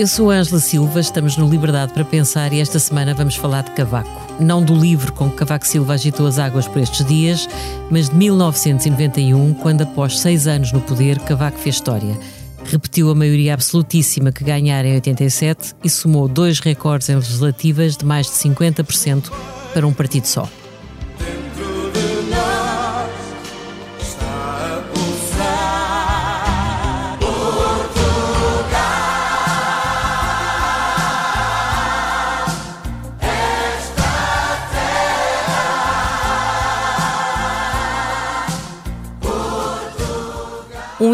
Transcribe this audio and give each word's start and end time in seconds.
Eu 0.00 0.06
sou 0.06 0.30
a 0.30 0.36
Ângela 0.36 0.58
Silva, 0.60 0.98
estamos 0.98 1.36
no 1.36 1.46
Liberdade 1.46 1.92
para 1.92 2.06
Pensar 2.06 2.54
e 2.54 2.58
esta 2.58 2.78
semana 2.78 3.12
vamos 3.12 3.36
falar 3.36 3.64
de 3.64 3.72
Cavaco. 3.72 4.42
Não 4.42 4.64
do 4.64 4.74
livro 4.74 5.12
com 5.12 5.28
que 5.28 5.36
Cavaco 5.36 5.66
Silva 5.66 5.92
agitou 5.92 6.26
as 6.26 6.38
águas 6.38 6.66
por 6.66 6.80
estes 6.80 7.04
dias, 7.04 7.46
mas 7.90 8.08
de 8.08 8.16
1991, 8.16 9.52
quando 9.52 9.82
após 9.82 10.18
seis 10.18 10.46
anos 10.46 10.72
no 10.72 10.80
poder, 10.80 11.18
Cavaco 11.18 11.58
fez 11.58 11.74
história. 11.74 12.18
Repetiu 12.64 13.10
a 13.10 13.14
maioria 13.14 13.52
absolutíssima 13.52 14.32
que 14.32 14.42
ganhara 14.42 14.88
em 14.88 14.94
87 14.94 15.74
e 15.84 15.90
somou 15.90 16.26
dois 16.26 16.60
recordes 16.60 17.10
em 17.10 17.16
legislativas 17.16 17.94
de 17.94 18.06
mais 18.06 18.24
de 18.24 18.32
50% 18.32 19.30
para 19.74 19.86
um 19.86 19.92
partido 19.92 20.24
só. 20.24 20.48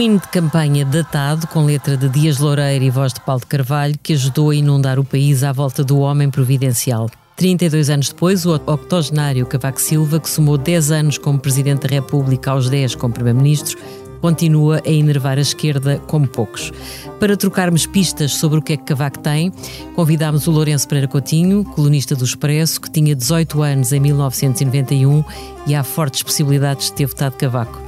Hino 0.06 0.20
de 0.20 0.28
campanha 0.28 0.84
datado, 0.84 1.48
com 1.48 1.64
letra 1.64 1.96
de 1.96 2.08
Dias 2.08 2.38
Loureiro 2.38 2.84
e 2.84 2.90
voz 2.90 3.12
de 3.12 3.20
Paulo 3.22 3.40
de 3.40 3.46
Carvalho, 3.46 3.98
que 4.00 4.12
ajudou 4.12 4.50
a 4.50 4.54
inundar 4.54 5.00
o 5.00 5.04
país 5.04 5.42
à 5.42 5.50
volta 5.50 5.82
do 5.82 5.98
homem 5.98 6.30
providencial. 6.30 7.10
32 7.34 7.90
anos 7.90 8.08
depois, 8.10 8.46
o 8.46 8.54
octogenário 8.54 9.44
Cavaco 9.46 9.80
Silva, 9.80 10.20
que 10.20 10.30
somou 10.30 10.56
10 10.56 10.92
anos 10.92 11.18
como 11.18 11.40
Presidente 11.40 11.88
da 11.88 11.88
República 11.88 12.52
aos 12.52 12.70
10 12.70 12.94
como 12.94 13.14
Primeiro-Ministro, 13.14 13.76
continua 14.20 14.82
a 14.84 14.90
enervar 14.90 15.38
a 15.38 15.40
esquerda 15.40 15.98
como 16.06 16.26
poucos. 16.26 16.72
Para 17.20 17.36
trocarmos 17.36 17.86
pistas 17.86 18.32
sobre 18.32 18.58
o 18.58 18.62
que 18.62 18.74
é 18.74 18.76
que 18.76 18.84
Cavaco 18.84 19.18
tem, 19.18 19.52
convidámos 19.94 20.46
o 20.46 20.50
Lourenço 20.50 20.88
Pereira 20.88 21.08
Coutinho, 21.08 21.64
colunista 21.64 22.14
do 22.14 22.24
Expresso, 22.24 22.80
que 22.80 22.90
tinha 22.90 23.14
18 23.14 23.62
anos 23.62 23.92
em 23.92 24.00
1991 24.00 25.24
e 25.66 25.74
há 25.74 25.82
fortes 25.82 26.22
possibilidades 26.22 26.86
de 26.86 26.92
ter 26.94 27.06
votado 27.06 27.36
Cavaco. 27.36 27.80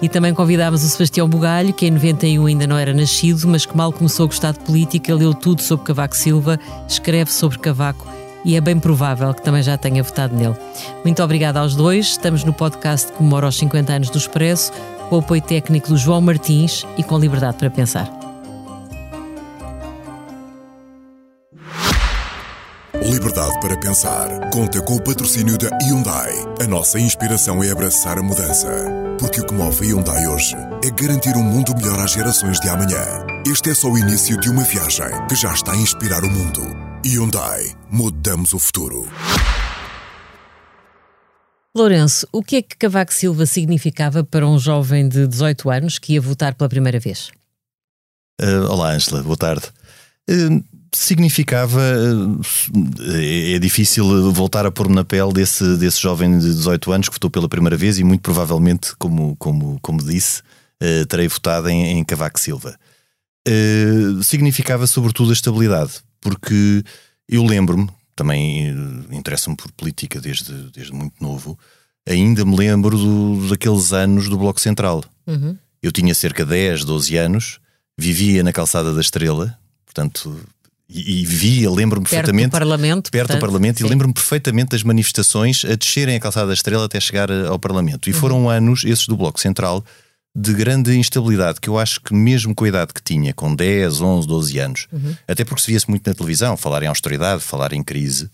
E 0.00 0.08
também 0.08 0.32
convidámos 0.32 0.82
o 0.82 0.88
Sebastião 0.88 1.28
Bugalho, 1.28 1.74
que 1.74 1.86
em 1.86 1.90
91 1.90 2.46
ainda 2.46 2.66
não 2.66 2.78
era 2.78 2.94
nascido, 2.94 3.46
mas 3.46 3.66
que 3.66 3.76
mal 3.76 3.92
começou 3.92 4.24
a 4.24 4.26
gostar 4.28 4.52
de 4.52 4.60
política, 4.60 5.14
leu 5.14 5.34
tudo 5.34 5.60
sobre 5.60 5.84
Cavaco 5.84 6.16
Silva, 6.16 6.58
escreve 6.88 7.30
sobre 7.30 7.58
Cavaco 7.58 8.06
e 8.44 8.56
é 8.56 8.60
bem 8.60 8.78
provável 8.78 9.32
que 9.34 9.42
também 9.42 9.62
já 9.62 9.76
tenha 9.76 10.02
votado 10.02 10.34
nele. 10.34 10.56
Muito 11.04 11.22
obrigada 11.22 11.60
aos 11.60 11.74
dois. 11.74 12.06
Estamos 12.06 12.44
no 12.44 12.52
podcast 12.52 13.10
que 13.10 13.18
comemora 13.18 13.48
os 13.48 13.56
50 13.56 13.92
anos 13.92 14.10
do 14.10 14.18
Expresso, 14.18 14.72
com 15.10 15.16
o 15.16 15.18
apoio 15.18 15.42
técnico 15.42 15.88
do 15.88 15.96
João 15.96 16.20
Martins 16.20 16.86
e 16.96 17.02
com 17.02 17.18
liberdade 17.18 17.58
para 17.58 17.68
pensar. 17.68 18.08
Liberdade 23.02 23.60
para 23.60 23.76
pensar. 23.76 24.50
Conta 24.50 24.80
com 24.82 24.94
o 24.94 25.02
patrocínio 25.02 25.58
da 25.58 25.68
Hyundai. 25.82 26.32
A 26.62 26.66
nossa 26.68 27.00
inspiração 27.00 27.62
é 27.62 27.70
abraçar 27.70 28.18
a 28.18 28.22
mudança. 28.22 28.68
Porque 29.18 29.40
o 29.40 29.46
que 29.46 29.52
move 29.52 29.84
a 29.84 29.88
Hyundai 29.88 30.26
hoje 30.28 30.54
é 30.84 30.90
garantir 30.90 31.36
um 31.36 31.42
mundo 31.42 31.74
melhor 31.76 31.98
às 31.98 32.12
gerações 32.12 32.60
de 32.60 32.68
amanhã. 32.68 33.04
Este 33.50 33.70
é 33.70 33.74
só 33.74 33.88
o 33.88 33.98
início 33.98 34.38
de 34.40 34.48
uma 34.48 34.62
viagem 34.62 35.10
que 35.28 35.34
já 35.34 35.52
está 35.52 35.72
a 35.72 35.76
inspirar 35.76 36.22
o 36.22 36.30
mundo. 36.30 36.62
Hyundai. 37.04 37.72
Mudamos 37.90 38.52
o 38.52 38.60
futuro. 38.60 39.08
Lourenço, 41.76 42.26
o 42.32 42.42
que 42.42 42.56
é 42.56 42.62
que 42.62 42.76
Cavaco 42.76 43.14
Silva 43.14 43.46
significava 43.46 44.24
para 44.24 44.46
um 44.46 44.58
jovem 44.58 45.08
de 45.08 45.26
18 45.26 45.70
anos 45.70 45.98
que 45.98 46.14
ia 46.14 46.20
votar 46.20 46.54
pela 46.54 46.68
primeira 46.68 46.98
vez? 46.98 47.30
Uh, 48.40 48.66
olá, 48.68 48.92
Angela, 48.92 49.22
boa 49.22 49.36
tarde. 49.36 49.66
Uh, 50.28 50.64
significava. 50.92 51.80
É, 53.12 53.52
é 53.52 53.58
difícil 53.60 54.32
voltar 54.32 54.66
a 54.66 54.72
pôr-me 54.72 54.96
na 54.96 55.04
pele 55.04 55.32
desse, 55.32 55.76
desse 55.76 56.00
jovem 56.00 56.38
de 56.38 56.46
18 56.46 56.90
anos 56.90 57.08
que 57.08 57.14
votou 57.14 57.30
pela 57.30 57.48
primeira 57.48 57.76
vez 57.76 57.98
e 57.98 58.04
muito 58.04 58.22
provavelmente, 58.22 58.96
como, 58.96 59.36
como, 59.36 59.78
como 59.80 60.02
disse, 60.02 60.42
uh, 60.82 61.06
terei 61.06 61.28
votado 61.28 61.68
em, 61.68 61.98
em 61.98 62.04
Cavaco 62.04 62.40
Silva. 62.40 62.76
Uh, 63.46 64.22
significava 64.24 64.88
sobretudo 64.88 65.30
a 65.30 65.34
estabilidade, 65.34 65.92
porque 66.20 66.82
eu 67.28 67.44
lembro-me, 67.44 67.88
também 68.20 68.68
interesso-me 69.10 69.56
por 69.56 69.72
política 69.72 70.20
desde, 70.20 70.52
desde 70.74 70.92
muito 70.92 71.14
novo, 71.18 71.58
ainda 72.06 72.44
me 72.44 72.54
lembro 72.54 72.98
do, 72.98 73.48
daqueles 73.48 73.94
anos 73.94 74.28
do 74.28 74.36
Bloco 74.36 74.60
Central. 74.60 75.02
Uhum. 75.26 75.56
Eu 75.82 75.90
tinha 75.90 76.14
cerca 76.14 76.44
de 76.44 76.50
10, 76.50 76.84
12 76.84 77.16
anos, 77.16 77.60
vivia 77.96 78.42
na 78.42 78.52
Calçada 78.52 78.92
da 78.92 79.00
Estrela, 79.00 79.58
portanto 79.86 80.38
e, 80.86 81.22
e 81.22 81.24
via, 81.24 81.70
lembro-me 81.70 82.04
perfeitamente. 82.04 82.48
Do 82.48 82.52
Parlamento, 82.52 83.10
perto 83.10 83.28
portanto, 83.28 83.38
do 83.38 83.40
Parlamento, 83.40 83.78
sim. 83.78 83.86
e 83.86 83.88
lembro-me 83.88 84.12
perfeitamente 84.12 84.70
das 84.72 84.82
manifestações 84.82 85.64
a 85.64 85.74
descerem 85.74 86.16
a 86.16 86.20
calçada 86.20 86.48
da 86.48 86.52
Estrela 86.52 86.84
até 86.84 87.00
chegar 87.00 87.30
ao 87.30 87.58
Parlamento. 87.58 88.10
E 88.10 88.12
uhum. 88.12 88.18
foram 88.18 88.50
anos, 88.50 88.84
esses 88.84 89.06
do 89.06 89.16
Bloco 89.16 89.40
Central, 89.40 89.82
de 90.34 90.52
grande 90.54 90.96
instabilidade, 90.96 91.60
que 91.60 91.68
eu 91.68 91.78
acho 91.78 92.00
que 92.00 92.14
mesmo 92.14 92.54
com 92.54 92.64
a 92.64 92.68
idade 92.68 92.94
que 92.94 93.02
tinha, 93.02 93.34
com 93.34 93.54
10, 93.54 94.00
11, 94.00 94.28
12 94.28 94.58
anos, 94.58 94.86
uhum. 94.92 95.14
até 95.26 95.44
porque 95.44 95.62
se 95.62 95.70
via-se 95.70 95.90
muito 95.90 96.06
na 96.06 96.14
televisão, 96.14 96.56
falar 96.56 96.82
em 96.82 96.86
austeridade, 96.86 97.42
falar 97.42 97.72
em 97.72 97.82
crise, 97.82 98.30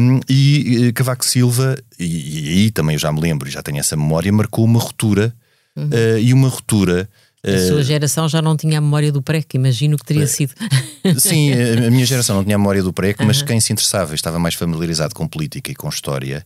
um, 0.00 0.20
e 0.28 0.90
Cavaco 0.94 1.24
Silva, 1.24 1.76
e, 1.98 2.04
e, 2.04 2.48
aí 2.48 2.70
também 2.70 2.94
eu 2.94 3.00
já 3.00 3.12
me 3.12 3.20
lembro 3.20 3.48
e 3.48 3.52
já 3.52 3.62
tenho 3.62 3.78
essa 3.78 3.96
memória, 3.96 4.32
marcou 4.32 4.64
uma 4.64 4.80
ruptura, 4.80 5.34
uhum. 5.76 5.88
uh, 5.88 6.18
e 6.18 6.32
uma 6.32 6.48
ruptura 6.48 7.08
a 7.46 7.68
sua 7.68 7.82
geração 7.84 8.28
já 8.28 8.42
não 8.42 8.56
tinha 8.56 8.78
a 8.78 8.80
memória 8.80 9.12
do 9.12 9.22
PREC, 9.22 9.54
imagino 9.54 9.96
que 9.96 10.04
teria 10.04 10.26
sido. 10.26 10.52
Sim, 11.18 11.52
a 11.52 11.88
minha 11.88 12.04
geração 12.04 12.36
não 12.36 12.42
tinha 12.42 12.56
a 12.56 12.58
memória 12.58 12.82
do 12.82 12.92
PREC, 12.92 13.24
mas 13.24 13.42
quem 13.42 13.60
se 13.60 13.72
interessava 13.72 14.12
e 14.12 14.16
estava 14.16 14.40
mais 14.40 14.56
familiarizado 14.56 15.14
com 15.14 15.26
política 15.26 15.70
e 15.70 15.74
com 15.74 15.88
história 15.88 16.44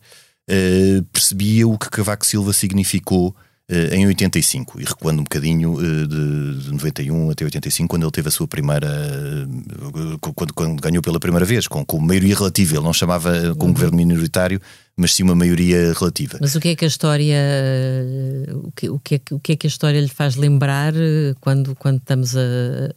percebia 1.11 1.67
o 1.67 1.79
que 1.79 1.89
Cavaco 1.89 2.27
Silva 2.27 2.53
significou 2.53 3.35
em 3.93 4.07
85 4.07 4.81
e 4.81 4.85
recuando 4.85 5.21
um 5.21 5.25
bocadinho 5.25 5.75
uh, 5.75 6.07
de, 6.07 6.65
de 6.65 6.73
91 6.73 7.31
até 7.31 7.45
85, 7.45 7.89
quando 7.89 8.03
ele 8.03 8.11
teve 8.11 8.29
a 8.29 8.31
sua 8.31 8.47
primeira. 8.47 8.89
Quando, 10.35 10.53
quando, 10.55 10.81
ganhou 10.81 11.03
pela 11.03 11.19
primeira 11.19 11.45
vez, 11.45 11.67
com, 11.67 11.85
com 11.85 11.99
maioria 11.99 12.35
relativa. 12.35 12.75
Ele 12.75 12.85
não 12.85 12.93
chamava 12.93 13.55
com 13.57 13.65
um 13.65 13.69
uhum. 13.69 13.73
governo 13.75 13.97
minoritário, 13.97 14.61
mas 14.97 15.15
sim 15.15 15.23
uma 15.23 15.35
maioria 15.35 15.93
relativa. 15.95 16.39
Mas 16.41 16.55
o 16.55 16.61
que 16.61 16.69
é 16.69 16.77
que 16.77 16.85
a 16.85 16.89
história 16.89 17.37
o 18.53 18.73
que, 18.73 18.91
o 18.91 18.99
que, 18.99 19.15
é, 19.15 19.21
o 19.31 19.41
que 19.41 19.53
é 19.53 19.57
que 19.57 19.67
a 19.67 19.69
história 19.69 20.01
lhe 20.01 20.09
faz 20.09 20.37
lembrar 20.37 20.95
eh, 20.95 21.35
quando, 21.41 21.75
quando 21.75 21.99
estamos 21.99 22.37
a, 22.37 22.41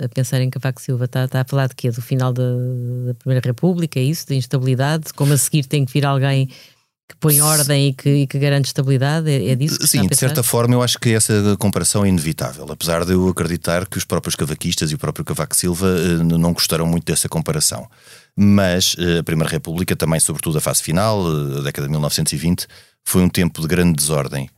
a 0.03 0.09
pensar 0.09 0.41
em 0.41 0.49
Cavaco 0.49 0.81
Silva? 0.81 1.05
Está, 1.05 1.25
está 1.25 1.41
a 1.41 1.45
falar 1.45 1.67
de 1.67 1.75
quê? 1.75 1.89
Do 1.89 2.01
final 2.01 2.33
da, 2.33 2.43
da 3.07 3.13
Primeira 3.15 3.45
República, 3.45 3.99
é 3.99 4.03
isso? 4.03 4.27
Da 4.27 4.35
instabilidade? 4.35 5.13
Como 5.13 5.33
a 5.33 5.37
seguir 5.37 5.65
tem 5.65 5.85
que 5.85 5.93
vir 5.93 6.05
alguém 6.05 6.49
que 7.07 7.15
põe 7.19 7.39
ordem 7.41 7.89
e 7.89 7.93
que, 7.93 8.09
e 8.09 8.27
que 8.27 8.39
garante 8.39 8.65
estabilidade? 8.65 9.29
É, 9.29 9.49
é 9.49 9.55
disso 9.55 9.77
que 9.77 9.87
Sim, 9.87 10.07
de 10.07 10.15
certa 10.15 10.41
forma 10.41 10.73
eu 10.73 10.81
acho 10.81 10.99
que 10.99 11.09
essa 11.11 11.55
comparação 11.59 12.03
é 12.03 12.09
inevitável, 12.09 12.65
apesar 12.69 13.05
de 13.05 13.13
eu 13.13 13.27
acreditar 13.27 13.87
que 13.87 13.97
os 13.97 14.05
próprios 14.05 14.35
cavaquistas 14.35 14.91
e 14.91 14.95
o 14.95 14.97
próprio 14.97 15.23
Cavaco 15.23 15.55
Silva 15.55 15.87
eh, 15.87 16.23
não 16.23 16.53
gostaram 16.53 16.85
muito 16.87 17.05
dessa 17.05 17.29
comparação 17.29 17.87
mas 18.35 18.95
eh, 18.99 19.19
a 19.19 19.23
Primeira 19.23 19.49
República, 19.49 19.95
também, 19.95 20.19
sobretudo 20.19 20.57
a 20.57 20.61
fase 20.61 20.83
final, 20.83 21.21
eh, 21.25 21.59
a 21.59 21.61
década 21.61 21.87
de 21.87 21.91
1920, 21.91 22.67
foi 23.03 23.21
um 23.21 23.29
tempo 23.29 23.61
de 23.61 23.67
grande 23.67 23.95
desordem, 23.95 24.49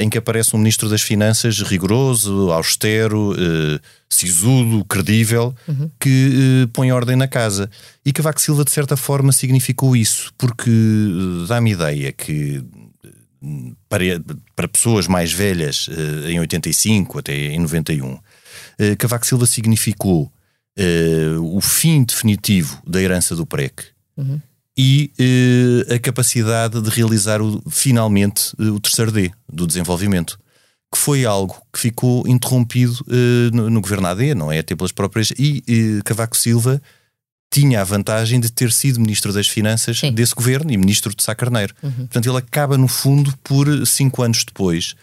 em 0.00 0.08
que 0.08 0.18
aparece 0.18 0.54
um 0.54 0.58
Ministro 0.58 0.88
das 0.88 1.02
Finanças 1.02 1.60
rigoroso, 1.60 2.52
austero, 2.52 3.34
sisudo, 4.08 4.84
credível, 4.84 5.54
uhum. 5.66 5.90
que 5.98 6.68
põe 6.72 6.92
ordem 6.92 7.16
na 7.16 7.26
casa. 7.26 7.68
E 8.04 8.12
Cavaco 8.12 8.40
Silva, 8.40 8.64
de 8.64 8.70
certa 8.70 8.96
forma, 8.96 9.32
significou 9.32 9.96
isso, 9.96 10.32
porque 10.38 10.70
dá-me 11.48 11.72
ideia 11.72 12.12
que 12.12 12.64
para, 13.88 14.04
para 14.54 14.68
pessoas 14.68 15.08
mais 15.08 15.32
velhas, 15.32 15.88
em 16.28 16.38
85 16.38 17.18
até 17.18 17.34
em 17.34 17.58
91, 17.58 18.18
Cavaco 18.98 19.26
Silva 19.26 19.46
significou 19.46 20.32
o 21.42 21.60
fim 21.60 22.04
definitivo 22.04 22.80
da 22.86 23.00
herança 23.02 23.34
do 23.34 23.44
PREC 23.46 23.84
uhum. 24.16 24.40
E 24.76 25.12
uh, 25.18 25.94
a 25.94 25.98
capacidade 25.98 26.80
de 26.80 26.90
realizar 26.90 27.40
o, 27.40 27.62
finalmente 27.70 28.54
uh, 28.58 28.74
o 28.74 28.80
terceiro 28.80 29.12
D 29.12 29.30
do 29.50 29.66
desenvolvimento, 29.66 30.38
que 30.92 30.98
foi 30.98 31.24
algo 31.24 31.56
que 31.72 31.78
ficou 31.78 32.26
interrompido 32.28 33.04
no, 33.52 33.68
no, 33.68 33.80
governo 33.80 34.06
AD, 34.06 34.32
não 34.36 34.52
é? 34.52 34.60
Até 34.60 34.76
pelas 34.76 34.92
próprias. 34.92 35.32
E 35.36 36.00
Cavaco 36.04 36.36
Silva 36.36 36.80
tinha 37.50 37.80
a 37.80 37.84
vantagem 37.84 38.38
de 38.38 38.52
ter 38.52 38.70
sido 38.70 39.00
Ministro 39.00 39.32
das 39.32 39.48
Finanças 39.48 39.98
Sim. 39.98 40.12
desse 40.12 40.32
governo 40.32 40.70
e 40.70 40.76
Ministro 40.76 41.12
de 41.12 41.20
Sá 41.20 41.34
Carneiro. 41.34 41.74
Uhum. 41.82 41.90
Portanto, 41.90 42.28
ele 42.28 42.38
acaba, 42.38 42.78
no 42.78 42.86
fundo, 42.86 43.36
por 43.42 43.66
cinco 43.84 44.22
anos 44.22 44.44
depois, 44.44 44.94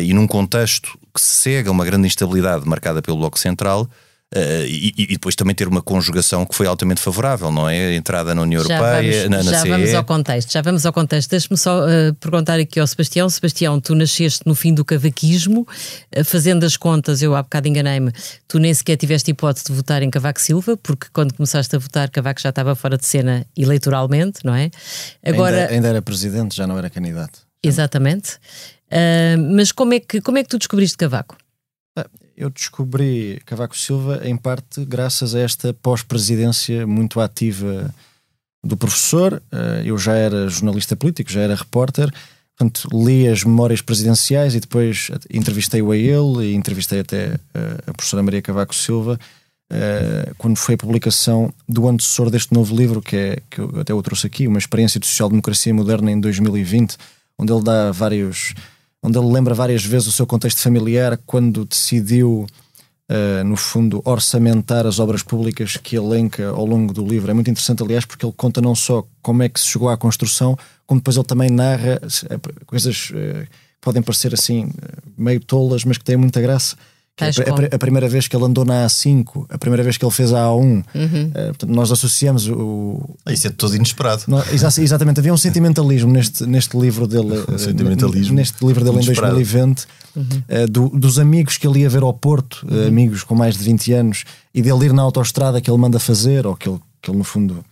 e 0.00 0.14
num 0.14 0.28
contexto 0.28 0.96
que 1.12 1.20
segue 1.20 1.68
a 1.68 1.72
uma 1.72 1.84
grande 1.84 2.06
instabilidade 2.06 2.64
marcada 2.64 3.02
pelo 3.02 3.18
Bloco 3.18 3.36
Central, 3.36 3.90
Uh, 4.32 4.62
e, 4.64 4.94
e, 4.96 5.06
depois 5.08 5.34
também 5.34 5.56
ter 5.56 5.66
uma 5.66 5.82
conjugação 5.82 6.46
que 6.46 6.54
foi 6.54 6.64
altamente 6.64 7.00
favorável, 7.00 7.50
não 7.50 7.68
é? 7.68 7.88
A 7.88 7.94
entrada 7.94 8.32
na 8.32 8.42
União 8.42 8.62
já 8.62 8.76
Europeia, 8.76 9.22
vamos, 9.24 9.30
na, 9.30 9.42
na 9.42 9.50
já 9.50 9.62
CE. 9.62 9.68
vamos 9.68 9.94
ao 9.94 10.04
contexto, 10.04 10.52
já 10.52 10.62
vamos 10.62 10.86
ao 10.86 10.92
contexto. 10.92 11.30
Deixe-me 11.30 11.58
só 11.58 11.84
uh, 11.84 12.14
perguntar 12.14 12.60
aqui 12.60 12.78
ao 12.78 12.86
Sebastião. 12.86 13.28
Sebastião, 13.28 13.80
tu 13.80 13.92
nasceste 13.92 14.42
no 14.46 14.54
fim 14.54 14.72
do 14.72 14.84
cavaquismo, 14.84 15.66
uh, 16.16 16.24
fazendo 16.24 16.64
as 16.64 16.76
contas, 16.76 17.22
eu 17.22 17.34
há 17.34 17.42
bocado 17.42 17.66
enganei-me, 17.66 18.12
tu 18.46 18.60
nem 18.60 18.72
sequer 18.72 18.96
tiveste 18.96 19.32
hipótese 19.32 19.66
de 19.66 19.72
votar 19.72 20.00
em 20.00 20.08
Cavaco 20.08 20.40
Silva, 20.40 20.76
porque 20.76 21.08
quando 21.12 21.34
começaste 21.34 21.74
a 21.74 21.78
votar, 21.80 22.08
Cavaco 22.08 22.40
já 22.40 22.50
estava 22.50 22.76
fora 22.76 22.96
de 22.96 23.06
cena 23.06 23.44
eleitoralmente, 23.56 24.44
não 24.44 24.54
é? 24.54 24.70
Agora, 25.26 25.62
ainda, 25.62 25.72
ainda 25.72 25.88
era 25.88 26.02
presidente, 26.02 26.56
já 26.56 26.68
não 26.68 26.78
era 26.78 26.88
candidato. 26.88 27.40
Exatamente. 27.60 28.38
mas 29.56 29.72
como 29.72 29.92
é, 29.92 29.98
que, 29.98 30.20
como 30.20 30.38
é 30.38 30.44
que 30.44 30.48
tu 30.48 30.56
descobriste 30.56 30.96
Cavaco? 30.96 31.36
Eu 32.40 32.48
descobri 32.48 33.38
Cavaco 33.44 33.76
Silva 33.76 34.22
em 34.24 34.34
parte 34.34 34.82
graças 34.86 35.34
a 35.34 35.40
esta 35.40 35.74
pós-presidência 35.74 36.86
muito 36.86 37.20
ativa 37.20 37.94
do 38.64 38.78
professor. 38.78 39.42
Eh, 39.52 39.82
eu 39.84 39.98
já 39.98 40.14
era 40.14 40.48
jornalista 40.48 40.96
político, 40.96 41.30
já 41.30 41.42
era 41.42 41.54
repórter, 41.54 42.10
portanto 42.56 42.88
li 42.94 43.28
as 43.28 43.44
memórias 43.44 43.82
presidenciais 43.82 44.54
e 44.54 44.60
depois 44.60 45.10
entrevistei-o 45.28 45.90
a 45.90 45.96
ele 45.98 46.46
e 46.46 46.54
entrevistei 46.54 47.00
até 47.00 47.34
eh, 47.52 47.78
a 47.86 47.92
professora 47.92 48.22
Maria 48.22 48.40
Cavaco 48.40 48.74
Silva 48.74 49.20
eh, 49.70 50.32
quando 50.38 50.56
foi 50.56 50.76
a 50.76 50.78
publicação 50.78 51.52
do 51.68 51.86
antecessor 51.86 52.30
deste 52.30 52.54
novo 52.54 52.74
livro, 52.74 53.02
que, 53.02 53.16
é, 53.16 53.42
que 53.50 53.60
eu 53.60 53.80
até 53.80 53.92
o 53.92 54.02
trouxe 54.02 54.26
aqui, 54.26 54.46
Uma 54.46 54.58
Experiência 54.58 54.98
de 54.98 55.06
Social-Democracia 55.06 55.74
Moderna 55.74 56.10
em 56.10 56.18
2020, 56.18 56.96
onde 57.38 57.52
ele 57.52 57.62
dá 57.62 57.92
vários 57.92 58.54
onde 59.02 59.18
ele 59.18 59.32
lembra 59.32 59.54
várias 59.54 59.84
vezes 59.84 60.08
o 60.08 60.12
seu 60.12 60.26
contexto 60.26 60.60
familiar 60.60 61.18
quando 61.26 61.64
decidiu, 61.64 62.46
uh, 63.10 63.44
no 63.44 63.56
fundo, 63.56 64.02
orçamentar 64.04 64.86
as 64.86 64.98
obras 64.98 65.22
públicas 65.22 65.76
que 65.76 65.96
elenca 65.96 66.48
ao 66.48 66.66
longo 66.66 66.92
do 66.92 67.04
livro. 67.04 67.30
É 67.30 67.34
muito 67.34 67.50
interessante, 67.50 67.82
aliás, 67.82 68.04
porque 68.04 68.24
ele 68.24 68.34
conta 68.36 68.60
não 68.60 68.74
só 68.74 69.04
como 69.22 69.42
é 69.42 69.48
que 69.48 69.58
se 69.58 69.66
chegou 69.66 69.88
à 69.88 69.96
construção, 69.96 70.56
como 70.86 71.00
depois 71.00 71.16
ele 71.16 71.26
também 71.26 71.50
narra 71.50 72.00
eh, 72.02 72.38
coisas 72.66 73.10
uh, 73.10 73.46
podem 73.80 74.02
parecer 74.02 74.34
assim 74.34 74.70
meio 75.16 75.40
tolas, 75.40 75.84
mas 75.84 75.96
que 75.96 76.04
têm 76.04 76.16
muita 76.16 76.40
graça 76.40 76.76
a, 77.18 77.24
a, 77.26 77.74
a, 77.74 77.78
primeira 77.78 78.08
vez 78.08 78.26
que 78.26 78.34
ele 78.34 78.44
andou 78.44 78.64
na 78.64 78.86
A5, 78.86 79.46
a 79.50 79.58
primeira 79.58 79.82
vez 79.82 79.96
que 79.96 80.04
ele 80.04 80.12
fez 80.12 80.32
a 80.32 80.46
A1, 80.46 80.58
uhum. 80.58 80.82
uh, 80.84 81.32
portanto, 81.48 81.70
nós 81.70 81.92
associamos 81.92 82.48
o. 82.48 83.16
Isso 83.28 83.46
é 83.46 83.50
todo 83.50 83.74
inesperado. 83.76 84.24
exatamente, 84.52 85.20
havia 85.20 85.32
um 85.32 85.36
sentimentalismo 85.36 86.10
neste, 86.10 86.46
neste 86.46 86.78
livro 86.78 87.06
dele. 87.06 87.44
Um 87.50 87.58
sentimentalismo. 87.58 88.34
Neste 88.34 88.64
livro 88.64 88.84
dele 88.84 88.96
inesperado. 88.96 89.34
em 89.34 89.44
2020, 89.44 89.86
uhum. 90.16 90.22
uh, 90.24 90.68
do, 90.68 90.88
dos 90.88 91.18
amigos 91.18 91.56
que 91.58 91.66
ele 91.66 91.80
ia 91.80 91.88
ver 91.88 92.02
ao 92.02 92.12
Porto, 92.12 92.66
uhum. 92.70 92.84
uh, 92.84 92.86
amigos 92.86 93.22
com 93.22 93.34
mais 93.34 93.56
de 93.56 93.64
20 93.64 93.92
anos, 93.92 94.24
e 94.54 94.62
dele 94.62 94.86
ir 94.86 94.92
na 94.92 95.02
autoestrada 95.02 95.60
que 95.60 95.70
ele 95.70 95.78
manda 95.78 95.98
fazer, 95.98 96.46
ou 96.46 96.56
que 96.56 96.68
ele, 96.68 96.78
que 97.02 97.10
ele 97.10 97.18
no 97.18 97.24
fundo 97.24 97.64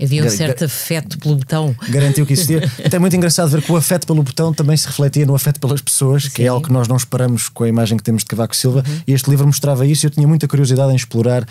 Havia 0.00 0.24
um 0.24 0.30
certo 0.30 0.64
afeto 0.64 1.18
pelo 1.18 1.34
botão. 1.36 1.74
Garantiu 1.90 2.24
que 2.24 2.32
existia. 2.32 2.58
Até 2.84 2.96
é 2.96 2.98
muito 3.00 3.16
engraçado 3.16 3.50
ver 3.50 3.62
que 3.62 3.72
o 3.72 3.76
afeto 3.76 4.06
pelo 4.06 4.22
botão 4.22 4.54
também 4.54 4.76
se 4.76 4.86
refletia 4.86 5.26
no 5.26 5.34
afeto 5.34 5.58
pelas 5.58 5.80
pessoas, 5.80 6.24
Sim. 6.24 6.30
que 6.30 6.42
é 6.44 6.48
algo 6.48 6.64
que 6.64 6.72
nós 6.72 6.86
não 6.86 6.96
esperamos 6.96 7.48
com 7.48 7.64
a 7.64 7.68
imagem 7.68 7.96
que 7.96 8.04
temos 8.04 8.22
de 8.22 8.26
Cavaco 8.26 8.54
Silva. 8.54 8.84
Uhum. 8.86 9.00
E 9.06 9.12
este 9.12 9.28
livro 9.28 9.44
mostrava 9.46 9.84
isso 9.84 10.04
e 10.04 10.06
eu 10.06 10.10
tinha 10.10 10.28
muita 10.28 10.46
curiosidade 10.46 10.92
em 10.92 10.96
explorar 10.96 11.44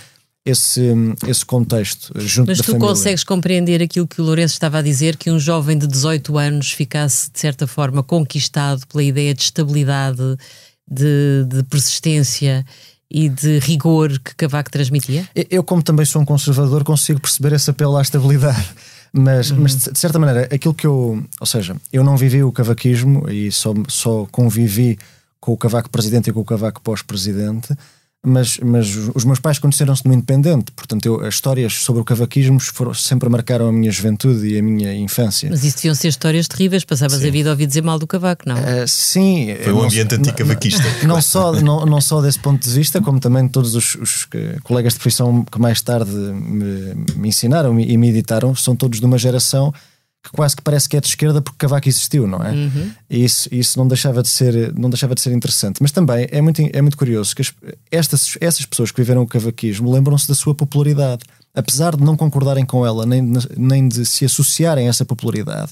esse, 0.46 0.82
esse 1.28 1.46
contexto 1.46 2.14
junto 2.22 2.48
Mas 2.48 2.60
tu 2.60 2.66
família. 2.66 2.88
consegues 2.88 3.24
compreender 3.24 3.82
aquilo 3.82 4.08
que 4.08 4.22
o 4.22 4.24
Lourenço 4.24 4.54
estava 4.54 4.78
a 4.78 4.82
dizer, 4.82 5.18
que 5.18 5.30
um 5.30 5.38
jovem 5.38 5.78
de 5.78 5.86
18 5.86 6.38
anos 6.38 6.72
ficasse, 6.72 7.30
de 7.30 7.40
certa 7.40 7.68
forma, 7.68 8.02
conquistado 8.02 8.88
pela 8.88 9.04
ideia 9.04 9.34
de 9.34 9.42
estabilidade, 9.42 10.38
de, 10.90 11.46
de 11.50 11.64
persistência 11.64 12.66
e 13.10 13.30
de 13.30 13.60
rigor 13.60 14.20
que 14.20 14.36
Cavaco 14.36 14.70
transmitia? 14.70 15.28
Eu, 15.50 15.64
como 15.64 15.82
também 15.82 16.06
sou 16.06 16.22
um 16.22 16.26
conservador, 16.26 16.84
consigo 16.84 17.22
perceber 17.22 17.54
esse 17.54 17.70
apelo 17.70 17.98
à 17.98 18.02
estabilidade. 18.02 18.68
Mas, 19.14 19.50
uhum. 19.50 19.62
mas 19.62 19.76
de 19.78 19.98
certa 19.98 20.20
maneira, 20.20 20.54
aquilo 20.54 20.74
que 20.74 20.86
eu. 20.86 21.24
Ou 21.40 21.48
seja, 21.48 21.78
eu 21.94 22.04
não 22.04 22.18
vivi 22.18 22.44
o 22.44 22.52
cavaquismo 22.52 23.28
e 23.32 23.50
só, 23.52 23.74
só 23.88 24.28
convivi 24.30 25.00
com 25.40 25.54
o 25.54 25.58
cavaco 25.58 25.90
presidente 25.90 26.30
e 26.30 26.34
com 26.34 26.42
o 26.42 26.46
cavaco 26.46 26.82
pós-presidente 26.82 27.74
mas, 28.26 28.58
mas 28.58 28.94
os 29.14 29.24
meus 29.24 29.40
pais 29.40 29.60
conheceram-se 29.60 30.06
no 30.06 30.14
Independente, 30.14 30.72
portanto, 30.72 31.06
eu, 31.06 31.26
as 31.26 31.36
histórias 31.36 31.74
sobre 31.76 32.02
o 32.02 32.06
cavaquismo 32.06 32.60
foram, 32.60 32.94
sempre 32.94 33.30
marcaram 33.30 33.68
a 33.70 33.72
minha 33.72 33.92
juventude 33.92 34.48
e 34.48 34.58
a 34.58 34.64
minha 34.64 34.94
infância. 34.94 35.50
Mas 35.50 35.64
isso 35.64 35.78
deviam 35.78 35.96
ser 35.96 36.10
histórias 36.10 36.48
terríveis, 36.48 36.84
passavas 36.84 37.20
sim. 37.20 37.28
a 37.28 37.32
vida 37.32 37.50
a 37.50 37.52
ouvir 37.52 37.68
dizer 37.68 37.84
mal 37.84 37.98
do 37.98 38.08
cavaco, 38.08 38.44
não? 38.46 38.56
Uh, 38.56 38.88
sim. 38.88 39.56
Foi 39.64 39.74
um 39.74 39.84
ambiente 39.84 40.16
anticavaquista. 40.16 40.84
Não, 41.04 41.16
não, 41.16 41.22
só, 41.22 41.54
não, 41.54 41.86
não 41.86 42.02
só 42.02 42.22
desse 42.22 42.40
ponto 42.40 42.62
de 42.62 42.74
vista, 42.74 43.00
como 43.00 43.20
também 43.20 43.46
de 43.46 43.52
todos 43.52 43.76
os, 43.76 43.96
os 43.96 44.28
colegas 44.64 44.94
de 44.94 45.00
profissão 45.00 45.46
que 45.46 45.60
mais 45.60 45.82
tarde 45.82 46.12
me, 46.12 46.96
me 47.16 47.30
ensinaram 47.30 47.80
e 47.80 47.98
me 47.98 48.10
editaram, 48.10 48.54
são 48.56 48.76
todos 48.76 49.00
de 49.00 49.06
uma 49.06 49.18
geração 49.18 49.74
que 50.28 50.32
quase 50.36 50.56
que 50.56 50.62
parece 50.62 50.90
que 50.90 50.98
é 50.98 51.02
de 51.02 51.08
esquerda 51.08 51.42
porque 51.42 51.58
Cavaco 51.58 51.88
existiu, 51.88 52.28
não 52.28 52.44
é? 52.44 52.52
Uhum. 52.52 52.92
E 53.10 53.24
isso, 53.24 53.48
isso 53.52 53.80
não, 53.80 53.88
deixava 53.88 54.22
de 54.22 54.28
ser, 54.28 54.74
não 54.78 54.90
deixava 54.90 55.16
de 55.16 55.22
ser 55.22 55.32
interessante. 55.32 55.82
Mas 55.82 55.92
também 55.92 56.28
é 56.30 56.42
muito, 56.42 56.62
é 56.62 56.82
muito 56.82 56.98
curioso 56.98 57.36
que 57.36 57.42
as, 57.42 57.54
estas, 57.90 58.38
essas 58.42 58.66
pessoas 58.66 58.92
que 58.92 59.02
viveram 59.02 59.22
o 59.22 59.28
cavaquismo 59.28 59.92
lembram-se 59.92 60.28
da 60.28 60.36
sua 60.36 60.54
popularidade. 60.54 61.24
Apesar 61.56 61.96
de 61.96 62.04
não 62.04 62.16
concordarem 62.16 62.66
com 62.66 62.86
ela, 62.86 63.06
nem, 63.06 63.34
nem 63.56 63.88
de 63.88 64.06
se 64.06 64.26
associarem 64.26 64.86
a 64.86 64.90
essa 64.90 65.06
popularidade, 65.06 65.72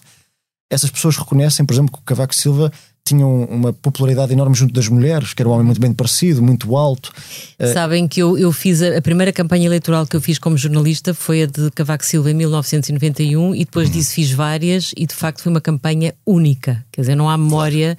essas 0.70 0.90
pessoas 0.90 1.18
reconhecem, 1.18 1.66
por 1.66 1.74
exemplo, 1.74 1.92
que 1.94 2.00
o 2.00 2.04
Cavaco 2.04 2.34
Silva 2.34 2.72
tinham 3.06 3.44
uma 3.44 3.72
popularidade 3.72 4.34
enorme 4.34 4.56
junto 4.56 4.74
das 4.74 4.88
mulheres, 4.88 5.32
que 5.32 5.42
era 5.42 5.48
um 5.48 5.52
homem 5.52 5.66
muito 5.66 5.80
bem 5.80 5.94
parecido, 5.94 6.42
muito 6.42 6.76
alto. 6.76 7.12
Eh, 7.60 7.68
Sabem 7.72 8.08
que 8.08 8.20
eu, 8.20 8.36
eu 8.36 8.52
fiz 8.52 8.82
a, 8.82 8.98
a, 8.98 9.02
primeira 9.02 9.32
campanha 9.32 9.68
eleitoral 9.68 10.08
que 10.08 10.16
eu 10.16 10.22
fiz 10.22 10.40
como 10.40 10.58
jornalista 10.58 11.14
foi 11.14 11.44
a 11.44 11.46
de 11.46 11.70
Cavaco 11.70 12.04
Silva 12.04 12.32
em 12.32 12.34
1991 12.34 13.54
e 13.54 13.60
depois 13.60 13.92
disso 13.92 14.16
fiz 14.16 14.32
várias 14.32 14.92
e 14.98 15.06
de 15.06 15.14
facto 15.14 15.44
foi 15.44 15.52
uma 15.52 15.62
campanha 15.62 16.16
única. 16.26 16.84
Quer 16.92 17.02
dizer, 17.02 17.16
não 17.16 17.30
há 17.30 17.38
memória 17.38 17.96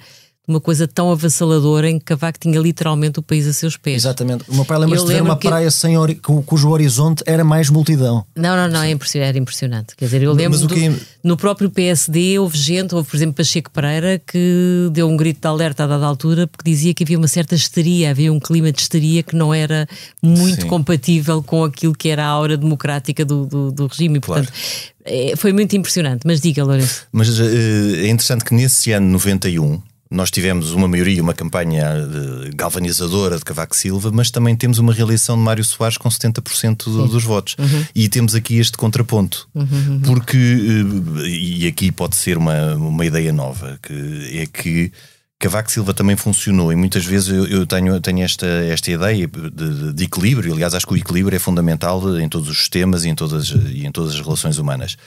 uma 0.47 0.61
coisa 0.61 0.87
tão 0.87 1.11
avassaladora 1.11 1.89
em 1.89 1.99
que 1.99 2.05
Cavaco 2.05 2.39
tinha 2.39 2.57
literalmente 2.57 3.19
o 3.19 3.21
país 3.21 3.45
a 3.45 3.51
seus 3.51 3.75
pés. 3.75 3.97
Exatamente. 3.97 4.45
O 4.47 4.55
meu 4.55 4.63
pai 4.63 4.77
lembra-se 4.79 5.05
de 5.05 5.13
ver 5.13 5.21
uma 5.21 5.37
que... 5.37 5.47
praia 5.47 5.69
sem 5.69 5.97
ori... 5.97 6.15
cujo 6.15 6.69
horizonte 6.69 7.21
era 7.25 7.43
mais 7.43 7.69
multidão. 7.69 8.25
Não, 8.33 8.55
não, 8.55 8.69
não, 8.69 8.81
é 8.81 8.91
impressionante, 8.91 9.29
era 9.29 9.37
impressionante. 9.37 9.95
Quer 9.97 10.05
dizer, 10.05 10.23
eu 10.23 10.31
lembro 10.31 10.57
do, 10.57 10.73
que... 10.73 10.95
no 11.21 11.35
próprio 11.35 11.69
PSD 11.69 12.39
houve 12.39 12.57
gente, 12.57 12.95
houve 12.95 13.09
por 13.09 13.17
exemplo 13.17 13.35
Pacheco 13.35 13.69
Pereira, 13.71 14.21
que 14.25 14.89
deu 14.93 15.09
um 15.09 15.17
grito 15.17 15.41
de 15.41 15.47
alerta 15.47 15.83
a 15.83 15.87
dada 15.87 16.05
altura 16.05 16.47
porque 16.47 16.69
dizia 16.69 16.93
que 16.93 17.03
havia 17.03 17.17
uma 17.17 17.27
certa 17.27 17.53
histeria, 17.53 18.11
havia 18.11 18.31
um 18.31 18.39
clima 18.39 18.71
de 18.71 18.79
histeria 18.79 19.21
que 19.23 19.35
não 19.35 19.53
era 19.53 19.85
muito 20.23 20.61
Sim. 20.61 20.67
compatível 20.67 21.43
com 21.43 21.65
aquilo 21.65 21.93
que 21.93 22.07
era 22.07 22.25
a 22.25 22.29
aura 22.29 22.55
democrática 22.55 23.25
do, 23.25 23.45
do, 23.45 23.71
do 23.71 23.87
regime. 23.87 24.17
E, 24.17 24.21
portanto, 24.21 24.47
claro. 24.47 24.97
É, 25.03 25.35
foi 25.35 25.53
muito 25.53 25.75
impressionante. 25.75 26.21
Mas 26.25 26.41
diga, 26.41 26.63
Lourenço. 26.63 27.07
Mas 27.11 27.39
uh, 27.39 27.43
é 27.43 28.07
interessante 28.07 28.43
que 28.43 28.53
nesse 28.53 28.91
ano 28.91 29.07
91 29.07 29.81
nós 30.09 30.31
tivemos 30.31 30.71
uma 30.71 30.87
maioria, 30.87 31.21
uma 31.21 31.33
campanha 31.33 31.85
eh, 31.85 32.49
galvanizadora 32.55 33.37
de 33.37 33.43
Cavaco 33.43 33.75
Silva, 33.75 34.11
mas 34.11 34.31
também 34.31 34.55
temos 34.55 34.79
uma 34.79 34.93
reeleição 34.93 35.35
de 35.35 35.41
Mário 35.41 35.63
Soares 35.63 35.97
com 35.97 36.09
70% 36.09 36.85
do, 36.85 37.07
dos 37.07 37.23
votos. 37.23 37.55
Uhum. 37.59 37.85
E 37.93 38.07
temos 38.07 38.33
aqui 38.33 38.57
este 38.57 38.77
contraponto. 38.77 39.47
Uhum, 39.53 39.67
uhum. 39.71 40.01
Porque, 40.01 40.37
eh, 40.37 41.27
e 41.27 41.67
aqui 41.67 41.91
pode 41.91 42.15
ser 42.15 42.37
uma, 42.37 42.75
uma 42.75 43.05
ideia 43.05 43.33
nova, 43.33 43.77
que 43.81 44.39
é 44.39 44.45
que 44.45 44.91
Cavaco 45.39 45.71
Silva 45.71 45.93
também 45.93 46.15
funcionou 46.15 46.71
e 46.71 46.75
muitas 46.75 47.05
vezes 47.05 47.29
eu, 47.29 47.45
eu 47.45 47.67
tenho, 47.67 47.99
tenho 48.01 48.23
esta, 48.23 48.47
esta 48.47 48.89
ideia 48.89 49.27
de, 49.27 49.93
de, 49.93 50.03
equilíbrio. 50.03 50.53
Aliás, 50.53 50.73
acho 50.73 50.87
que 50.87 50.93
o 50.93 50.97
equilíbrio 50.97 51.35
é 51.35 51.39
fundamental 51.39 52.17
em 52.19 52.27
todos 52.27 52.49
os 52.49 52.57
sistemas 52.57 53.05
e 53.05 53.09
em 53.09 53.15
todas, 53.15 53.49
e 53.49 53.85
em 53.85 53.91
todas 53.91 54.15
as 54.15 54.21
relações 54.21 54.57
humanas 54.57 54.97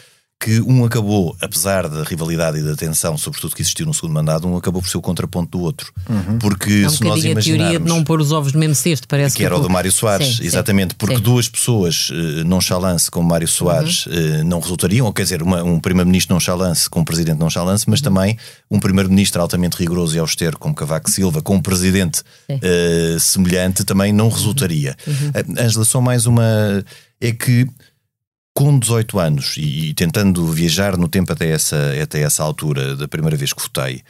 que 0.43 0.59
um 0.63 0.87
acabou, 0.87 1.37
apesar 1.39 1.87
da 1.87 2.03
rivalidade 2.03 2.59
e 2.59 2.63
da 2.63 2.75
tensão, 2.75 3.19
sobretudo 3.19 3.55
que 3.55 3.61
existiu 3.61 3.85
no 3.85 3.93
segundo 3.93 4.15
mandato, 4.15 4.49
um 4.49 4.57
acabou 4.57 4.81
por 4.81 4.89
ser 4.89 4.97
o 4.97 5.03
contraponto 5.03 5.59
do 5.59 5.63
outro. 5.63 5.93
Uhum. 6.09 6.39
Porque 6.39 6.81
é 6.83 6.87
um 6.87 6.91
se 6.91 7.05
nós 7.05 7.23
imaginarmos. 7.23 7.39
a 7.39 7.43
teoria 7.43 7.79
de 7.79 7.87
não 7.87 8.03
pôr 8.03 8.23
os 8.23 8.33
ovos 8.33 8.55
no 8.55 8.59
mesmo 8.59 8.75
cesto, 8.75 9.07
parece 9.07 9.37
que. 9.37 9.43
que 9.43 9.45
era 9.45 9.55
o 9.55 9.61
do 9.61 9.69
Mário 9.69 9.93
Soares, 9.93 10.39
sim, 10.39 10.45
exatamente, 10.45 10.93
sim, 10.93 10.97
porque 10.99 11.17
sim. 11.17 11.23
duas 11.23 11.47
pessoas 11.47 12.09
uh, 12.09 12.45
nonchalance 12.47 13.11
como 13.11 13.29
Mário 13.29 13.47
Soares 13.47 14.07
uhum. 14.07 14.13
uh, 14.41 14.45
não 14.45 14.61
resultariam, 14.61 15.05
ou 15.05 15.13
quer 15.13 15.25
dizer, 15.25 15.43
uma, 15.43 15.63
um 15.63 15.79
primeiro-ministro 15.79 16.35
nonchalance 16.35 16.89
com 16.89 17.01
um 17.01 17.05
presidente 17.05 17.39
nonchalance, 17.39 17.85
mas 17.87 18.01
uhum. 18.01 18.05
também 18.05 18.39
um 18.71 18.81
primeiro-ministro 18.81 19.43
altamente 19.43 19.77
rigoroso 19.77 20.17
e 20.17 20.19
austero 20.19 20.59
como 20.59 20.75
Cavaco 20.75 21.11
Silva, 21.11 21.43
com 21.43 21.57
um 21.57 21.61
presidente 21.61 22.23
uh, 22.49 23.21
semelhante, 23.21 23.85
também 23.85 24.11
não 24.11 24.31
resultaria. 24.31 24.97
Uhum. 25.07 25.33
Angela, 25.59 25.85
só 25.85 26.01
mais 26.01 26.25
uma. 26.25 26.83
É 27.21 27.33
que 27.33 27.69
com 28.55 28.79
18 28.79 29.19
anos 29.19 29.57
e, 29.57 29.91
e, 29.91 29.95
tentando 29.95 30.47
viajar 30.47 30.97
no 30.97 31.09
tempo 31.09 31.33
até 31.33 31.51
essa, 31.51 31.93
até 32.03 32.23
essa 32.23 32.43
altura, 32.43 32.97
da 32.97 33.09
primeira 33.09 33.37
vez 33.37 33.53
que 33.53 33.63
votei, 33.63 34.03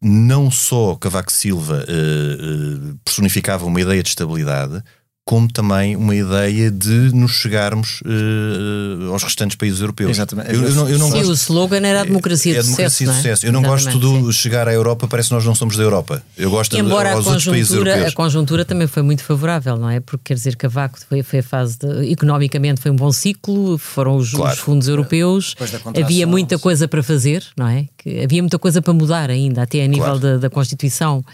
não 0.00 0.50
só 0.50 0.94
Cavaco 0.96 1.32
Silva 1.32 1.84
uh, 1.88 2.92
uh, 2.92 2.98
personificava 3.04 3.64
uma 3.64 3.80
ideia 3.80 4.02
de 4.02 4.08
estabilidade, 4.10 4.82
como 5.24 5.50
também 5.50 5.96
uma 5.96 6.14
ideia 6.14 6.70
de 6.70 7.10
nos 7.14 7.32
chegarmos 7.32 8.02
uh, 8.02 9.10
aos 9.10 9.22
restantes 9.22 9.56
países 9.56 9.80
europeus. 9.80 10.10
Exatamente. 10.10 10.52
Eu, 10.52 10.62
eu 10.62 10.74
não, 10.74 10.88
eu 10.88 10.98
não 10.98 11.06
Sim, 11.06 11.18
gosto... 11.18 11.30
o 11.30 11.32
slogan 11.32 11.86
era 11.86 12.02
a 12.02 12.04
democracia 12.04 12.58
é, 12.58 12.60
de 12.60 12.66
sucesso. 12.66 12.82
É 12.82 12.84
a 12.84 12.88
democracia 12.88 13.06
de 13.06 13.16
sucesso. 13.16 13.46
Eu 13.46 13.52
não 13.52 13.62
gosto 13.62 13.98
de 13.98 14.32
chegar 14.34 14.68
à 14.68 14.72
Europa, 14.74 15.08
parece 15.08 15.30
que 15.30 15.34
nós 15.34 15.44
não 15.46 15.54
somos 15.54 15.78
da 15.78 15.82
Europa. 15.82 16.22
Eu 16.36 16.50
gosto 16.50 16.76
Embora 16.76 17.08
de, 17.08 17.14
aos 17.16 17.26
outros 17.26 17.46
países 17.46 17.72
europeus. 17.72 18.08
A 18.08 18.12
conjuntura 18.12 18.66
também 18.66 18.86
foi 18.86 19.02
muito 19.02 19.24
favorável, 19.24 19.78
não 19.78 19.88
é? 19.88 19.98
Porque 19.98 20.24
quer 20.26 20.34
dizer, 20.34 20.56
Cavaco 20.56 20.98
foi, 21.08 21.22
foi 21.22 21.38
a 21.38 21.42
fase 21.42 21.78
de, 21.78 22.10
economicamente 22.10 22.82
foi 22.82 22.90
um 22.90 22.96
bom 22.96 23.10
ciclo, 23.10 23.78
foram 23.78 24.16
os, 24.16 24.30
claro. 24.30 24.52
os 24.52 24.58
fundos 24.58 24.88
europeus, 24.88 25.54
havia 25.98 26.26
muita 26.26 26.58
coisa 26.58 26.86
para 26.86 27.02
fazer, 27.02 27.42
não 27.56 27.66
é? 27.66 27.86
Que 27.96 28.22
havia 28.24 28.42
muita 28.42 28.58
coisa 28.58 28.82
para 28.82 28.92
mudar 28.92 29.30
ainda, 29.30 29.62
até 29.62 29.82
a 29.82 29.86
nível 29.86 30.04
claro. 30.04 30.18
da, 30.18 30.36
da 30.36 30.50
Constituição. 30.50 31.24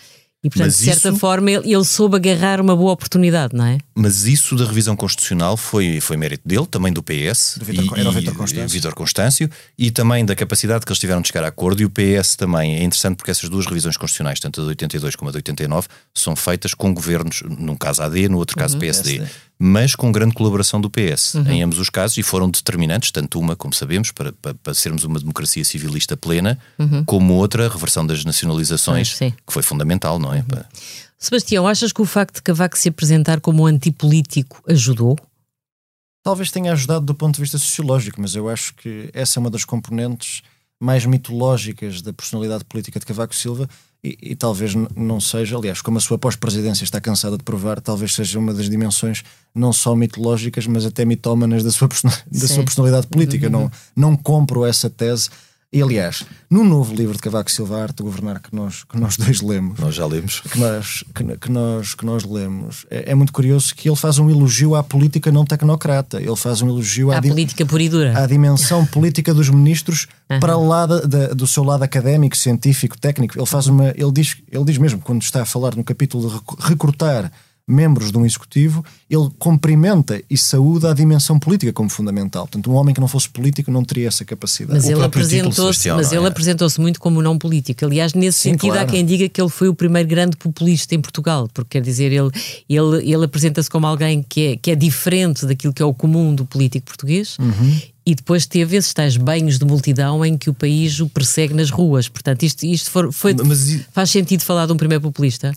E, 0.43 0.49
portanto, 0.49 0.69
mas 0.69 0.79
de 0.79 0.85
certa 0.85 1.11
isso, 1.11 1.19
forma, 1.19 1.51
ele, 1.51 1.75
ele, 1.75 1.85
soube 1.85 2.17
agarrar 2.17 2.63
uma 2.63 2.75
boa 2.75 2.93
oportunidade, 2.93 3.55
não 3.55 3.67
é? 3.67 3.79
Mas 3.95 4.25
isso 4.25 4.57
da 4.57 4.65
revisão 4.65 4.97
constitucional 4.97 5.55
foi, 5.55 6.01
foi 6.01 6.17
mérito 6.17 6.49
dele, 6.49 6.67
também 6.67 6.91
do 6.91 7.03
PS, 7.03 7.59
do 7.59 7.65
Vitor, 7.67 7.99
e, 7.99 8.01
era 8.01 8.09
o 8.09 8.13
Vitor 8.13 8.35
Constâncio. 8.35 8.69
Vitor 8.69 8.95
Constâncio, 8.95 9.51
e 9.79 9.91
também 9.91 10.25
da 10.25 10.35
capacidade 10.35 10.87
que 10.87 10.91
eles 10.91 10.99
tiveram 10.99 11.21
de 11.21 11.29
chegar 11.29 11.45
a 11.45 11.49
acordo. 11.49 11.83
E 11.83 11.85
o 11.85 11.91
PS 11.91 12.37
também 12.37 12.77
é 12.77 12.83
interessante 12.83 13.17
porque 13.17 13.31
essas 13.31 13.51
duas 13.51 13.67
revisões 13.67 13.99
constitucionais, 13.99 14.41
tanto 14.41 14.63
a 14.63 14.65
de 14.65 14.71
82 14.71 15.15
como 15.15 15.29
a 15.29 15.33
de 15.33 15.39
89, 15.39 15.89
são 16.15 16.35
feitas 16.35 16.73
com 16.73 16.95
governos, 16.95 17.43
num 17.47 17.77
caso 17.77 18.03
AD, 18.03 18.31
no 18.31 18.39
outro 18.39 18.57
caso 18.57 18.75
uhum, 18.75 18.81
PSD. 18.81 19.19
PSD 19.19 19.50
mas 19.63 19.95
com 19.95 20.11
grande 20.11 20.33
colaboração 20.33 20.81
do 20.81 20.89
PS 20.89 21.35
uhum. 21.35 21.51
em 21.51 21.63
ambos 21.63 21.79
os 21.79 21.91
casos 21.91 22.17
e 22.17 22.23
foram 22.23 22.49
determinantes, 22.49 23.11
tanto 23.11 23.39
uma, 23.39 23.55
como 23.55 23.75
sabemos, 23.75 24.11
para, 24.11 24.33
para, 24.33 24.55
para 24.55 24.73
sermos 24.73 25.05
uma 25.05 25.21
democracia 25.21 25.63
civilista 25.67 26.17
plena, 26.17 26.59
uhum. 26.79 27.05
como 27.05 27.35
outra, 27.35 27.67
a 27.67 27.69
reversão 27.69 28.07
das 28.07 28.25
nacionalizações, 28.25 29.19
que 29.19 29.53
foi 29.53 29.63
fundamental, 29.63 30.19
não 30.19 30.33
é? 30.33 30.39
Uhum. 30.39 30.65
Sebastião, 31.19 31.69
achas 31.69 31.93
que 31.93 32.01
o 32.01 32.07
facto 32.07 32.37
de 32.37 32.43
Cavaco 32.43 32.79
se 32.79 32.89
apresentar 32.89 33.39
como 33.39 33.67
antipolítico 33.67 34.63
ajudou? 34.67 35.19
Talvez 36.23 36.51
tenha 36.51 36.73
ajudado 36.73 37.05
do 37.05 37.15
ponto 37.15 37.35
de 37.35 37.43
vista 37.43 37.59
sociológico, 37.59 38.19
mas 38.19 38.35
eu 38.35 38.49
acho 38.49 38.75
que 38.77 39.11
essa 39.13 39.39
é 39.39 39.41
uma 39.41 39.51
das 39.51 39.67
componentes 39.67 40.41
mais 40.81 41.05
mitológicas 41.05 42.01
da 42.01 42.15
personalidade 42.15 42.65
política 42.65 42.99
de 42.99 43.05
Cavaco 43.05 43.35
Silva 43.35 43.69
e, 44.03 44.17
e 44.23 44.35
talvez 44.35 44.75
não 44.97 45.21
seja, 45.21 45.57
aliás, 45.57 45.83
como 45.83 45.99
a 45.99 46.01
sua 46.01 46.19
pós-presidência 46.19 46.85
está 46.85 47.01
cansada 47.01 47.37
de 47.37 47.45
provar, 47.45 47.81
talvez 47.81 48.15
seja 48.15 48.39
uma 48.39 48.55
das 48.55 48.69
dimensões 48.69 49.23
não 49.55 49.73
só 49.73 49.95
mitológicas, 49.95 50.67
mas 50.67 50.87
até 50.87 51.05
mitómanas 51.05 51.63
da 51.63 51.71
sua, 51.71 51.89
da 52.31 52.49
sua 52.49 52.65
personalidade 52.65 53.07
política. 53.07 53.47
Uhum. 53.47 53.53
Não, 53.53 53.71
não 53.95 54.17
compro 54.17 54.65
essa 54.65 54.89
tese 54.89 55.29
e 55.73 55.81
aliás, 55.81 56.25
no 56.51 56.65
novo 56.65 56.93
livro 56.93 57.15
de 57.15 57.21
Cavaco 57.21 57.49
Silva, 57.49 57.81
Arte 57.81 57.99
de 57.99 58.03
Governar, 58.03 58.41
que 58.41 58.53
nós, 58.53 58.83
que 58.83 58.99
nós 58.99 59.17
dois 59.17 59.41
lemos, 59.41 59.79
nós 59.79 59.95
já 59.95 60.05
lemos, 60.05 60.41
que 60.41 60.59
nós, 60.59 61.05
que, 61.15 61.37
que 61.37 61.49
nós, 61.49 61.95
que 61.95 62.05
nós 62.05 62.25
lemos, 62.25 62.85
é, 62.91 63.13
é, 63.13 63.15
muito 63.15 63.33
curioso 63.33 63.73
que 63.73 63.89
ele 63.89 63.95
faz 63.95 64.19
um 64.19 64.29
elogio 64.29 64.75
à 64.75 64.83
política 64.83 65.31
não 65.31 65.45
tecnocrata, 65.45 66.21
ele 66.21 66.35
faz 66.35 66.61
um 66.61 66.69
elogio 66.69 67.13
à, 67.13 67.19
à 67.19 67.23
política 67.23 67.65
pura 67.65 67.85
e 67.85 67.89
dura, 67.89 68.19
à 68.19 68.27
dimensão 68.27 68.85
política 68.85 69.33
dos 69.33 69.49
ministros 69.49 70.09
uhum. 70.29 70.41
para 70.41 70.57
lá 70.57 70.87
da, 70.87 71.01
da, 71.03 71.27
do 71.29 71.47
seu 71.47 71.63
lado 71.63 71.85
académico, 71.85 72.37
científico, 72.37 72.99
técnico. 72.99 73.39
Ele 73.39 73.47
faz 73.47 73.69
uma, 73.69 73.91
ele 73.91 74.13
diz, 74.13 74.39
ele 74.51 74.65
diz 74.65 74.77
mesmo 74.77 75.01
quando 75.01 75.23
está 75.23 75.43
a 75.43 75.47
falar 75.47 75.77
no 75.77 75.85
capítulo 75.85 76.31
de 76.31 76.67
recrutar 76.67 77.31
membros 77.71 78.11
de 78.11 78.19
um 78.19 78.27
executivo, 78.27 78.85
ele 79.09 79.29
cumprimenta 79.39 80.21
e 80.29 80.37
saúda 80.37 80.91
a 80.91 80.95
dimensão 80.95 81.39
política 81.39 81.73
como 81.73 81.89
fundamental. 81.89 82.43
Portanto, 82.43 82.71
um 82.71 82.75
homem 82.75 82.95
que 82.95 83.01
não 83.01 83.09
fosse 83.09 83.29
político 83.29 83.71
não 83.71 83.85
teria 83.85 84.09
essa 84.09 84.25
capacidade. 84.25 84.79
Mas 84.79 84.87
o 84.87 84.93
ele 84.93 85.05
apresentou-se 85.05 85.89
mas 85.91 86.13
ele 86.13 86.25
é? 86.25 86.29
apresentou-se 86.29 86.81
muito 86.81 87.01
como 87.01 87.23
não 87.23 87.39
político. 87.39 87.85
Aliás, 87.85 88.15
nesse 88.15 88.39
Sim, 88.39 88.51
sentido, 88.51 88.73
claro. 88.73 88.89
há 88.89 88.91
quem 88.91 89.05
diga 89.05 89.29
que 89.29 89.41
ele 89.41 89.49
foi 89.49 89.69
o 89.69 89.75
primeiro 89.75 90.09
grande 90.09 90.37
populista 90.37 90.95
em 90.95 91.01
Portugal, 91.01 91.49
porque 91.53 91.79
quer 91.79 91.83
dizer, 91.83 92.13
ele, 92.13 92.31
ele, 92.69 93.13
ele 93.13 93.25
apresenta-se 93.25 93.71
como 93.71 93.87
alguém 93.87 94.25
que 94.29 94.49
é, 94.49 94.57
que 94.57 94.71
é 94.71 94.75
diferente 94.75 95.47
daquilo 95.47 95.73
que 95.73 95.83
é 95.83 95.85
o 95.85 95.95
comum 95.95 96.35
do 96.35 96.45
político 96.45 96.87
português. 96.87 97.37
Uhum 97.39 97.81
e 98.11 98.15
depois 98.15 98.45
teve 98.45 98.77
esses 98.77 98.93
tais 98.93 99.17
banhos 99.17 99.57
de 99.57 99.65
multidão 99.65 100.25
em 100.25 100.37
que 100.37 100.51
o 100.51 100.55
país 100.55 100.99
o 100.99 101.09
persegue 101.09 101.55
nas 101.55 101.71
ruas. 101.71 102.09
Portanto, 102.09 102.43
isto, 102.43 102.65
isto 102.65 102.91
for, 102.91 103.13
foi, 103.13 103.37
Mas, 103.45 103.83
faz 103.93 104.11
sentido 104.11 104.43
falar 104.43 104.67
de 104.67 104.73
um 104.73 104.77
primeiro 104.77 105.03
populista? 105.03 105.53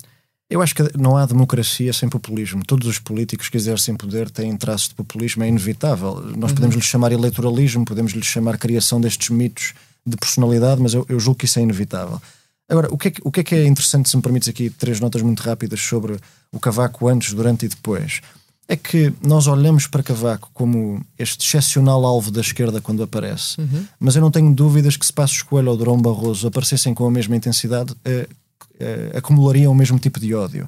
Eu 0.53 0.61
acho 0.61 0.75
que 0.75 0.83
não 0.95 1.17
há 1.17 1.25
democracia 1.25 1.91
sem 1.91 2.07
populismo. 2.07 2.63
Todos 2.63 2.87
os 2.87 2.99
políticos 2.99 3.49
que 3.49 3.57
exercem 3.57 3.95
poder 3.95 4.29
têm 4.29 4.55
traços 4.55 4.89
de 4.89 4.93
populismo, 4.93 5.43
é 5.43 5.47
inevitável. 5.47 6.21
Nós 6.37 6.51
uhum. 6.51 6.55
podemos 6.55 6.75
lhe 6.75 6.81
chamar 6.83 7.11
eleitoralismo, 7.11 7.83
podemos 7.83 8.11
lhe 8.11 8.23
chamar 8.23 8.59
criação 8.59 9.01
destes 9.01 9.29
mitos 9.29 9.73
de 10.05 10.15
personalidade, 10.15 10.79
mas 10.79 10.93
eu, 10.93 11.07
eu 11.09 11.19
julgo 11.19 11.39
que 11.39 11.45
isso 11.45 11.57
é 11.57 11.63
inevitável. 11.63 12.21
Agora, 12.69 12.87
o 12.93 12.99
que, 12.99 13.07
é 13.07 13.11
que, 13.11 13.21
o 13.23 13.31
que 13.31 13.39
é 13.39 13.43
que 13.43 13.55
é 13.55 13.65
interessante, 13.65 14.07
se 14.07 14.15
me 14.15 14.21
permites 14.21 14.47
aqui 14.47 14.69
três 14.69 14.99
notas 14.99 15.23
muito 15.23 15.39
rápidas 15.41 15.79
sobre 15.79 16.19
o 16.51 16.59
Cavaco 16.59 17.07
antes, 17.07 17.33
durante 17.33 17.65
e 17.65 17.69
depois? 17.69 18.21
É 18.67 18.75
que 18.75 19.11
nós 19.25 19.47
olhamos 19.47 19.87
para 19.87 20.03
Cavaco 20.03 20.51
como 20.53 21.03
este 21.17 21.43
excepcional 21.47 22.05
alvo 22.05 22.29
da 22.29 22.41
esquerda 22.41 22.79
quando 22.79 23.01
aparece, 23.01 23.59
uhum. 23.59 23.87
mas 23.99 24.15
eu 24.15 24.21
não 24.21 24.29
tenho 24.29 24.53
dúvidas 24.53 24.97
que 24.97 25.05
se 25.05 25.11
Passos 25.11 25.41
Coelho 25.41 25.71
ou 25.71 25.77
Durão 25.77 25.99
Barroso 25.99 26.45
aparecessem 26.45 26.93
com 26.93 27.07
a 27.07 27.11
mesma 27.11 27.35
intensidade, 27.35 27.95
eh, 28.05 28.27
uh, 28.75 29.17
acumulariam 29.17 29.71
o 29.71 29.75
mesmo 29.75 29.99
tipo 29.99 30.19
de 30.19 30.33
ódio. 30.33 30.67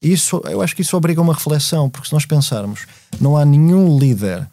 Isso, 0.00 0.40
eu 0.44 0.60
acho 0.60 0.76
que 0.76 0.82
isso 0.82 0.96
obriga 0.96 1.20
uma 1.20 1.34
reflexão, 1.34 1.88
porque 1.88 2.08
se 2.08 2.12
nós 2.12 2.26
pensarmos, 2.26 2.86
não 3.20 3.36
há 3.36 3.44
nenhum 3.44 3.98
líder 3.98 4.46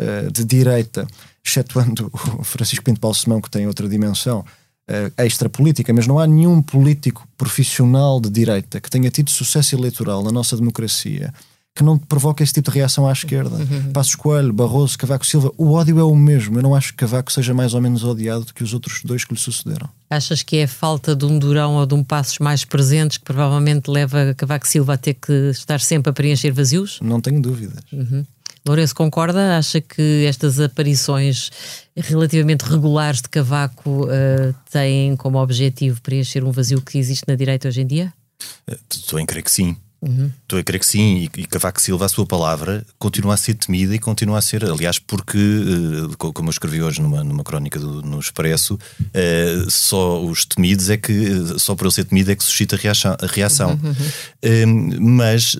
uh, 0.00 0.30
de 0.32 0.44
direita, 0.44 1.06
excetuando 1.44 2.10
o 2.38 2.44
Francisco 2.44 2.84
Pinto 2.84 3.00
Balsemão, 3.00 3.40
que 3.40 3.50
tem 3.50 3.66
outra 3.66 3.88
dimensão 3.88 4.40
uh, 4.40 5.12
extra-política, 5.22 5.92
mas 5.92 6.06
não 6.06 6.18
há 6.18 6.26
nenhum 6.26 6.62
político 6.62 7.26
profissional 7.36 8.20
de 8.20 8.30
direita 8.30 8.80
que 8.80 8.90
tenha 8.90 9.10
tido 9.10 9.30
sucesso 9.30 9.74
eleitoral 9.74 10.22
na 10.22 10.32
nossa 10.32 10.56
democracia 10.56 11.32
que 11.76 11.84
não 11.84 11.98
provoca 11.98 12.42
esse 12.42 12.54
tipo 12.54 12.70
de 12.70 12.78
reação 12.78 13.06
à 13.06 13.12
esquerda. 13.12 13.54
Uhum. 13.54 13.92
Passos 13.92 14.14
Coelho, 14.14 14.50
Barroso, 14.50 14.96
Cavaco 14.96 15.26
Silva, 15.26 15.52
o 15.58 15.72
ódio 15.72 15.98
é 15.98 16.02
o 16.02 16.16
mesmo. 16.16 16.58
Eu 16.58 16.62
não 16.62 16.74
acho 16.74 16.92
que 16.92 16.96
Cavaco 16.96 17.30
seja 17.30 17.52
mais 17.52 17.74
ou 17.74 17.82
menos 17.82 18.02
odiado 18.02 18.46
do 18.46 18.54
que 18.54 18.64
os 18.64 18.72
outros 18.72 19.02
dois 19.04 19.24
que 19.24 19.34
lhe 19.34 19.38
sucederam. 19.38 19.88
Achas 20.08 20.42
que 20.42 20.56
é 20.56 20.64
a 20.64 20.68
falta 20.68 21.14
de 21.14 21.26
um 21.26 21.38
Durão 21.38 21.74
ou 21.74 21.84
de 21.84 21.94
um 21.94 22.02
Passos 22.02 22.38
mais 22.38 22.64
presentes 22.64 23.18
que 23.18 23.24
provavelmente 23.24 23.90
leva 23.90 24.34
Cavaco 24.34 24.66
Silva 24.66 24.94
a 24.94 24.96
ter 24.96 25.14
que 25.14 25.50
estar 25.50 25.78
sempre 25.80 26.08
a 26.08 26.12
preencher 26.14 26.50
vazios? 26.50 26.98
Não 27.02 27.20
tenho 27.20 27.42
dúvidas. 27.42 27.84
Uhum. 27.92 28.24
Lourenço 28.66 28.94
concorda? 28.94 29.58
Acha 29.58 29.80
que 29.80 30.24
estas 30.26 30.58
aparições 30.58 31.50
relativamente 31.94 32.62
regulares 32.62 33.20
de 33.20 33.28
Cavaco 33.28 34.06
uh, 34.06 34.54
têm 34.70 35.14
como 35.16 35.38
objetivo 35.38 36.00
preencher 36.00 36.42
um 36.42 36.50
vazio 36.50 36.80
que 36.80 36.96
existe 36.96 37.24
na 37.28 37.34
direita 37.34 37.68
hoje 37.68 37.82
em 37.82 37.86
dia? 37.86 38.12
Estou 38.90 39.20
em 39.20 39.26
crer 39.26 39.42
que 39.42 39.50
sim. 39.50 39.76
Uhum. 40.00 40.30
Estou 40.42 40.58
a 40.58 40.62
crer 40.62 40.78
que 40.78 40.86
sim, 40.86 41.28
e, 41.36 41.40
e 41.40 41.46
Cavaco 41.46 41.80
Silva, 41.80 42.04
a 42.04 42.08
sua 42.08 42.26
palavra, 42.26 42.84
continua 42.98 43.34
a 43.34 43.36
ser 43.36 43.54
temida 43.54 43.94
e 43.94 43.98
continua 43.98 44.38
a 44.38 44.42
ser, 44.42 44.64
aliás, 44.64 44.98
porque, 44.98 45.38
uh, 45.38 46.16
como 46.16 46.48
eu 46.48 46.50
escrevi 46.50 46.82
hoje 46.82 47.00
numa, 47.00 47.24
numa 47.24 47.42
crónica 47.42 47.78
do, 47.78 48.02
no 48.02 48.20
Expresso, 48.20 48.74
uh, 48.74 49.70
só 49.70 50.22
os 50.22 50.44
temidos 50.44 50.90
é 50.90 50.96
que, 50.96 51.58
só 51.58 51.74
por 51.74 51.84
ele 51.84 51.94
ser 51.94 52.04
temido 52.04 52.30
é 52.30 52.36
que 52.36 52.44
suscita 52.44 52.76
reação. 52.76 53.16
A 53.20 53.26
reação. 53.26 53.80
Uhum. 53.82 53.92
Uh, 54.92 55.00
mas 55.00 55.56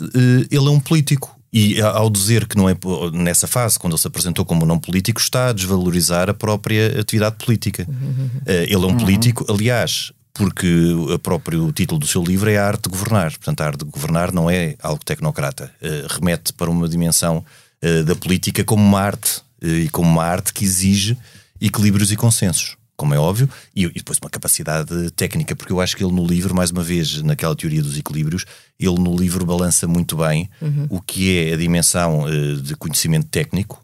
ele 0.51 0.67
é 0.67 0.71
um 0.71 0.81
político. 0.81 1.35
E 1.53 1.81
ao 1.81 2.11
dizer 2.11 2.47
que 2.47 2.57
não 2.57 2.69
é 2.69 2.77
nessa 3.13 3.47
fase, 3.47 3.79
quando 3.79 3.95
ele 3.95 4.01
se 4.01 4.07
apresentou 4.07 4.45
como 4.45 4.67
não 4.67 4.79
político, 4.79 5.19
está 5.19 5.49
a 5.49 5.53
desvalorizar 5.55 6.29
a 6.29 6.35
própria 6.35 7.01
atividade 7.01 7.37
política. 7.43 7.87
Uhum. 7.89 8.29
Ele 8.47 8.75
é 8.75 8.77
um 8.77 8.91
uhum. 8.91 8.97
político, 8.99 9.47
aliás, 9.49 10.13
porque 10.37 10.93
o 10.93 11.19
próprio 11.19 11.73
título 11.73 11.99
do 11.99 12.07
seu 12.07 12.23
livro 12.23 12.51
é 12.51 12.59
a 12.59 12.67
arte 12.67 12.85
de 12.85 12.91
governar. 12.91 13.31
Portanto, 13.31 13.61
a 13.61 13.67
arte 13.67 13.85
de 13.85 13.91
governar 13.91 14.33
não 14.33 14.51
é 14.51 14.77
algo 14.83 15.05
tecnocrata. 15.05 15.73
Uh, 15.81 16.15
remete 16.15 16.53
para 16.53 16.71
uma 16.71 16.89
dimensão 16.89 17.45
uh, 17.83 18.05
da 18.05 18.15
política 18.15 18.63
como 18.63 18.83
uma 18.83 19.01
arte 19.01 19.41
uh, 19.63 19.67
e 19.67 19.89
como 19.89 20.09
uma 20.09 20.25
arte 20.25 20.53
que 20.53 20.65
exige 20.65 21.17
equilíbrios 21.61 22.13
e 22.13 22.17
consensos, 22.17 22.77
como 22.97 23.15
é 23.15 23.19
óbvio, 23.19 23.49
e, 23.75 23.85
e, 23.85 23.93
depois 23.93 24.19
uma 24.23 24.29
capacidade 24.29 25.11
técnica, 25.13 25.57
porque 25.57 25.73
eu 25.73 25.81
acho 25.81 25.97
que 25.97 26.05
ele 26.05 26.13
no 26.13 26.27
livro, 26.27 26.55
mais 26.55 26.71
uma 26.71 26.83
vez, 26.83 27.23
naquela 27.23 27.57
teoria 27.57 27.83
dos 27.83 27.97
equilíbrios, 27.97 28.45
ele 28.79 28.99
no 28.99 29.17
livro 29.17 29.47
balança 29.47 29.87
muito 29.89 30.17
bem 30.17 30.51
uhum. 30.61 30.87
o 30.91 31.01
que 31.01 31.39
é 31.39 31.55
a 31.55 31.57
dimensão 31.57 32.25
de 32.63 32.77
conhecimento 32.77 33.29
técnico 33.29 33.83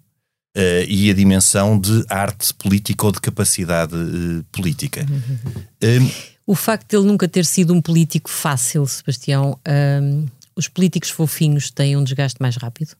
Uh, 0.54 0.84
e 0.86 1.10
a 1.10 1.14
dimensão 1.14 1.78
de 1.80 2.04
arte 2.10 2.52
política 2.52 3.06
ou 3.06 3.10
de 3.10 3.22
capacidade 3.22 3.94
uh, 3.94 4.44
política. 4.52 5.00
Uhum. 5.00 6.10
O 6.46 6.54
facto 6.54 6.88
de 6.88 6.96
ele 6.96 7.06
nunca 7.06 7.28
ter 7.28 7.44
sido 7.44 7.72
um 7.72 7.80
político 7.80 8.28
fácil, 8.28 8.86
Sebastião, 8.86 9.58
um, 10.02 10.26
os 10.56 10.68
políticos 10.68 11.10
fofinhos 11.10 11.70
têm 11.70 11.96
um 11.96 12.04
desgaste 12.04 12.40
mais 12.40 12.56
rápido? 12.56 12.96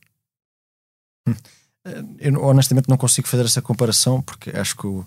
Eu 2.19 2.41
honestamente 2.41 2.87
não 2.87 2.97
consigo 2.97 3.27
fazer 3.27 3.43
essa 3.43 3.61
comparação 3.61 4.21
porque 4.21 4.49
acho 4.51 4.75
que 4.77 4.87
o, 4.87 5.05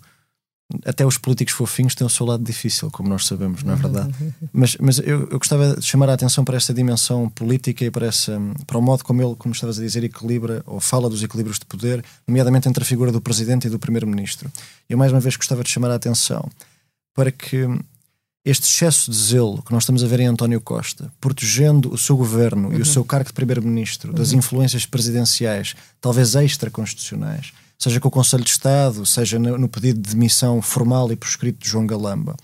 até 0.84 1.06
os 1.06 1.16
políticos 1.16 1.54
fofinhos 1.54 1.94
têm 1.94 2.06
o 2.06 2.10
seu 2.10 2.26
lado 2.26 2.44
difícil, 2.44 2.90
como 2.90 3.08
nós 3.08 3.24
sabemos, 3.24 3.62
não 3.62 3.72
é 3.72 3.76
verdade? 3.76 4.12
mas 4.52 4.76
mas 4.76 4.98
eu, 4.98 5.28
eu 5.30 5.38
gostava 5.38 5.76
de 5.76 5.86
chamar 5.86 6.10
a 6.10 6.12
atenção 6.12 6.44
para 6.44 6.56
essa 6.56 6.74
dimensão 6.74 7.30
política 7.30 7.84
e 7.84 7.90
para, 7.90 8.06
essa, 8.06 8.38
para 8.66 8.76
o 8.76 8.82
modo 8.82 9.04
como 9.04 9.22
ele, 9.22 9.34
como 9.36 9.54
estavas 9.54 9.78
a 9.78 9.82
dizer, 9.82 10.04
equilibra 10.04 10.62
ou 10.66 10.78
fala 10.78 11.08
dos 11.08 11.22
equilíbrios 11.22 11.58
de 11.58 11.64
poder, 11.64 12.04
nomeadamente 12.26 12.68
entre 12.68 12.82
a 12.82 12.86
figura 12.86 13.10
do 13.10 13.20
presidente 13.20 13.68
e 13.68 13.70
do 13.70 13.78
primeiro-ministro. 13.78 14.50
Eu 14.88 14.98
mais 14.98 15.12
uma 15.12 15.20
vez 15.20 15.36
gostava 15.36 15.64
de 15.64 15.70
chamar 15.70 15.90
a 15.90 15.94
atenção 15.94 16.50
para 17.14 17.30
que 17.30 17.66
este 18.46 18.62
excesso 18.62 19.10
de 19.10 19.16
zelo 19.16 19.60
que 19.60 19.72
nós 19.72 19.82
estamos 19.82 20.04
a 20.04 20.06
ver 20.06 20.20
em 20.20 20.26
António 20.26 20.60
Costa, 20.60 21.12
protegendo 21.20 21.92
o 21.92 21.98
seu 21.98 22.16
governo 22.16 22.68
uhum. 22.68 22.74
e 22.74 22.76
o 22.76 22.78
uhum. 22.78 22.84
seu 22.84 23.04
cargo 23.04 23.26
de 23.26 23.32
primeiro-ministro 23.32 24.12
das 24.12 24.30
uhum. 24.30 24.38
influências 24.38 24.86
presidenciais, 24.86 25.74
talvez 26.00 26.36
extraconstitucionais, 26.36 27.52
seja 27.76 27.98
com 27.98 28.06
o 28.06 28.10
Conselho 28.10 28.44
de 28.44 28.50
Estado, 28.50 29.04
seja 29.04 29.36
no, 29.36 29.68
pedido 29.68 30.00
de 30.00 30.14
demissão 30.14 30.62
formal 30.62 31.10
e 31.10 31.16
proscrito 31.16 31.58
de 31.58 31.68
João 31.68 31.88
Galamba. 31.88 32.36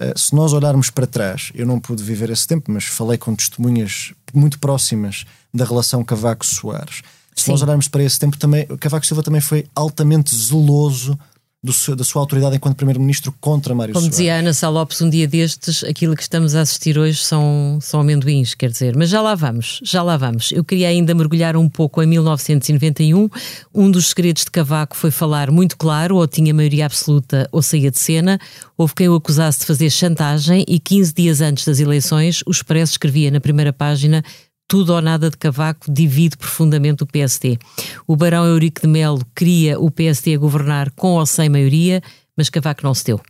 Uh, 0.00 0.18
se 0.18 0.34
nós 0.34 0.52
olharmos 0.52 0.90
para 0.90 1.06
trás, 1.06 1.50
eu 1.54 1.64
não 1.64 1.80
pude 1.80 2.02
viver 2.02 2.28
esse 2.28 2.46
tempo, 2.46 2.70
mas 2.70 2.84
falei 2.84 3.16
com 3.16 3.34
testemunhas 3.34 4.12
muito 4.34 4.58
próximas 4.58 5.24
da 5.52 5.64
relação 5.64 6.04
Cavaco-Soares. 6.04 7.00
Se 7.34 7.44
Sim. 7.44 7.52
nós 7.52 7.62
olharmos 7.62 7.88
para 7.88 8.02
esse 8.04 8.18
tempo, 8.18 8.36
também, 8.36 8.66
Cavaco 8.78 9.06
Silva 9.06 9.22
também 9.22 9.40
foi 9.40 9.64
altamente 9.74 10.34
zeloso 10.36 11.18
do, 11.62 11.72
da 11.94 12.02
sua 12.02 12.20
autoridade 12.20 12.56
enquanto 12.56 12.74
Primeiro-Ministro 12.74 13.32
contra 13.40 13.72
Mário 13.72 13.94
Como 13.94 14.02
Soares. 14.02 14.18
dizia 14.18 14.36
Ana 14.36 14.52
Salopes 14.52 15.00
um 15.00 15.08
dia 15.08 15.28
destes, 15.28 15.84
aquilo 15.84 16.16
que 16.16 16.22
estamos 16.22 16.56
a 16.56 16.62
assistir 16.62 16.98
hoje 16.98 17.22
são, 17.22 17.78
são 17.80 18.00
amendoins, 18.00 18.52
quer 18.52 18.68
dizer. 18.68 18.96
Mas 18.96 19.08
já 19.08 19.22
lá 19.22 19.36
vamos, 19.36 19.78
já 19.84 20.02
lá 20.02 20.16
vamos. 20.16 20.50
Eu 20.50 20.64
queria 20.64 20.88
ainda 20.88 21.14
mergulhar 21.14 21.56
um 21.56 21.68
pouco 21.68 22.02
em 22.02 22.06
1991. 22.06 23.28
Um 23.72 23.90
dos 23.90 24.08
segredos 24.08 24.44
de 24.44 24.50
Cavaco 24.50 24.96
foi 24.96 25.12
falar 25.12 25.52
muito 25.52 25.76
claro, 25.76 26.16
ou 26.16 26.26
tinha 26.26 26.52
maioria 26.52 26.86
absoluta 26.86 27.48
ou 27.52 27.62
saía 27.62 27.92
de 27.92 27.98
cena. 27.98 28.40
Houve 28.76 28.94
quem 28.96 29.08
o 29.08 29.14
acusasse 29.14 29.60
de 29.60 29.66
fazer 29.66 29.88
chantagem 29.90 30.64
e 30.66 30.80
15 30.80 31.14
dias 31.14 31.40
antes 31.40 31.64
das 31.64 31.78
eleições, 31.78 32.42
o 32.44 32.50
Expresso 32.50 32.94
escrevia 32.94 33.30
na 33.30 33.40
primeira 33.40 33.72
página 33.72 34.24
tudo 34.72 34.94
ou 34.94 35.02
nada 35.02 35.28
de 35.28 35.36
Cavaco 35.36 35.92
divide 35.92 36.34
profundamente 36.34 37.02
o 37.02 37.06
PSD. 37.06 37.58
O 38.06 38.16
Barão 38.16 38.46
Eurico 38.46 38.80
de 38.80 38.86
Melo 38.86 39.22
queria 39.36 39.78
o 39.78 39.90
PSD 39.90 40.34
a 40.34 40.38
governar 40.38 40.90
com 40.92 41.08
ou 41.08 41.26
sem 41.26 41.50
maioria, 41.50 42.02
mas 42.34 42.48
Cavaco 42.48 42.82
não 42.82 42.94
se 42.94 43.04
deu. 43.04 43.20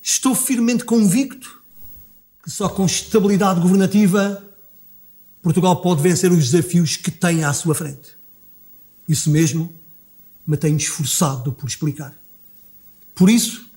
Estou 0.00 0.32
firmemente 0.32 0.84
convicto 0.84 1.60
que 2.40 2.52
só 2.52 2.68
com 2.68 2.86
estabilidade 2.86 3.60
governativa 3.60 4.44
Portugal 5.42 5.82
pode 5.82 6.02
vencer 6.02 6.30
os 6.30 6.52
desafios 6.52 6.96
que 6.96 7.10
tem 7.10 7.42
à 7.42 7.52
sua 7.52 7.74
frente. 7.74 8.16
Isso 9.08 9.28
mesmo 9.28 9.74
me 10.46 10.56
tenho 10.56 10.76
esforçado 10.76 11.52
por 11.52 11.68
explicar. 11.68 12.16
Por 13.12 13.28
isso, 13.28 13.68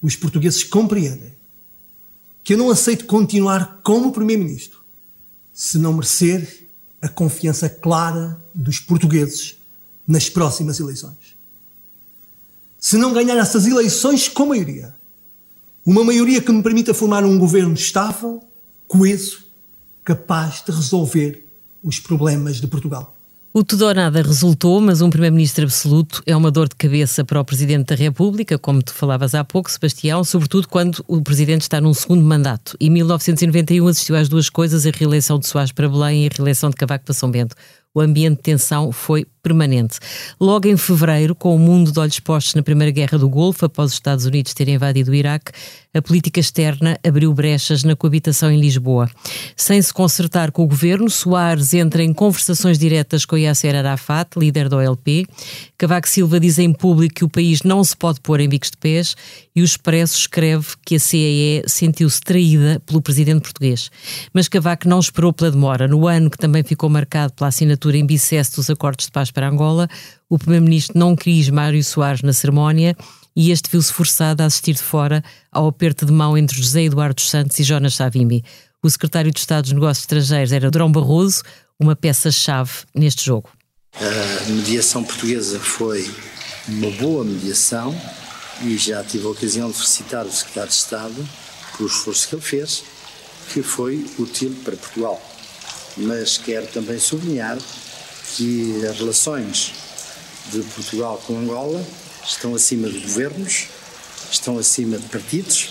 os 0.00 0.14
portugueses 0.14 0.62
compreendem 0.62 1.32
que 2.44 2.54
eu 2.54 2.58
não 2.58 2.70
aceito 2.70 3.04
continuar 3.04 3.80
como 3.82 4.12
Primeiro-Ministro 4.12 4.77
se 5.58 5.76
não 5.76 5.92
merecer 5.92 6.68
a 7.02 7.08
confiança 7.08 7.68
clara 7.68 8.40
dos 8.54 8.78
portugueses 8.78 9.56
nas 10.06 10.30
próximas 10.30 10.78
eleições. 10.78 11.36
Se 12.78 12.96
não 12.96 13.12
ganhar 13.12 13.36
essas 13.36 13.66
eleições 13.66 14.28
com 14.28 14.46
maioria, 14.46 14.94
uma 15.84 16.04
maioria 16.04 16.40
que 16.40 16.52
me 16.52 16.62
permita 16.62 16.94
formar 16.94 17.24
um 17.24 17.36
governo 17.36 17.74
estável, 17.74 18.40
coeso, 18.86 19.46
capaz 20.04 20.62
de 20.64 20.70
resolver 20.70 21.44
os 21.82 21.98
problemas 21.98 22.58
de 22.60 22.68
Portugal. 22.68 23.17
O 23.58 23.64
tudo 23.64 23.86
ou 23.86 23.92
nada 23.92 24.22
resultou, 24.22 24.80
mas 24.80 25.00
um 25.00 25.10
primeiro-ministro 25.10 25.64
absoluto 25.64 26.22
é 26.24 26.36
uma 26.36 26.48
dor 26.48 26.68
de 26.68 26.76
cabeça 26.76 27.24
para 27.24 27.40
o 27.40 27.44
presidente 27.44 27.88
da 27.88 27.96
República, 27.96 28.56
como 28.56 28.80
tu 28.80 28.94
falavas 28.94 29.34
há 29.34 29.42
pouco, 29.42 29.68
Sebastião, 29.68 30.22
sobretudo 30.22 30.68
quando 30.68 31.04
o 31.08 31.20
presidente 31.20 31.62
está 31.62 31.80
num 31.80 31.92
segundo 31.92 32.22
mandato. 32.22 32.76
Em 32.78 32.88
1991 32.88 33.88
assistiu 33.88 34.14
às 34.14 34.28
duas 34.28 34.48
coisas, 34.48 34.86
a 34.86 34.90
reeleição 34.90 35.40
de 35.40 35.48
Soares 35.48 35.72
para 35.72 35.88
Belém 35.88 36.22
e 36.22 36.28
a 36.28 36.30
reeleição 36.32 36.70
de 36.70 36.76
Cavaco 36.76 37.06
para 37.06 37.12
São 37.12 37.32
Bento. 37.32 37.56
O 37.92 38.00
ambiente 38.00 38.36
de 38.36 38.42
tensão 38.42 38.92
foi 38.92 39.26
permanente. 39.48 39.98
Logo 40.38 40.68
em 40.68 40.76
fevereiro, 40.76 41.34
com 41.34 41.54
o 41.54 41.58
mundo 41.58 41.90
de 41.90 41.98
olhos 41.98 42.20
postos 42.20 42.54
na 42.54 42.62
Primeira 42.62 42.92
Guerra 42.92 43.18
do 43.18 43.28
Golfo, 43.28 43.64
após 43.64 43.90
os 43.90 43.94
Estados 43.94 44.26
Unidos 44.26 44.52
terem 44.52 44.74
invadido 44.74 45.10
o 45.10 45.14
Iraque, 45.14 45.52
a 45.94 46.02
política 46.02 46.38
externa 46.38 46.98
abriu 47.02 47.32
brechas 47.32 47.82
na 47.82 47.96
coabitação 47.96 48.50
em 48.50 48.60
Lisboa. 48.60 49.10
Sem 49.56 49.80
se 49.80 49.92
consertar 49.92 50.52
com 50.52 50.62
o 50.62 50.66
governo, 50.66 51.08
Soares 51.08 51.72
entra 51.72 52.02
em 52.02 52.12
conversações 52.12 52.78
diretas 52.78 53.24
com 53.24 53.38
Yasser 53.38 53.74
Arafat, 53.74 54.28
líder 54.36 54.68
da 54.68 54.76
OLP. 54.76 55.26
Cavaco 55.78 56.08
Silva 56.08 56.38
diz 56.38 56.58
em 56.58 56.72
público 56.72 57.14
que 57.14 57.24
o 57.24 57.28
país 57.28 57.62
não 57.62 57.82
se 57.82 57.96
pode 57.96 58.20
pôr 58.20 58.38
em 58.40 58.48
bicos 58.48 58.70
de 58.70 58.76
pés 58.76 59.16
e 59.56 59.62
o 59.62 59.64
Expresso 59.64 60.18
escreve 60.18 60.66
que 60.84 60.96
a 60.96 61.00
CEE 61.00 61.64
sentiu-se 61.66 62.20
traída 62.20 62.80
pelo 62.86 63.00
presidente 63.00 63.40
português. 63.40 63.90
Mas 64.32 64.46
Cavaco 64.46 64.86
não 64.86 65.00
esperou 65.00 65.32
pela 65.32 65.50
demora. 65.50 65.88
No 65.88 66.06
ano 66.06 66.30
que 66.30 66.38
também 66.38 66.62
ficou 66.62 66.90
marcado 66.90 67.32
pela 67.32 67.48
assinatura 67.48 67.96
em 67.96 68.04
bicesso 68.06 68.56
dos 68.56 68.68
acordos 68.68 69.06
de 69.06 69.12
paz 69.12 69.30
para 69.38 69.48
Angola, 69.48 69.88
o 70.28 70.36
primeiro-ministro 70.36 70.98
não 70.98 71.14
quis 71.14 71.48
Mário 71.48 71.82
Soares 71.84 72.22
na 72.22 72.32
cerimónia 72.32 72.96
e 73.36 73.52
este 73.52 73.70
viu-se 73.70 73.92
forçado 73.92 74.42
a 74.42 74.46
assistir 74.46 74.74
de 74.74 74.82
fora 74.82 75.22
ao 75.52 75.68
aperto 75.68 76.04
de 76.04 76.10
mão 76.10 76.36
entre 76.36 76.56
José 76.56 76.82
Eduardo 76.82 77.20
Santos 77.20 77.56
e 77.60 77.62
Jonas 77.62 77.94
Savimbi. 77.94 78.42
O 78.82 78.90
secretário 78.90 79.30
de 79.30 79.38
Estado 79.38 79.62
dos 79.62 79.74
Negócios 79.74 80.00
Estrangeiros 80.00 80.50
era 80.50 80.72
Durão 80.72 80.90
Barroso, 80.90 81.44
uma 81.78 81.94
peça-chave 81.94 82.72
neste 82.92 83.24
jogo. 83.24 83.48
A 83.94 84.50
mediação 84.50 85.04
portuguesa 85.04 85.60
foi 85.60 86.10
uma 86.66 86.90
boa 86.96 87.22
mediação 87.22 87.96
e 88.64 88.76
já 88.76 89.04
tive 89.04 89.24
a 89.24 89.30
ocasião 89.30 89.70
de 89.70 89.76
felicitar 89.76 90.26
o 90.26 90.32
secretário 90.32 90.70
de 90.70 90.74
Estado 90.74 91.28
pelo 91.76 91.88
esforço 91.88 92.28
que 92.28 92.34
ele 92.34 92.42
fez, 92.42 92.82
que 93.54 93.62
foi 93.62 94.04
útil 94.18 94.52
para 94.64 94.74
Portugal. 94.74 95.22
Mas 95.96 96.38
quero 96.38 96.66
também 96.66 96.98
sublinhar 96.98 97.56
que 98.36 98.84
as 98.86 98.98
relações 98.98 99.72
de 100.52 100.62
Portugal 100.62 101.22
com 101.26 101.38
Angola 101.38 101.84
estão 102.24 102.54
acima 102.54 102.88
de 102.88 102.98
governos, 103.00 103.68
estão 104.30 104.58
acima 104.58 104.98
de 104.98 105.08
partidos 105.08 105.70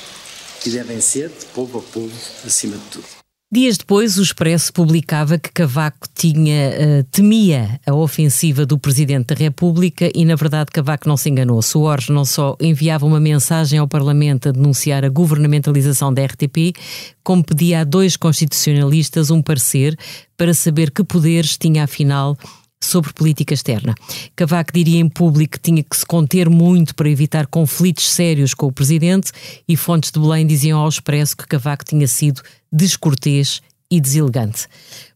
e 0.65 0.69
devem 0.69 0.99
ser, 0.99 1.29
de 1.29 1.45
povo 1.47 1.79
a 1.79 1.81
povo, 1.81 2.13
acima 2.45 2.75
de 2.75 2.83
tudo. 2.89 3.16
Dias 3.49 3.77
depois, 3.77 4.17
o 4.17 4.23
Expresso 4.23 4.73
publicava 4.73 5.39
que 5.39 5.49
Cavaco 5.53 6.05
tinha, 6.13 6.69
uh, 6.69 7.03
temia 7.05 7.79
a 7.87 7.93
ofensiva 7.93 8.65
do 8.65 8.77
Presidente 8.77 9.27
da 9.27 9.35
República 9.35 10.11
e, 10.13 10.25
na 10.25 10.35
verdade, 10.35 10.69
Cavaco 10.69 11.07
não 11.07 11.15
se 11.15 11.29
enganou. 11.29 11.61
Soares 11.61 12.09
não 12.09 12.25
só 12.25 12.57
enviava 12.59 13.05
uma 13.05 13.21
mensagem 13.21 13.79
ao 13.79 13.87
Parlamento 13.87 14.49
a 14.49 14.51
denunciar 14.51 15.05
a 15.05 15.09
governamentalização 15.09 16.13
da 16.13 16.25
RTP, 16.25 16.75
como 17.23 17.41
pedia 17.41 17.79
a 17.79 17.83
dois 17.85 18.17
constitucionalistas 18.17 19.31
um 19.31 19.41
parecer 19.41 19.97
para 20.35 20.53
saber 20.53 20.91
que 20.91 21.01
poderes 21.01 21.57
tinha, 21.57 21.85
afinal, 21.85 22.37
sobre 22.81 23.13
política 23.13 23.53
externa. 23.53 23.95
Cavaco 24.35 24.71
diria 24.73 24.99
em 24.99 25.09
público 25.09 25.53
que 25.53 25.59
tinha 25.59 25.83
que 25.83 25.97
se 25.97 26.05
conter 26.05 26.49
muito 26.49 26.95
para 26.95 27.09
evitar 27.09 27.47
conflitos 27.47 28.09
sérios 28.09 28.53
com 28.53 28.67
o 28.67 28.71
presidente 28.71 29.31
e 29.67 29.75
fontes 29.75 30.11
de 30.11 30.19
Belém 30.19 30.45
diziam 30.45 30.79
ao 30.79 30.89
Expresso 30.89 31.35
que 31.35 31.47
Cavaco 31.47 31.83
tinha 31.83 32.07
sido 32.07 32.41
descortês 32.71 33.61
e 33.89 33.99
deselegante. 34.01 34.67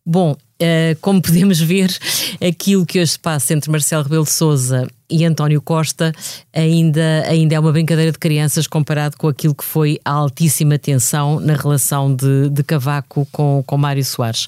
Bom, 0.05 0.31
uh, 0.31 0.97
como 1.01 1.21
podemos 1.21 1.59
ver, 1.59 1.95
aquilo 2.41 2.85
que 2.85 2.99
hoje 2.99 3.11
se 3.11 3.19
passa 3.19 3.53
entre 3.53 3.69
Marcelo 3.69 4.03
Rebelo 4.03 4.23
de 4.23 4.31
Sousa 4.31 4.87
e 5.09 5.25
António 5.25 5.61
Costa 5.61 6.13
ainda, 6.53 7.23
ainda 7.27 7.55
é 7.55 7.59
uma 7.59 7.71
brincadeira 7.71 8.11
de 8.11 8.17
crianças 8.17 8.65
comparado 8.65 9.17
com 9.17 9.27
aquilo 9.27 9.53
que 9.53 9.63
foi 9.63 9.99
a 10.05 10.11
altíssima 10.11 10.79
tensão 10.79 11.39
na 11.39 11.53
relação 11.53 12.15
de, 12.15 12.49
de 12.49 12.63
Cavaco 12.63 13.27
com, 13.31 13.63
com 13.67 13.77
Mário 13.77 14.03
Soares. 14.03 14.47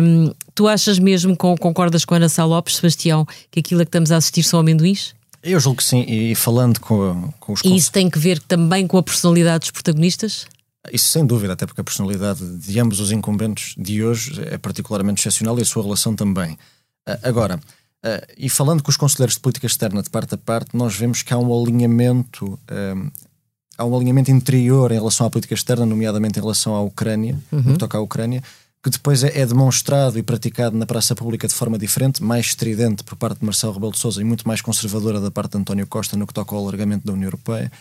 Um, 0.00 0.32
tu 0.54 0.68
achas 0.68 0.98
mesmo, 0.98 1.36
com, 1.36 1.56
concordas 1.56 2.04
com 2.04 2.14
a 2.14 2.16
Ana 2.16 2.28
Sá 2.28 2.44
Lopes, 2.44 2.76
Sebastião, 2.76 3.26
que 3.50 3.60
aquilo 3.60 3.82
a 3.82 3.84
que 3.84 3.88
estamos 3.88 4.12
a 4.12 4.16
assistir 4.16 4.42
são 4.42 4.60
amendoins? 4.60 5.14
Eu 5.42 5.60
julgo 5.60 5.78
que 5.78 5.84
sim, 5.84 6.04
e 6.08 6.34
falando 6.34 6.80
com, 6.80 7.32
com 7.38 7.52
os... 7.52 7.60
E 7.64 7.76
isso 7.76 7.92
tem 7.92 8.08
que 8.08 8.18
ver 8.18 8.40
também 8.40 8.86
com 8.86 8.96
a 8.96 9.02
personalidade 9.02 9.60
dos 9.60 9.70
protagonistas? 9.70 10.46
Isso 10.92 11.08
sem 11.08 11.24
dúvida, 11.24 11.52
até 11.52 11.66
porque 11.66 11.80
a 11.80 11.84
personalidade 11.84 12.44
de 12.58 12.80
ambos 12.80 13.00
os 13.00 13.10
incumbentes 13.10 13.74
de 13.76 14.02
hoje 14.02 14.42
é 14.46 14.58
particularmente 14.58 15.20
excepcional 15.20 15.58
e 15.58 15.62
a 15.62 15.64
sua 15.64 15.82
relação 15.82 16.14
também. 16.14 16.58
Ah, 17.06 17.18
agora, 17.22 17.60
ah, 18.02 18.26
e 18.36 18.48
falando 18.48 18.82
com 18.82 18.90
os 18.90 18.96
conselheiros 18.96 19.34
de 19.34 19.40
política 19.40 19.66
externa 19.66 20.02
de 20.02 20.10
parte 20.10 20.34
a 20.34 20.38
parte, 20.38 20.76
nós 20.76 20.94
vemos 20.94 21.22
que 21.22 21.32
há 21.32 21.38
um 21.38 21.62
alinhamento, 21.62 22.58
ah, 22.68 23.10
há 23.78 23.84
um 23.84 23.96
alinhamento 23.96 24.30
interior 24.30 24.92
em 24.92 24.96
relação 24.96 25.26
à 25.26 25.30
política 25.30 25.54
externa, 25.54 25.86
nomeadamente 25.86 26.38
em 26.38 26.42
relação 26.42 26.74
à 26.74 26.82
Ucrânia, 26.82 27.38
uhum. 27.50 27.62
no 27.62 27.72
que 27.72 27.78
toca 27.78 27.96
à 27.96 28.00
Ucrânia, 28.00 28.42
que 28.84 28.90
depois 28.90 29.24
é, 29.24 29.40
é, 29.40 29.46
demonstrado 29.46 30.18
e 30.18 30.22
praticado 30.22 30.76
na 30.76 30.84
praça 30.84 31.14
pública 31.14 31.48
de 31.48 31.54
forma 31.54 31.78
diferente, 31.78 32.22
mais 32.22 32.44
estridente 32.48 33.02
por 33.02 33.16
parte 33.16 33.38
de 33.38 33.44
Marcelo 33.46 33.72
Rebelo 33.72 33.92
de 33.92 33.98
Sousa 33.98 34.20
e 34.20 34.24
muito 34.24 34.46
mais 34.46 34.60
conservadora 34.60 35.18
da 35.18 35.30
parte 35.30 35.52
de 35.52 35.58
António 35.58 35.86
Costa 35.86 36.18
no 36.18 36.26
que 36.26 36.34
toca 36.34 36.54
ao 36.54 36.60
alargamento 36.60 37.06
da 37.06 37.14
União 37.14 37.28
Europeia. 37.28 37.72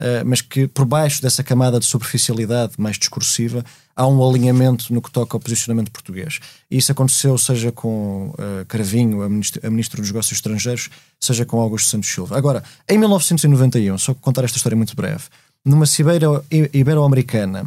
Uh, 0.00 0.22
mas 0.24 0.40
que 0.40 0.68
por 0.68 0.84
baixo 0.84 1.20
dessa 1.20 1.42
camada 1.42 1.78
de 1.78 1.86
superficialidade 1.86 2.74
mais 2.78 2.98
discursiva 2.98 3.64
há 3.94 4.06
um 4.06 4.28
alinhamento 4.28 4.92
no 4.92 5.02
que 5.02 5.10
toca 5.10 5.36
ao 5.36 5.40
posicionamento 5.40 5.90
português. 5.90 6.38
E 6.70 6.76
isso 6.76 6.92
aconteceu 6.92 7.36
seja 7.36 7.72
com 7.72 8.28
uh, 8.30 8.64
Cravinho, 8.68 9.22
a 9.22 9.28
ministro, 9.28 9.60
a 9.66 9.70
ministro 9.70 10.00
dos 10.00 10.10
Negócios 10.10 10.38
Estrangeiros, 10.38 10.88
seja 11.18 11.44
com 11.44 11.60
Augusto 11.60 11.90
Santos 11.90 12.10
Silva. 12.10 12.38
Agora, 12.38 12.62
em 12.88 12.96
1991, 12.96 13.98
só 13.98 14.14
contar 14.14 14.44
esta 14.44 14.56
história 14.56 14.76
muito 14.76 14.94
breve, 14.94 15.24
numa 15.64 15.86
cibeira 15.86 16.26
ibero-americana, 16.72 17.66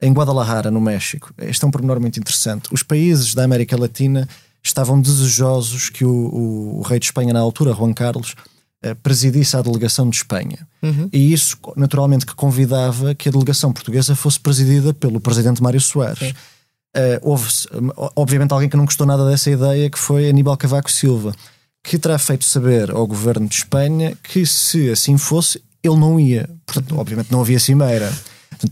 em 0.00 0.12
Guadalajara, 0.12 0.70
no 0.70 0.80
México, 0.80 1.32
este 1.38 1.64
é 1.64 1.68
um 1.68 1.70
pormenor 1.70 2.00
muito 2.00 2.18
interessante, 2.18 2.68
os 2.72 2.82
países 2.82 3.34
da 3.34 3.44
América 3.44 3.78
Latina 3.78 4.28
estavam 4.62 5.00
desejosos 5.00 5.88
que 5.88 6.04
o, 6.04 6.10
o, 6.10 6.78
o 6.78 6.82
rei 6.82 6.98
de 6.98 7.06
Espanha 7.06 7.32
na 7.32 7.40
altura, 7.40 7.72
Juan 7.72 7.92
Carlos, 7.92 8.34
uh, 8.84 8.94
presidisse 9.02 9.56
a 9.56 9.62
delegação 9.62 10.10
de 10.10 10.16
Espanha. 10.16 10.66
Uhum. 10.82 11.08
E 11.12 11.32
isso, 11.32 11.56
naturalmente, 11.76 12.26
que 12.26 12.34
convidava 12.34 13.14
que 13.14 13.28
a 13.28 13.32
delegação 13.32 13.72
portuguesa 13.72 14.16
fosse 14.16 14.40
presidida 14.40 14.92
pelo 14.92 15.20
presidente 15.20 15.62
Mário 15.62 15.80
Soares. 15.80 16.34
Uh, 16.96 17.20
houve, 17.22 17.48
obviamente, 18.16 18.52
alguém 18.52 18.68
que 18.68 18.76
não 18.76 18.84
gostou 18.84 19.06
nada 19.06 19.28
dessa 19.28 19.50
ideia, 19.50 19.88
que 19.88 19.98
foi 19.98 20.28
Aníbal 20.28 20.56
Cavaco 20.56 20.90
Silva, 20.90 21.34
que 21.84 21.98
terá 21.98 22.18
feito 22.18 22.44
saber 22.44 22.90
ao 22.90 23.06
governo 23.06 23.46
de 23.46 23.54
Espanha 23.54 24.16
que, 24.22 24.44
se 24.44 24.90
assim 24.90 25.16
fosse, 25.16 25.62
ele 25.82 25.96
não 25.96 26.18
ia. 26.18 26.50
Portanto, 26.66 26.98
obviamente, 26.98 27.30
não 27.30 27.40
havia 27.40 27.60
cimeira. 27.60 28.12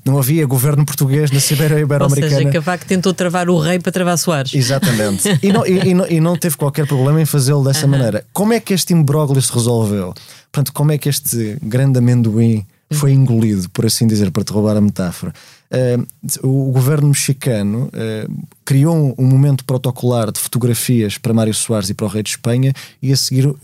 Não 0.05 0.19
havia 0.19 0.47
governo 0.47 0.85
português 0.85 1.31
na 1.31 1.41
Cimeira 1.41 1.79
Ibero-Americana. 1.81 2.33
Ou 2.33 2.39
seja, 2.39 2.53
Cavaco 2.53 2.87
tentou 2.87 3.13
travar 3.13 3.49
o 3.49 3.59
rei 3.59 3.79
para 3.79 3.93
travar 3.93 4.19
Soares. 4.19 4.55
Exatamente. 4.55 5.25
E 5.43 5.53
não, 5.53 5.67
e, 5.67 5.91
e 5.91 5.95
não, 5.95 6.07
e 6.07 6.21
não 6.21 6.37
teve 6.37 6.57
qualquer 6.57 6.87
problema 6.87 7.21
em 7.21 7.25
fazê-lo 7.25 7.63
dessa 7.65 7.87
maneira. 7.87 8.25
Como 8.33 8.53
é 8.53 8.61
que 8.61 8.73
este 8.73 8.95
imbróglio 8.95 9.41
se 9.43 9.53
resolveu? 9.53 10.15
Portanto, 10.51 10.73
como 10.73 10.93
é 10.93 10.99
que 10.99 11.09
este 11.09 11.59
grande 11.63 11.99
amendoim 11.99 12.65
foi 12.93 13.13
engolido, 13.13 13.69
por 13.71 13.85
assim 13.85 14.07
dizer, 14.07 14.31
para 14.31 14.45
te 14.45 14.53
roubar 14.53 14.77
a 14.77 14.81
metáfora? 14.81 15.33
Uh, 15.75 16.07
o 16.47 16.71
governo 16.71 17.09
mexicano 17.09 17.91
uh, 17.93 18.47
criou 18.65 18.95
um, 18.95 19.15
um, 19.19 19.27
momento 19.27 19.65
protocolar 19.65 20.31
de 20.31 20.39
fotografias 20.39 21.19
para 21.19 21.35
Mário 21.35 21.53
Soares 21.53 21.91
e 21.91 21.95
para 21.95 22.07
o 22.07 22.09
rei 22.09 22.23
de 22.23 22.31
Espanha 22.31 22.73
e 23.03 23.13
a 23.13 23.17
seguir 23.17 23.47
uh, 23.47 23.59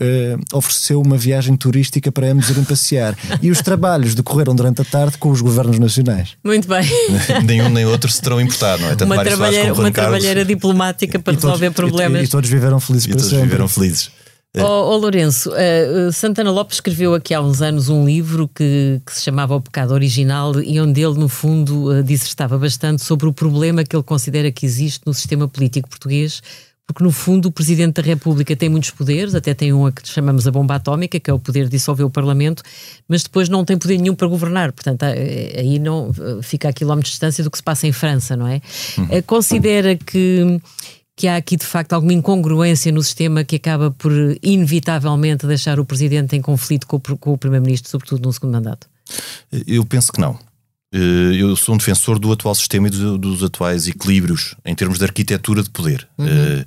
ofereceu 0.51 1.01
uma 1.01 1.17
viagem 1.17 1.55
turística 1.55 2.11
para 2.11 2.27
ambos 2.27 2.49
irem 2.49 2.65
passear. 2.65 3.17
e 3.41 3.49
os 3.49 3.61
trabalhos 3.61 4.13
decorreram 4.13 4.53
durante 4.53 4.81
a 4.81 4.85
tarde 4.85 5.17
com 5.17 5.29
os 5.29 5.41
governos 5.41 5.79
nacionais. 5.79 6.35
Muito 6.43 6.67
bem. 6.67 6.85
Nenhum 7.45 7.69
nem 7.69 7.85
outro 7.85 8.11
se 8.11 8.21
terão 8.21 8.41
importado, 8.41 8.81
não 8.81 8.89
é? 8.89 8.95
Tanto 8.95 9.05
uma 9.05 9.23
trabalheira, 9.23 9.73
uma 9.73 9.91
trabalheira 9.91 10.43
diplomática 10.43 11.17
para 11.17 11.33
resolver 11.33 11.71
todos, 11.71 11.91
problemas. 11.91 12.21
E, 12.21 12.25
e, 12.25 12.27
todos 12.27 12.49
viveram 12.49 12.79
felizes 12.79 13.05
e 13.05 13.09
para 13.09 13.17
todos 13.17 13.29
sempre. 13.29 13.45
viveram 13.45 13.67
felizes. 13.69 14.11
É. 14.53 14.61
Oh, 14.63 14.91
oh 14.91 14.97
Lourenço, 14.97 15.49
uh, 15.49 16.11
Santana 16.11 16.51
Lopes 16.51 16.75
escreveu 16.75 17.13
aqui 17.13 17.33
há 17.33 17.41
uns 17.41 17.61
anos 17.61 17.87
um 17.87 18.05
livro 18.05 18.49
que, 18.49 19.01
que 19.05 19.13
se 19.13 19.21
chamava 19.21 19.55
O 19.55 19.61
Pecado 19.61 19.93
Original 19.93 20.61
e 20.61 20.79
onde 20.81 21.01
ele, 21.01 21.17
no 21.17 21.29
fundo, 21.29 21.89
uh, 21.89 22.03
dissertava 22.03 22.57
bastante 22.57 23.01
sobre 23.01 23.27
o 23.27 23.33
problema 23.33 23.85
que 23.85 23.95
ele 23.95 24.03
considera 24.03 24.51
que 24.51 24.65
existe 24.65 25.03
no 25.05 25.13
sistema 25.13 25.47
político 25.47 25.87
português, 25.87 26.41
porque, 26.85 27.01
no 27.01 27.11
fundo, 27.11 27.47
o 27.47 27.51
Presidente 27.51 27.93
da 27.93 28.01
República 28.01 28.53
tem 28.53 28.67
muitos 28.67 28.89
poderes, 28.91 29.33
até 29.33 29.53
tem 29.53 29.71
um 29.71 29.85
a 29.85 29.91
que 29.93 30.05
chamamos 30.05 30.45
a 30.45 30.51
bomba 30.51 30.75
atómica, 30.75 31.17
que 31.17 31.31
é 31.31 31.33
o 31.33 31.39
poder 31.39 31.63
de 31.65 31.69
dissolver 31.69 32.05
o 32.05 32.09
Parlamento, 32.09 32.61
mas 33.07 33.23
depois 33.23 33.47
não 33.47 33.63
tem 33.63 33.77
poder 33.77 33.97
nenhum 33.97 34.13
para 34.13 34.27
governar. 34.27 34.73
Portanto, 34.73 35.03
aí 35.03 35.79
não 35.79 36.11
fica 36.43 36.67
a 36.67 36.73
quilómetros 36.73 37.11
de 37.11 37.13
distância 37.13 37.41
do 37.45 37.49
que 37.49 37.57
se 37.57 37.63
passa 37.63 37.87
em 37.87 37.93
França, 37.93 38.35
não 38.35 38.45
é? 38.45 38.59
Uhum. 38.97 39.21
Considera 39.25 39.95
que 39.95 40.59
que 41.15 41.27
há 41.27 41.35
aqui 41.35 41.55
de 41.55 41.65
facto 41.65 41.93
alguma 41.93 42.13
incongruência 42.13 42.91
no 42.91 43.03
sistema 43.03 43.43
que 43.43 43.55
acaba 43.57 43.91
por 43.91 44.11
inevitavelmente 44.41 45.45
deixar 45.45 45.79
o 45.79 45.85
presidente 45.85 46.35
em 46.35 46.41
conflito 46.41 46.87
com 46.87 46.97
o, 46.97 47.17
com 47.17 47.33
o 47.33 47.37
primeiro-ministro, 47.37 47.89
sobretudo 47.89 48.25
no 48.25 48.33
segundo 48.33 48.53
mandato? 48.53 48.87
Eu 49.67 49.85
penso 49.85 50.11
que 50.11 50.19
não. 50.19 50.39
Eh, 50.93 51.35
eu 51.37 51.55
sou 51.55 51.75
um 51.75 51.77
defensor 51.77 52.19
do 52.19 52.31
atual 52.31 52.55
sistema 52.55 52.87
e 52.87 52.91
dos 52.91 53.43
atuais 53.43 53.87
equilíbrios 53.87 54.55
em 54.65 54.75
termos 54.75 54.97
de 54.97 55.05
arquitetura 55.05 55.63
de 55.63 55.69
poder. 55.69 56.07
Uhum. 56.17 56.27
Eh, 56.27 56.65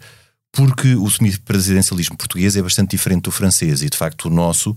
porque 0.52 0.94
o 0.94 1.10
semipresidencialismo 1.10 2.16
português 2.16 2.56
é 2.56 2.62
bastante 2.62 2.92
diferente 2.92 3.24
do 3.24 3.32
francês 3.32 3.82
e, 3.82 3.90
de 3.90 3.96
facto, 3.96 4.26
o 4.26 4.30
nosso 4.30 4.76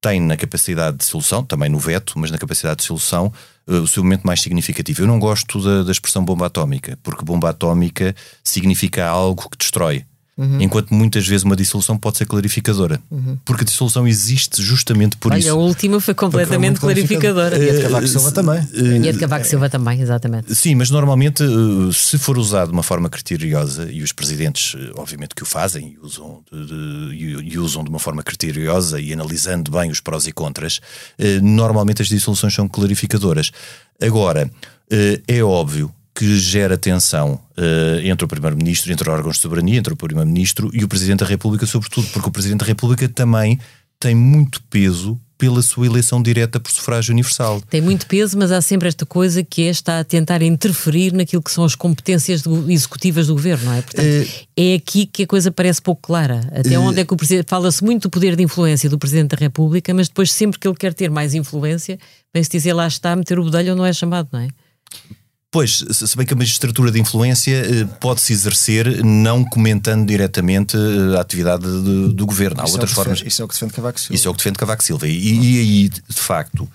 tem 0.00 0.20
na 0.20 0.36
capacidade 0.36 0.98
de 0.98 1.04
solução, 1.04 1.44
também 1.44 1.68
no 1.68 1.78
veto, 1.78 2.18
mas 2.18 2.30
na 2.30 2.38
capacidade 2.38 2.78
de 2.78 2.84
solução, 2.84 3.32
uh, 3.66 3.74
o 3.74 3.88
seu 3.88 4.02
momento 4.02 4.24
mais 4.24 4.40
significativo. 4.40 5.02
Eu 5.02 5.06
não 5.06 5.18
gosto 5.18 5.60
da, 5.62 5.82
da 5.82 5.92
expressão 5.92 6.24
bomba 6.24 6.46
atómica, 6.46 6.98
porque 7.02 7.24
bomba 7.24 7.50
atómica 7.50 8.14
significa 8.44 9.06
algo 9.06 9.48
que 9.50 9.58
destrói. 9.58 10.04
Uhum. 10.38 10.60
Enquanto 10.60 10.94
muitas 10.94 11.26
vezes 11.26 11.42
uma 11.42 11.56
dissolução 11.56 11.98
pode 11.98 12.18
ser 12.18 12.24
clarificadora. 12.24 13.00
Uhum. 13.10 13.36
Porque 13.44 13.62
a 13.62 13.64
dissolução 13.64 14.06
existe 14.06 14.62
justamente 14.62 15.16
por 15.16 15.32
Olha, 15.32 15.40
isso. 15.40 15.50
a 15.50 15.54
última 15.54 16.00
foi 16.00 16.14
completamente 16.14 16.78
clarificadora. 16.78 17.58
E 17.58 17.68
a 17.68 17.72
de 17.72 17.82
Cavaco 17.82 18.06
Silva 18.06 18.30
também. 18.30 18.68
E 18.72 19.08
a 19.08 19.12
de 19.12 19.18
Cavaco 19.18 19.44
Silva 19.44 19.68
também, 19.68 20.00
exatamente. 20.00 20.54
Sim, 20.54 20.76
mas 20.76 20.90
normalmente, 20.90 21.42
eh, 21.42 21.92
se 21.92 22.16
for 22.18 22.38
usado 22.38 22.68
de 22.68 22.72
uma 22.72 22.84
forma 22.84 23.10
criteriosa, 23.10 23.90
e 23.90 24.00
os 24.00 24.12
presidentes, 24.12 24.76
eh, 24.78 24.92
obviamente, 24.96 25.34
que 25.34 25.42
o 25.42 25.46
fazem 25.46 25.94
e 25.94 25.98
usam 25.98 26.40
de, 26.52 26.66
de, 26.66 27.42
e 27.42 27.58
usam 27.58 27.82
de 27.82 27.90
uma 27.90 27.98
forma 27.98 28.22
criteriosa 28.22 29.00
e 29.00 29.12
analisando 29.12 29.72
bem 29.72 29.90
os 29.90 29.98
prós 29.98 30.28
e 30.28 30.32
contras, 30.32 30.80
eh, 31.18 31.40
normalmente 31.40 32.00
as 32.00 32.08
dissoluções 32.08 32.54
são 32.54 32.68
clarificadoras. 32.68 33.50
Agora, 34.00 34.48
é 35.26 35.42
óbvio 35.42 35.92
que 36.18 36.36
gera 36.36 36.76
tensão 36.76 37.34
uh, 37.56 38.00
entre 38.02 38.24
o 38.24 38.28
Primeiro-Ministro, 38.28 38.92
entre 38.92 39.08
órgãos 39.08 39.36
de 39.36 39.42
soberania, 39.42 39.78
entre 39.78 39.92
o 39.92 39.96
Primeiro-Ministro 39.96 40.68
e 40.74 40.82
o 40.82 40.88
Presidente 40.88 41.20
da 41.20 41.26
República, 41.26 41.64
sobretudo 41.64 42.08
porque 42.08 42.28
o 42.28 42.32
Presidente 42.32 42.58
da 42.58 42.66
República 42.66 43.08
também 43.08 43.56
tem 44.00 44.16
muito 44.16 44.60
peso 44.64 45.16
pela 45.38 45.62
sua 45.62 45.86
eleição 45.86 46.20
direta 46.20 46.58
por 46.58 46.72
sufrágio 46.72 47.12
universal. 47.12 47.62
Tem 47.70 47.80
muito 47.80 48.04
peso, 48.08 48.36
mas 48.36 48.50
há 48.50 48.60
sempre 48.60 48.88
esta 48.88 49.06
coisa 49.06 49.44
que 49.44 49.62
é 49.62 49.70
está 49.70 50.00
a 50.00 50.04
tentar 50.04 50.42
interferir 50.42 51.12
naquilo 51.12 51.40
que 51.40 51.52
são 51.52 51.62
as 51.62 51.76
competências 51.76 52.42
do, 52.42 52.68
executivas 52.68 53.28
do 53.28 53.34
governo, 53.34 53.66
não 53.66 53.74
é? 53.74 53.82
Portanto, 53.82 54.04
uh, 54.04 54.46
é 54.56 54.74
aqui 54.74 55.06
que 55.06 55.22
a 55.22 55.26
coisa 55.28 55.52
parece 55.52 55.80
pouco 55.80 56.02
clara. 56.02 56.40
Até 56.50 56.76
uh, 56.76 56.82
onde 56.82 56.98
é 56.98 57.04
que 57.04 57.14
o 57.14 57.16
Presidente. 57.16 57.46
Fala-se 57.48 57.84
muito 57.84 58.08
do 58.08 58.10
poder 58.10 58.34
de 58.34 58.42
influência 58.42 58.90
do 58.90 58.98
Presidente 58.98 59.36
da 59.36 59.36
República, 59.36 59.94
mas 59.94 60.08
depois, 60.08 60.32
sempre 60.32 60.58
que 60.58 60.66
ele 60.66 60.76
quer 60.76 60.92
ter 60.92 61.12
mais 61.12 61.32
influência, 61.32 61.96
vem-se 62.34 62.50
dizer 62.50 62.72
lá 62.72 62.88
está 62.88 63.12
a 63.12 63.16
meter 63.16 63.38
o 63.38 63.44
bedelho 63.44 63.70
ou 63.70 63.76
não 63.76 63.86
é 63.86 63.92
chamado, 63.92 64.28
não 64.32 64.40
é? 64.40 64.48
Pois, 65.50 65.82
se 65.90 66.16
bem 66.16 66.26
que 66.26 66.34
a 66.34 66.36
magistratura 66.36 66.90
de 66.90 67.00
influência 67.00 67.54
eh, 67.54 67.84
pode-se 68.00 68.34
exercer 68.34 69.02
não 69.02 69.42
comentando 69.42 70.06
diretamente 70.06 70.76
eh, 70.76 71.16
a 71.16 71.20
atividade 71.22 71.64
de, 71.64 72.12
do 72.12 72.26
governo. 72.26 72.60
Há 72.60 72.64
isso 72.64 72.72
é 72.72 72.74
outras 72.74 72.90
é 72.90 72.94
formas. 72.94 73.18
Defende, 73.18 73.28
isso 73.32 73.42
é 73.42 73.44
o 73.44 73.48
que 73.48 73.54
defende 73.54 73.72
Cavaco 73.72 74.00
Silva. 74.00 74.14
Isso 74.14 74.28
é 74.28 74.30
o 74.30 74.34
que 74.34 74.38
defende 74.38 74.58
Cavaco 74.58 74.84
Silva. 74.84 75.08
E, 75.08 75.56
e 75.56 75.58
aí, 75.58 75.88
de 75.88 76.20
facto, 76.20 76.68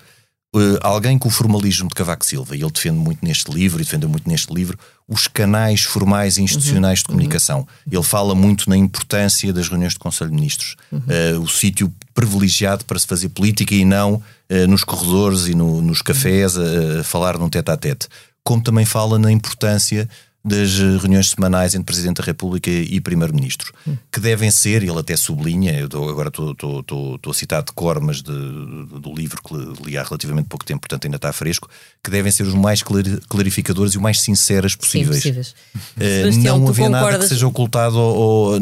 eh, 0.56 0.78
alguém 0.82 1.16
com 1.18 1.28
o 1.28 1.30
formalismo 1.30 1.88
de 1.88 1.94
Cavaco 1.94 2.26
Silva, 2.26 2.56
e 2.56 2.62
ele 2.62 2.70
defende 2.70 2.98
muito 2.98 3.24
neste 3.24 3.48
livro, 3.52 3.80
e 3.80 3.84
defende 3.84 4.08
muito 4.08 4.28
neste 4.28 4.52
livro, 4.52 4.76
os 5.06 5.28
canais 5.28 5.82
formais 5.82 6.36
e 6.36 6.42
institucionais 6.42 6.98
uhum, 6.98 7.02
de 7.02 7.06
comunicação. 7.06 7.58
Uhum. 7.60 7.92
Ele 7.92 8.02
fala 8.02 8.34
muito 8.34 8.68
na 8.68 8.76
importância 8.76 9.52
das 9.52 9.68
reuniões 9.68 9.92
de 9.92 10.00
Conselho 10.00 10.30
de 10.30 10.36
Ministros. 10.36 10.74
Uhum. 10.90 10.98
Uh, 10.98 11.40
o 11.42 11.48
sítio 11.48 11.92
privilegiado 12.12 12.84
para 12.84 12.98
se 12.98 13.06
fazer 13.06 13.28
política 13.28 13.72
e 13.72 13.84
não 13.84 14.14
uh, 14.14 14.22
nos 14.68 14.82
corredores 14.82 15.46
e 15.46 15.54
no, 15.54 15.80
nos 15.80 16.02
cafés 16.02 16.56
a, 16.56 17.00
a 17.00 17.04
falar 17.04 17.38
num 17.38 17.48
tete-a-tete. 17.48 18.06
-tete 18.06 18.33
como 18.44 18.62
também 18.62 18.84
fala 18.84 19.18
na 19.18 19.32
importância 19.32 20.08
das 20.44 20.78
reuniões 21.00 21.30
semanais 21.30 21.74
entre 21.74 21.86
Presidente 21.86 22.18
da 22.18 22.24
República 22.24 22.70
e 22.70 23.00
Primeiro-Ministro, 23.00 23.72
que 24.12 24.20
devem 24.20 24.50
ser, 24.50 24.82
ele 24.82 24.98
até 24.98 25.16
sublinha, 25.16 25.72
eu 25.72 25.88
tô, 25.88 26.06
agora 26.06 26.28
estou 26.28 27.18
a 27.26 27.32
citar 27.32 27.62
de 27.62 27.72
cor, 27.72 27.98
mas 27.98 28.20
de, 28.20 28.30
do 28.30 29.14
livro 29.14 29.40
que 29.42 29.54
li 29.86 29.96
há 29.96 30.02
relativamente 30.02 30.46
pouco 30.46 30.62
tempo, 30.62 30.80
portanto 30.80 31.06
ainda 31.06 31.16
está 31.16 31.32
fresco, 31.32 31.66
que 32.02 32.10
devem 32.10 32.30
ser 32.30 32.42
os 32.42 32.52
mais 32.52 32.82
clarificadores 32.82 33.94
e 33.94 33.98
o 33.98 34.02
mais 34.02 34.20
sinceras 34.20 34.76
possíveis. 34.76 35.22
Sim, 35.22 35.32
possíveis. 35.32 35.54
Uh, 35.96 36.38
não 36.42 36.68
haver 36.68 36.90
nada 36.90 37.18
que 37.18 37.26
seja 37.26 37.46
ocultado 37.46 37.98
uh, 37.98 38.60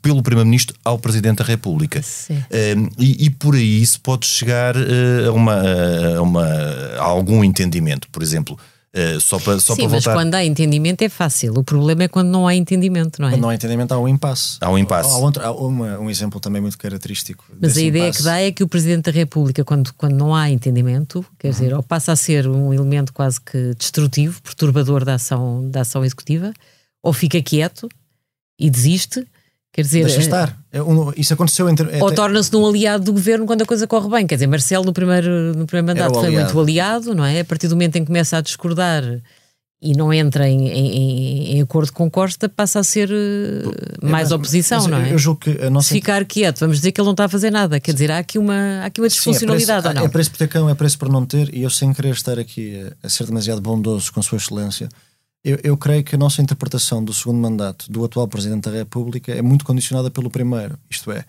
pelo 0.00 0.22
Primeiro-Ministro 0.22 0.74
ao 0.82 0.98
Presidente 0.98 1.38
da 1.38 1.44
República. 1.44 2.00
Uh, 2.00 2.90
e, 2.98 3.26
e, 3.26 3.30
por 3.30 3.54
aí 3.54 3.84
se 3.84 3.98
pode 3.98 4.24
chegar 4.24 4.74
a, 4.78 5.30
uma, 5.30 5.60
a, 6.16 6.22
uma, 6.22 6.46
a 6.96 7.02
algum 7.02 7.44
entendimento, 7.44 8.08
por 8.08 8.22
exemplo 8.22 8.58
Uh, 8.94 9.20
só 9.20 9.38
para, 9.38 9.60
só 9.60 9.74
Sim, 9.74 9.82
para 9.82 9.90
voltar... 9.90 10.10
mas 10.10 10.22
quando 10.22 10.34
há 10.34 10.44
entendimento 10.44 11.02
é 11.02 11.10
fácil. 11.10 11.52
O 11.58 11.62
problema 11.62 12.04
é 12.04 12.08
quando 12.08 12.28
não 12.28 12.48
há 12.48 12.54
entendimento, 12.54 13.20
não 13.20 13.28
é? 13.28 13.32
Quando 13.32 13.42
não 13.42 13.50
há 13.50 13.54
entendimento 13.54 13.92
há 13.92 13.98
um 13.98 14.08
impasse. 14.08 14.56
Há 14.60 14.70
um 14.70 14.78
impasse. 14.78 15.10
Há, 15.10 15.14
há, 15.14 15.18
outro, 15.18 15.44
há 15.44 15.52
uma, 15.52 15.98
um 15.98 16.08
exemplo 16.08 16.40
também 16.40 16.62
muito 16.62 16.78
característico. 16.78 17.44
Mas 17.60 17.76
a 17.76 17.82
ideia 17.82 18.04
impasse. 18.04 18.18
que 18.18 18.24
dá 18.24 18.40
é 18.40 18.50
que 18.50 18.62
o 18.62 18.68
Presidente 18.68 19.04
da 19.04 19.10
República, 19.10 19.62
quando, 19.62 19.92
quando 19.92 20.14
não 20.14 20.34
há 20.34 20.48
entendimento, 20.48 21.24
quer 21.38 21.48
uhum. 21.48 21.52
dizer, 21.52 21.74
ou 21.74 21.82
passa 21.82 22.12
a 22.12 22.16
ser 22.16 22.48
um 22.48 22.72
elemento 22.72 23.12
quase 23.12 23.38
que 23.40 23.74
destrutivo, 23.74 24.40
perturbador 24.42 25.04
da 25.04 25.14
ação, 25.14 25.68
da 25.68 25.82
ação 25.82 26.02
executiva, 26.02 26.52
ou 27.02 27.12
fica 27.12 27.42
quieto 27.42 27.88
e 28.58 28.70
desiste, 28.70 29.26
Quer 29.72 29.82
dizer, 29.82 30.04
Deixa 30.04 30.20
estar. 30.20 30.58
É 30.72 30.80
isso 31.16 31.34
aconteceu 31.34 31.68
entre. 31.68 32.00
Ou 32.00 32.12
torna-se 32.12 32.52
num 32.52 32.66
aliado 32.66 33.04
do 33.04 33.12
governo 33.12 33.46
quando 33.46 33.62
a 33.62 33.66
coisa 33.66 33.86
corre 33.86 34.08
bem. 34.08 34.26
Quer 34.26 34.36
dizer, 34.36 34.46
Marcelo 34.46 34.84
no 34.84 34.92
primeiro, 34.92 35.54
no 35.54 35.66
primeiro 35.66 35.86
mandato 35.86 36.20
foi 36.20 36.30
muito 36.30 36.60
aliado, 36.60 37.14
não 37.14 37.24
é? 37.24 37.40
A 37.40 37.44
partir 37.44 37.68
do 37.68 37.76
momento 37.76 37.96
em 37.96 38.00
que 38.00 38.06
começa 38.06 38.36
a 38.36 38.40
discordar 38.40 39.04
e 39.80 39.92
não 39.92 40.12
entra 40.12 40.48
em, 40.48 40.68
em, 40.68 41.56
em, 41.56 41.62
acordo 41.62 41.92
com 41.92 42.10
Costa, 42.10 42.48
passa 42.48 42.80
a 42.80 42.84
ser 42.84 43.10
uh, 43.10 44.06
mais 44.06 44.32
oposição, 44.32 44.88
não 44.88 44.98
é? 44.98 45.12
Eu 45.12 45.18
julgo 45.18 45.40
que 45.40 45.50
a 45.62 45.70
nossa... 45.70 45.88
Se 45.88 45.94
ficar 45.94 46.24
quieto, 46.24 46.58
vamos 46.58 46.78
dizer 46.78 46.90
que 46.90 47.00
ele 47.00 47.06
não 47.06 47.12
está 47.12 47.26
a 47.26 47.28
fazer 47.28 47.50
nada. 47.52 47.78
Quer 47.78 47.92
dizer, 47.92 48.10
há 48.10 48.18
aqui 48.18 48.38
uma, 48.38 48.80
há 48.82 48.86
aqui 48.86 49.00
uma 49.00 49.06
disfuncionalidade 49.06 49.82
Sim, 49.82 49.90
é 49.90 49.92
preço? 49.92 50.06
É 50.06 50.08
preço 50.08 50.30
por 50.32 50.38
ter 50.38 50.48
cão, 50.48 50.68
é 50.68 50.74
preço 50.74 50.98
por 50.98 51.08
não 51.08 51.24
ter, 51.24 51.54
e 51.54 51.62
eu 51.62 51.70
sem 51.70 51.92
querer 51.92 52.12
estar 52.12 52.40
aqui 52.40 52.92
a, 53.02 53.06
a 53.06 53.08
ser 53.08 53.26
demasiado 53.26 53.60
bondoso 53.60 54.12
com 54.12 54.20
Sua 54.20 54.38
Excelência, 54.38 54.88
eu, 55.44 55.58
eu, 55.62 55.76
creio 55.76 56.02
que 56.04 56.14
a 56.14 56.18
nossa 56.18 56.42
interpretação 56.42 57.02
do 57.02 57.12
segundo 57.14 57.38
mandato 57.38 57.90
do 57.90 58.04
atual 58.04 58.26
Presidente 58.28 58.64
da 58.64 58.76
República 58.76 59.32
é 59.32 59.40
muito 59.42 59.64
condicionada 59.64 60.10
pelo 60.10 60.28
primeiro. 60.30 60.78
Isto 60.90 61.10
é, 61.12 61.24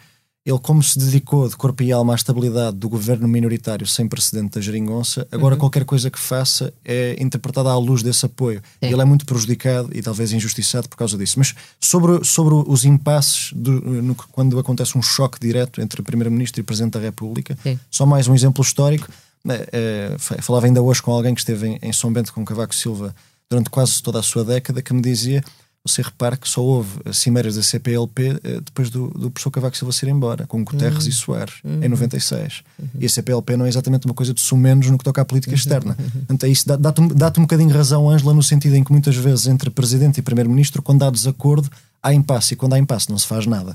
ele, 0.46 0.58
como 0.60 0.82
se 0.82 0.98
dedicou 0.98 1.48
de 1.48 1.56
corpo 1.56 1.84
e 1.84 1.92
alma 1.92 2.14
à 2.14 2.16
estabilidade 2.16 2.76
do 2.78 2.90
governo 2.90 3.28
minoritário 3.28 3.86
sem 3.86 4.08
precedente 4.08 4.56
da 4.56 4.62
geringonça, 4.62 5.28
agora 5.32 5.54
Uhum. 5.54 5.60
qualquer 5.60 5.86
coisa 5.86 6.10
que 6.10 6.18
faça 6.18 6.74
é 6.84 7.16
interpretada 7.22 7.70
à 7.70 7.78
luz 7.78 8.02
desse 8.02 8.26
apoio. 8.26 8.62
Sim. 8.84 8.90
Ele 8.92 9.02
é 9.02 9.06
muito 9.06 9.26
prejudicado 9.26 9.90
e 9.94 10.02
talvez 10.02 10.32
injustiçado 10.32 10.90
por 10.90 10.96
causa 10.98 11.16
disso. 11.18 11.36
Mas 11.38 11.54
sobre, 11.80 12.24
sobre 12.26 12.56
os 12.56 12.84
impasses, 12.86 13.52
do- 13.54 13.80
no- 14.02 14.16
quando 14.16 14.58
acontece 14.58 14.98
um 14.98 15.02
choque 15.04 15.40
direto 15.40 15.82
entre 15.82 16.02
Primeiro-Ministro 16.02 16.60
e 16.62 16.64
Presidente 16.64 16.94
da 16.94 17.00
República, 17.00 17.56
Sim. 17.62 17.80
só 17.92 18.06
mais 18.06 18.28
um 18.28 18.34
exemplo 18.34 18.64
histórico. 18.64 19.08
Eh, 19.48 20.16
fa- 20.18 20.42
falava 20.42 20.66
ainda 20.66 20.82
hoje 20.82 21.02
com 21.02 21.12
alguém 21.12 21.34
que 21.34 21.40
esteve 21.42 21.68
em, 21.68 21.80
em 21.82 21.94
São 21.94 22.12
Bento 22.12 22.34
com 22.34 22.44
Cavaco 22.44 22.74
Silva 22.76 23.16
durante 23.50 23.70
quase 23.70 24.02
toda 24.04 24.20
a 24.20 24.24
sua 24.24 24.46
década, 24.46 24.82
que 24.82 24.94
me 24.94 25.02
dizia: 25.02 25.44
você 25.84 26.02
repara 26.02 26.38
que 26.38 26.48
só 26.48 26.62
houve 26.62 26.90
cimeiras 27.14 27.56
da 27.56 27.64
CPLP 27.64 28.40
eh, 28.44 28.62
depois 28.64 28.90
do, 28.90 29.08
do 29.10 29.32
professor 29.32 29.50
Cavaco 29.50 29.76
Silva 29.76 29.92
ser 29.92 30.08
embora, 30.08 30.46
com 30.46 30.64
Guterres 30.64 31.08
e 31.08 31.12
Soares, 31.12 31.56
em 31.64 31.88
96. 31.90 32.62
E 33.00 33.06
a 33.06 33.10
CPLP 33.10 33.58
não 33.58 33.66
é 33.66 33.70
exatamente 33.70 34.06
uma 34.06 34.14
coisa 34.14 34.34
de 34.34 34.42
sumenos 34.42 34.88
no 34.90 34.98
que 34.98 35.04
toca 35.04 35.22
à 35.22 35.26
política 35.26 35.56
externa. 35.56 35.96
Portanto, 35.96 36.44
é 36.44 36.50
isso 36.50 36.68
dá- 36.68 36.76
dá-te 36.76 37.02
um, 37.02 37.08
dá-te 37.08 37.40
um 37.40 37.44
bocadinho 37.44 37.70
razão, 37.74 38.08
Ângela, 38.10 38.34
no 38.34 38.44
sentido 38.44 38.76
em 38.76 38.84
que 38.84 38.92
muitas 38.92 39.16
vezes 39.16 39.48
entre 39.48 39.70
Presidente 39.72 40.20
e 40.20 40.22
Primeiro-Ministro, 40.22 40.84
quando 40.84 41.04
há 41.04 41.10
desacordo, 41.10 41.70
há 42.04 42.14
impasse, 42.14 42.54
e 42.54 42.58
quando 42.58 42.74
há 42.74 42.78
impasse 42.80 43.10
não 43.10 43.18
se 43.18 43.26
faz 43.26 43.46
nada. 43.48 43.74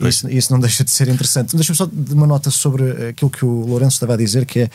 Isso, 0.00 0.30
isso 0.30 0.52
não 0.52 0.60
deixa 0.60 0.84
de 0.84 0.90
ser 0.92 1.08
interessante. 1.08 1.56
Deixa-me 1.56 1.76
só 1.76 1.86
de 1.86 2.14
uma 2.14 2.26
nota 2.26 2.50
sobre 2.52 2.84
eh, 2.88 3.08
aquilo 3.08 3.30
que 3.30 3.44
o 3.44 3.66
Lourenço 3.66 3.94
estava 3.96 4.14
a 4.14 4.16
dizer, 4.16 4.46
que 4.46 4.60
é, 4.60 4.70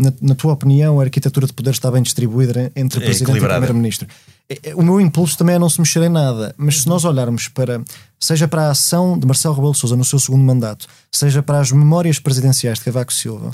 na, 0.00 0.12
na 0.20 0.34
tua 0.34 0.54
opinião, 0.54 0.98
a 0.98 1.04
arquitetura 1.04 1.46
de 1.46 1.52
poder 1.52 1.70
está 1.70 1.90
bem 1.90 2.02
distribuída 2.02 2.72
entre 2.74 3.00
É 3.00 3.04
Presidente 3.04 3.20
e 3.20 3.22
equilibrada. 3.24 3.60
Primeiro-Ministro. 3.60 4.08
É, 4.48 4.70
é, 4.70 4.74
O 4.74 4.82
meu 4.82 5.00
impulso 5.00 5.36
também 5.36 5.54
é 5.54 5.58
não 5.58 5.68
se 5.68 5.78
mexer 5.78 6.02
em 6.02 6.08
nada, 6.08 6.54
mas 6.56 6.80
se 6.80 6.88
nós 6.88 7.04
olharmos 7.04 7.48
para, 7.48 7.82
seja 8.18 8.48
para 8.48 8.68
a 8.68 8.70
ação 8.70 9.18
de 9.18 9.26
Marcelo 9.26 9.54
Rebelo 9.54 9.74
Sousa 9.74 9.96
no 9.96 10.04
seu 10.04 10.18
segundo 10.18 10.42
mandato, 10.42 10.86
seja 11.12 11.42
para 11.42 11.60
as 11.60 11.70
memórias 11.70 12.18
presidenciais 12.18 12.78
de 12.78 12.84
Cavaco 12.84 13.12
Silva, 13.12 13.50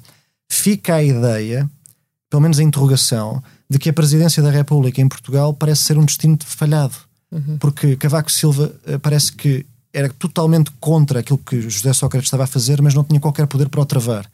fica 0.49 0.95
a 0.95 1.03
ideia, 1.03 1.69
pelo 2.31 2.43
menos 2.43 2.61
a 2.61 2.63
interrogação, 2.63 3.43
de 3.69 3.79
que 3.79 3.91
a 3.91 3.93
presidência 3.93 4.43
da 4.43 4.51
República 4.51 5.01
em 5.01 5.09
Portugal 5.09 5.53
parece 5.53 5.83
ser 5.83 5.99
um 5.99 6.05
destino 6.05 6.39
falhado. 6.45 6.95
Porque 7.59 7.97
Cavaco 7.97 8.31
Silva 8.31 8.73
eh, 8.87 8.97
parece 8.97 9.33
que 9.33 9.67
era 9.93 10.09
totalmente 10.09 10.71
contra 10.79 11.21
aquilo 11.21 11.39
que 11.39 11.61
José 11.69 11.93
Sócrates 11.93 12.29
estava 12.29 12.45
a 12.45 12.47
fazer, 12.47 12.81
mas 12.81 12.95
não 12.95 13.03
tinha 13.03 13.19
qualquer 13.19 13.47
poder 13.47 13.69
para 13.69 13.81
o 13.81 13.85
travar. 13.85 14.31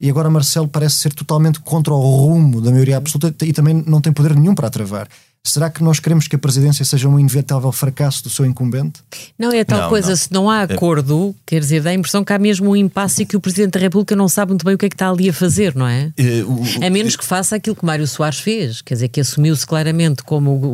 E 0.00 0.10
agora 0.10 0.28
Marcelo 0.28 0.68
parece 0.68 0.96
ser 0.96 1.12
totalmente 1.14 1.58
contra 1.60 1.92
o 1.94 1.98
rumo 2.00 2.60
da 2.60 2.70
maioria 2.70 2.98
absoluta 2.98 3.44
e 3.46 3.52
também 3.52 3.82
não 3.86 4.00
tem 4.00 4.12
poder 4.12 4.34
nenhum 4.34 4.54
para 4.54 4.66
a 4.66 4.70
travar. 4.70 5.08
Será 5.42 5.70
que 5.70 5.80
nós 5.82 6.00
queremos 6.00 6.26
que 6.26 6.34
a 6.34 6.38
presidência 6.38 6.84
seja 6.84 7.08
um 7.08 7.18
inevitável 7.20 7.70
fracasso 7.70 8.22
do 8.24 8.28
seu 8.28 8.44
incumbente? 8.44 9.00
Não, 9.38 9.52
é 9.52 9.62
tal 9.64 9.82
Não, 9.82 9.88
coisa, 9.88 10.08
não. 10.08 10.12
É. 10.12 10.16
se 10.16 10.32
não 10.32 10.50
há 10.50 10.62
acordo, 10.62 11.34
quer 11.46 11.60
dizer, 11.60 11.82
dá 11.82 11.90
a 11.90 11.94
impressão 11.94 12.24
que 12.24 12.32
há 12.32 12.38
mesmo 12.38 12.70
um 12.70 12.76
impasse 12.76 13.22
e 13.22 13.26
que 13.26 13.36
o 13.36 13.40
Presidente 13.40 13.74
da 13.74 13.78
República 13.80 14.16
não 14.16 14.28
sabe 14.28 14.50
muito 14.50 14.64
bem 14.66 14.74
o 14.74 14.78
que 14.78 14.86
é 14.86 14.88
que 14.88 14.96
está 14.96 15.08
ali 15.08 15.28
a 15.28 15.32
fazer, 15.32 15.72
não 15.76 15.86
é? 15.86 16.12
Eh, 16.18 16.42
o- 16.44 16.84
A 16.84 16.90
menos 16.90 17.14
que 17.14 17.24
faça 17.24 17.54
aquilo 17.54 17.76
que 17.76 17.84
Mário 17.86 18.06
Soares 18.08 18.40
fez, 18.40 18.82
quer 18.82 18.94
dizer, 18.94 19.08
que 19.08 19.20
assumiu-se 19.20 19.64
claramente 19.64 20.24
como 20.24 20.50
o, 20.50 20.64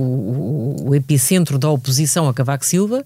o- 0.86 0.88
o 0.88 0.94
epicentro 0.94 1.58
da 1.58 1.68
oposição 1.68 2.26
a 2.26 2.32
Cavaco 2.32 2.64
Silva 2.64 3.04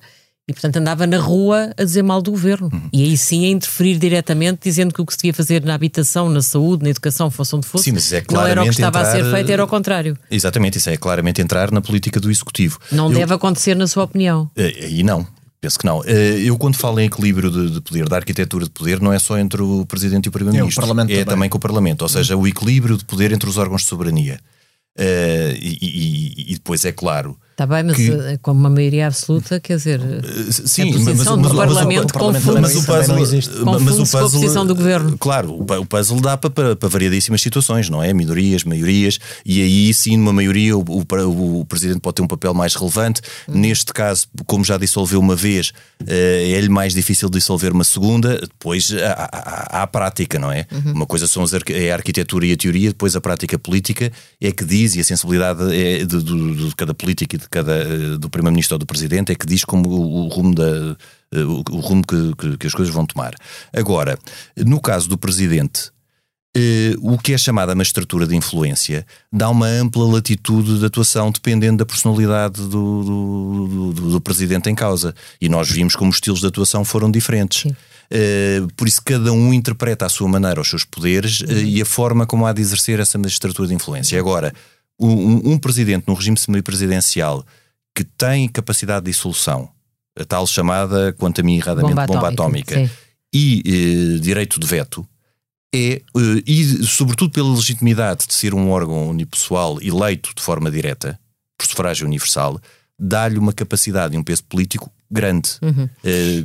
e, 0.49 0.53
portanto, 0.53 0.77
andava 0.77 1.07
na 1.09 1.19
rua 1.19 1.73
a 1.77 1.83
dizer 1.83 2.03
mal 2.03 2.23
do 2.23 2.31
governo. 2.31 2.71
Uhum. 2.73 2.89
E 2.93 3.03
aí 3.03 3.17
sim 3.17 3.45
a 3.47 3.49
interferir 3.49 3.99
diretamente, 3.99 4.61
dizendo 4.63 4.95
que 4.95 5.01
o 5.01 5.07
que 5.07 5.13
se 5.13 5.19
devia 5.19 5.35
fazer 5.35 5.65
na 5.65 5.75
habitação, 5.75 6.29
na 6.31 6.41
saúde, 6.41 6.85
na 6.85 6.91
educação, 6.91 7.31
fosse 7.31 7.57
onde 7.57 7.67
fosse, 7.67 7.85
Sim, 7.85 7.93
mas 7.93 8.13
é 8.13 8.23
não 8.31 8.47
era 8.47 8.61
o 8.63 8.65
que 8.65 8.71
estava 8.71 9.01
a 9.01 9.05
ser 9.11 9.19
entrar- 9.19 9.33
feito, 9.33 9.51
era 9.51 9.65
o 9.65 9.67
contrário. 9.67 10.17
Exatamente, 10.31 10.79
isso 10.79 10.89
é 10.89 10.97
claramente 10.97 11.41
entrar 11.43 11.73
na 11.73 11.81
política 11.81 12.21
do 12.21 12.31
executivo. 12.31 12.79
Não 12.93 13.11
Eu- 13.11 13.19
deve 13.19 13.35
acontecer, 13.35 13.75
na 13.75 13.89
sua 13.89 14.05
opinião. 14.05 14.49
Eh, 14.57 14.85
Aí 14.85 15.03
não. 15.03 15.27
Penso 15.61 15.79
que 15.81 15.85
não. 15.87 16.01
Eh, 16.05 16.43
Eu, 16.45 16.57
quando 16.57 16.77
falo 16.77 17.01
em 17.01 17.07
equilíbrio 17.07 17.51
de, 17.51 17.71
de 17.71 17.81
poder, 17.81 18.09
da 18.09 18.15
arquitetura 18.17 18.65
de 18.67 18.71
poder, 18.71 19.01
não 19.01 19.13
é 19.13 19.19
só 19.19 19.37
entre 19.39 19.61
o 19.63 19.85
Presidente 19.85 20.27
e 20.27 20.29
o 20.29 20.33
Primeiro-Ministro. 20.33 20.81
É, 20.81 20.85
o 20.85 20.87
Parlamento 20.87 21.11
É 21.11 21.15
também. 21.15 21.25
também 21.35 21.49
com 21.51 21.57
o 21.59 21.61
Parlamento. 21.61 22.03
Ou 22.03 22.09
seja, 22.09 22.37
o 22.37 22.47
equilíbrio 22.47 22.97
de 22.97 23.05
poder 23.05 23.33
entre 23.33 23.49
os 23.51 23.57
órgãos 23.57 23.83
de 23.83 23.89
soberania. 23.89 24.39
Eh, 24.97 25.57
e, 25.61 25.79
e- 25.83 26.53
e 26.53 26.55
depois, 26.55 26.85
é 26.85 26.93
claro. 26.93 27.37
Está 27.57 27.67
bem, 27.67 27.85
mas 27.85 27.97
Que- 27.97 28.11
eh, 28.11 28.39
com 28.43 28.53
uma 28.53 28.69
maioria 28.69 29.07
absoluta, 29.07 29.59
quer 29.59 29.79
dizer. 29.79 29.99
eh, 29.99 30.53
Sim, 30.53 30.91
A 30.91 30.93
posição 30.93 31.39
do 31.41 31.49
Parlamento 31.57 32.13
mas 32.61 32.77
o 32.77 32.85
também 32.85 33.09
não 33.09 33.15
puzzle, 33.17 33.19
existe. 33.23 33.51
mas 33.51 33.61
o 33.61 33.65
Confunde-se 33.65 34.13
com 34.13 34.19
a 34.19 34.31
posição 34.31 34.67
do 34.67 34.75
governo. 34.75 35.17
Claro, 35.17 35.59
o 35.61 35.65
pu- 35.65 35.75
o 35.77 35.87
puzzle 35.87 36.21
dá 36.21 36.37
para, 36.37 36.51
para, 36.51 36.77
para 36.77 36.89
variadíssimas 36.91 37.41
situações, 37.41 37.89
não 37.89 38.03
é? 38.03 38.13
Minorias, 38.13 38.63
maiorias, 38.63 39.19
e 39.43 39.63
aí 39.63 39.95
sim, 39.95 40.19
numa 40.19 40.35
maioria, 40.35 40.77
o, 40.77 40.85
o, 40.87 41.61
o 41.61 41.65
presidente 41.65 41.99
pode 42.01 42.17
ter 42.17 42.23
um 42.23 42.27
papel 42.27 42.53
mais 42.53 42.75
relevante. 42.75 43.23
Hum. 43.49 43.53
Neste 43.59 43.91
caso, 43.91 44.27
como 44.45 44.63
já 44.63 44.77
dissolveu 44.77 45.19
uma 45.19 45.35
vez, 45.35 45.73
eh, 46.07 46.51
é-lhe 46.59 46.69
mais 46.69 46.93
difícil 46.93 47.31
dissolver 47.31 47.73
uma 47.73 47.85
segunda. 47.85 48.39
Depois 48.39 48.93
há, 48.93 49.31
há- 49.33 49.79
há 49.79 49.83
a 49.83 49.87
prática, 49.87 50.39
não 50.39 50.53
é? 50.53 50.67
Uhum. 50.71 50.93
Uma 50.93 51.07
coisa 51.07 51.27
são 51.27 51.43
as 51.43 51.55
é 51.71 51.91
a 51.91 51.95
arquitetura 51.95 52.45
e 52.45 52.53
a 52.53 52.57
teoria, 52.59 52.89
depois 52.91 53.17
a 53.17 53.21
prática 53.23 53.59
política 53.59 54.13
é 54.43 54.53
que 54.53 54.63
diz, 54.63 54.95
e 54.95 55.01
a 55.01 55.05
sensibilidade 55.05 55.75
é 55.75 56.05
de, 56.05 56.23
de- 56.23 56.67
de 56.69 56.77
cada 56.77 56.93
político 56.93 57.35
e 57.35 57.46
de 57.47 57.51
cada, 57.51 57.73
eh, 57.73 58.19
do 58.19 58.29
primeiro-ministro 58.29 58.75
ou 58.75 58.79
do 58.79 58.87
presidente, 58.87 59.33
é 59.33 59.35
que 59.35 59.47
diz 59.47 59.65
como 59.65 59.89
o, 59.89 60.25
o 60.25 60.29
rumo 60.29 60.55
da. 60.55 60.97
eh, 61.33 61.45
O, 61.45 61.63
o 61.71 61.81
rumo 61.81 62.03
que, 62.07 62.35
que- 62.37 62.57
que 62.59 62.67
as 62.67 62.75
coisas 62.75 62.93
vão 62.95 63.07
tomar. 63.07 63.35
Agora, 63.73 64.19
no 64.57 64.81
caso 64.81 65.09
do 65.09 65.17
presidente, 65.19 65.91
eh, 66.57 66.95
o 67.01 67.19
que 67.19 67.33
é 67.35 67.39
chamada 67.39 67.75
magistratura 67.75 68.27
de 68.27 68.35
influência 68.37 69.05
dá 69.33 69.49
uma 69.51 69.67
ampla 69.67 70.05
latitude 70.15 70.79
de 70.79 70.87
atuação 70.87 71.31
dependendo 71.31 71.79
da 71.79 71.87
personalidade 71.87 72.61
do, 72.63 73.03
do, 73.05 73.93
do- 73.93 74.11
do 74.13 74.21
presidente 74.21 74.71
em 74.71 74.75
causa. 74.75 75.15
E 75.41 75.49
nós 75.49 75.71
vimos 75.71 75.95
como 75.97 76.11
os 76.11 76.17
estilos 76.17 76.41
de 76.41 76.47
atuação 76.47 76.85
foram 76.85 77.11
diferentes. 77.11 77.71
Eh, 78.11 78.63
por 78.77 78.87
isso, 78.87 79.03
cada 79.05 79.33
um 79.33 79.53
interpreta 79.53 80.07
à 80.07 80.09
sua 80.09 80.29
maneira 80.29 80.61
os 80.61 80.69
seus 80.71 80.85
poderes 80.85 81.43
eh, 81.47 81.63
e 81.65 81.83
a 81.83 81.85
forma 81.85 82.25
como 82.25 82.47
há 82.47 82.53
de 82.53 82.63
exercer 82.63 83.01
essa 83.01 83.19
magistratura 83.19 83.67
de 83.69 83.75
influência. 83.75 84.19
Agora, 84.19 84.55
um, 84.99 85.53
um 85.53 85.59
presidente 85.59 86.05
no 86.07 86.15
regime 86.15 86.39
semipresidencial 86.39 87.45
que 87.95 88.05
tem 88.05 88.49
capacidade 88.49 89.07
de 89.07 89.11
dissolução, 89.11 89.71
a 90.19 90.25
tal 90.25 90.47
chamada, 90.47 91.13
quanto 91.15 91.41
a 91.41 91.45
mim 91.45 91.57
erradamente, 91.57 91.95
Bomba 91.95 92.07
bomba, 92.07 92.29
atómica, 92.29 92.75
atómica, 92.75 92.97
e 93.33 93.63
eh, 94.17 94.19
direito 94.19 94.61
de 94.61 94.67
veto, 94.67 95.07
é, 95.75 95.79
eh, 95.79 96.03
e 96.47 96.65
sobretudo 96.85 97.31
pela 97.31 97.55
legitimidade 97.55 98.27
de 98.27 98.35
ser 98.35 98.55
um 98.55 98.71
órgão 98.71 99.09
unipessoal 99.09 99.81
eleito 99.81 100.33
de 100.35 100.43
forma 100.43 100.71
direta, 100.71 101.19
por 101.57 101.67
sufrágio 101.67 102.07
universal, 102.07 102.61
dá-lhe 102.99 103.39
uma 103.39 103.53
capacidade 103.53 104.15
e 104.15 104.19
um 104.19 104.23
peso 104.23 104.45
político 104.45 104.93
grande. 105.11 105.51
Uhum. 105.63 105.89
Eh, 106.05 106.45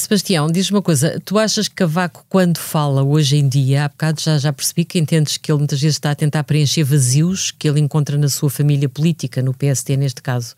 Sebastião, 0.00 0.46
diz 0.46 0.70
uma 0.70 0.80
coisa, 0.80 1.20
tu 1.24 1.36
achas 1.36 1.66
que 1.66 1.74
Cavaco, 1.74 2.24
quando 2.28 2.58
fala 2.58 3.02
hoje 3.02 3.36
em 3.36 3.48
dia, 3.48 3.84
há 3.84 3.88
bocado 3.88 4.20
já, 4.20 4.38
já 4.38 4.52
percebi 4.52 4.84
que 4.84 4.96
entendes 4.96 5.36
que 5.36 5.50
ele 5.50 5.58
muitas 5.58 5.80
vezes 5.80 5.96
está 5.96 6.12
a 6.12 6.14
tentar 6.14 6.44
preencher 6.44 6.84
vazios 6.84 7.50
que 7.50 7.68
ele 7.68 7.80
encontra 7.80 8.16
na 8.16 8.28
sua 8.28 8.48
família 8.48 8.88
política, 8.88 9.42
no 9.42 9.52
PSD 9.52 9.96
neste 9.96 10.22
caso. 10.22 10.54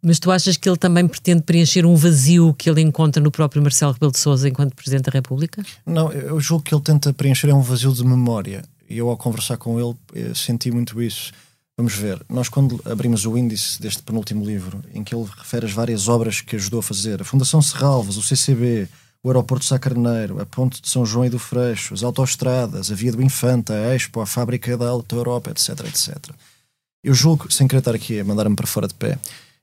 Mas 0.00 0.20
tu 0.20 0.30
achas 0.30 0.56
que 0.56 0.68
ele 0.68 0.76
também 0.76 1.08
pretende 1.08 1.42
preencher 1.42 1.84
um 1.84 1.96
vazio 1.96 2.54
que 2.54 2.70
ele 2.70 2.80
encontra 2.80 3.20
no 3.20 3.32
próprio 3.32 3.60
Marcelo 3.60 3.92
Rebelo 3.92 4.12
de 4.12 4.20
Sousa 4.20 4.48
enquanto 4.48 4.76
Presidente 4.76 5.06
da 5.06 5.10
República? 5.10 5.64
Não, 5.84 6.12
eu 6.12 6.38
julgo 6.38 6.62
que 6.62 6.72
ele 6.72 6.82
tenta 6.82 7.12
preencher 7.12 7.50
é 7.50 7.54
um 7.54 7.62
vazio 7.62 7.92
de 7.92 8.04
memória. 8.04 8.62
E 8.88 8.98
eu, 8.98 9.08
ao 9.08 9.16
conversar 9.16 9.56
com 9.56 9.80
ele, 9.80 9.96
eh, 10.14 10.32
senti 10.32 10.70
muito 10.70 11.02
isso. 11.02 11.32
Vamos 11.78 11.94
ver, 11.94 12.24
nós 12.26 12.48
quando 12.48 12.80
abrimos 12.86 13.26
o 13.26 13.36
índice 13.36 13.78
deste 13.82 14.02
penúltimo 14.02 14.42
livro, 14.42 14.82
em 14.94 15.04
que 15.04 15.14
ele 15.14 15.26
refere 15.36 15.66
as 15.66 15.72
várias 15.72 16.08
obras 16.08 16.40
que 16.40 16.56
ajudou 16.56 16.80
a 16.80 16.82
fazer, 16.82 17.20
a 17.20 17.24
Fundação 17.24 17.60
Serralves, 17.60 18.16
o 18.16 18.22
CCB, 18.22 18.88
o 19.22 19.28
Aeroporto 19.28 19.62
de 19.62 19.68
Sá 19.68 19.78
Carneiro, 19.78 20.40
a 20.40 20.46
Ponte 20.46 20.80
de 20.80 20.88
São 20.88 21.04
João 21.04 21.26
e 21.26 21.28
do 21.28 21.38
Freixo, 21.38 21.92
as 21.92 22.02
autoestradas, 22.02 22.90
a 22.90 22.94
Via 22.94 23.12
do 23.12 23.22
Infante, 23.22 23.72
a 23.72 23.94
Expo, 23.94 24.20
a 24.20 24.26
Fábrica 24.26 24.74
da 24.74 24.88
Alta 24.88 25.16
Europa, 25.16 25.50
etc, 25.50 25.80
etc. 25.80 26.16
Eu 27.04 27.12
julgo, 27.12 27.52
sem 27.52 27.68
querer 27.68 27.80
estar 27.80 27.94
aqui 27.94 28.18
a 28.20 28.24
mandar-me 28.24 28.56
para 28.56 28.66
fora 28.66 28.88
de 28.88 28.94
pé, 28.94 29.18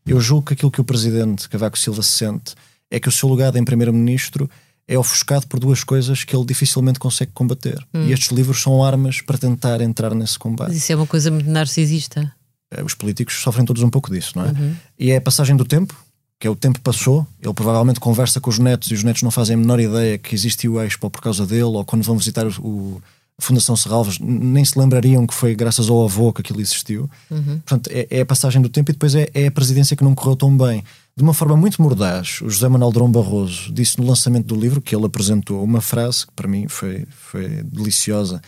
eu 0.06 0.22
julgo 0.22 0.46
que 0.46 0.54
aquilo 0.54 0.70
que 0.70 0.82
o 0.82 0.84
Presidente 0.84 1.50
Cavaco 1.50 1.80
Silva 1.80 2.04
sente 2.04 2.54
é 2.92 3.00
que 3.00 3.10
o 3.10 3.12
seu 3.12 3.28
lugar 3.28 3.56
em 3.56 3.66
Primeiro-Ministro 3.66 4.48
é 4.88 4.98
ofuscado 4.98 5.48
por 5.48 5.60
duas 5.60 5.84
coisas 5.84 6.24
que 6.24 6.36
ele 6.36 6.46
dificilmente 6.46 7.00
consegue 7.00 7.32
combater. 7.34 7.86
E 7.94 8.12
estes 8.12 8.30
livros 8.32 8.62
são 8.62 8.84
armas 8.84 9.22
para 9.22 9.38
tentar 9.38 9.80
entrar 9.82 10.14
nesse 10.14 10.38
combate. 10.38 10.70
Mas 10.70 10.78
isso 10.78 10.92
é 10.92 10.96
uma 10.96 11.08
coisa 11.08 11.32
muito 11.32 11.50
narcisista. 11.50 12.32
Eh, 12.72 12.84
Os 12.84 12.94
políticos 12.94 13.36
sofrem 13.42 13.66
todos 13.66 13.82
um 13.82 13.90
pouco 13.90 14.12
disso, 14.12 14.34
não 14.36 14.46
é? 14.46 14.54
E 15.00 15.12
é 15.12 15.18
a 15.18 15.22
passagem 15.22 15.56
do 15.56 15.64
tempo, 15.66 15.96
que 16.40 16.46
é 16.48 16.50
o 16.50 16.56
tempo 16.56 16.82
passou, 16.82 17.26
ele 17.42 17.54
provavelmente 17.54 18.00
conversa 18.02 18.42
com 18.42 18.50
os 18.50 18.60
netos 18.60 18.92
e 18.92 18.94
os 18.94 19.04
netos 19.04 19.22
não 19.24 19.32
fazem 19.32 19.54
a 19.56 19.58
menor 19.58 19.80
ideia 19.80 20.18
que 20.18 20.36
existiu 20.36 20.74
o 20.74 20.82
Expo 20.82 21.10
por 21.10 21.22
causa 21.22 21.46
dele, 21.48 21.64
ou 21.64 21.86
quando 21.86 22.04
vão 22.04 22.18
visitar 22.18 22.46
o, 22.60 23.02
a 23.38 23.42
Fundação 23.42 23.78
Serralves, 23.78 24.20
nem 24.20 24.66
se 24.66 24.78
lembrariam 24.78 25.26
que 25.26 25.34
foi 25.34 25.56
graças 25.56 25.88
ao 25.90 26.04
avô 26.04 26.34
que 26.34 26.42
aquilo 26.42 26.60
existiu. 26.60 27.10
Portanto, 27.30 27.90
é, 27.94 28.08
é 28.10 28.22
a 28.22 28.26
passagem 28.26 28.62
do 28.62 28.68
tempo 28.68 28.92
e 28.92 28.94
depois 28.94 29.16
é, 29.16 29.30
é 29.34 29.48
a 29.48 29.52
presidência 29.52 29.96
que 29.96 30.04
não 30.04 30.14
correu 30.14 30.36
tão 30.36 30.56
bem. 30.58 30.84
De 31.16 31.24
uma 31.24 31.34
forma 31.34 31.56
muito 31.56 31.82
mordaz, 31.82 32.42
o 32.42 32.50
José 32.50 32.68
Manuel 32.68 32.92
Drão 32.92 33.12
Barroso 33.12 33.72
disse 33.72 34.00
no 34.00 34.08
lançamento 34.08 34.48
do 34.48 34.60
livro 34.60 34.82
que 34.82 34.96
ele 34.96 35.06
apresentou 35.06 35.64
uma 35.64 35.80
frase 35.80 36.26
que 36.26 36.34
para 36.34 36.48
mim 36.48 36.68
foi, 36.68 37.06
foi 37.12 37.62
deliciosa. 37.64 38.42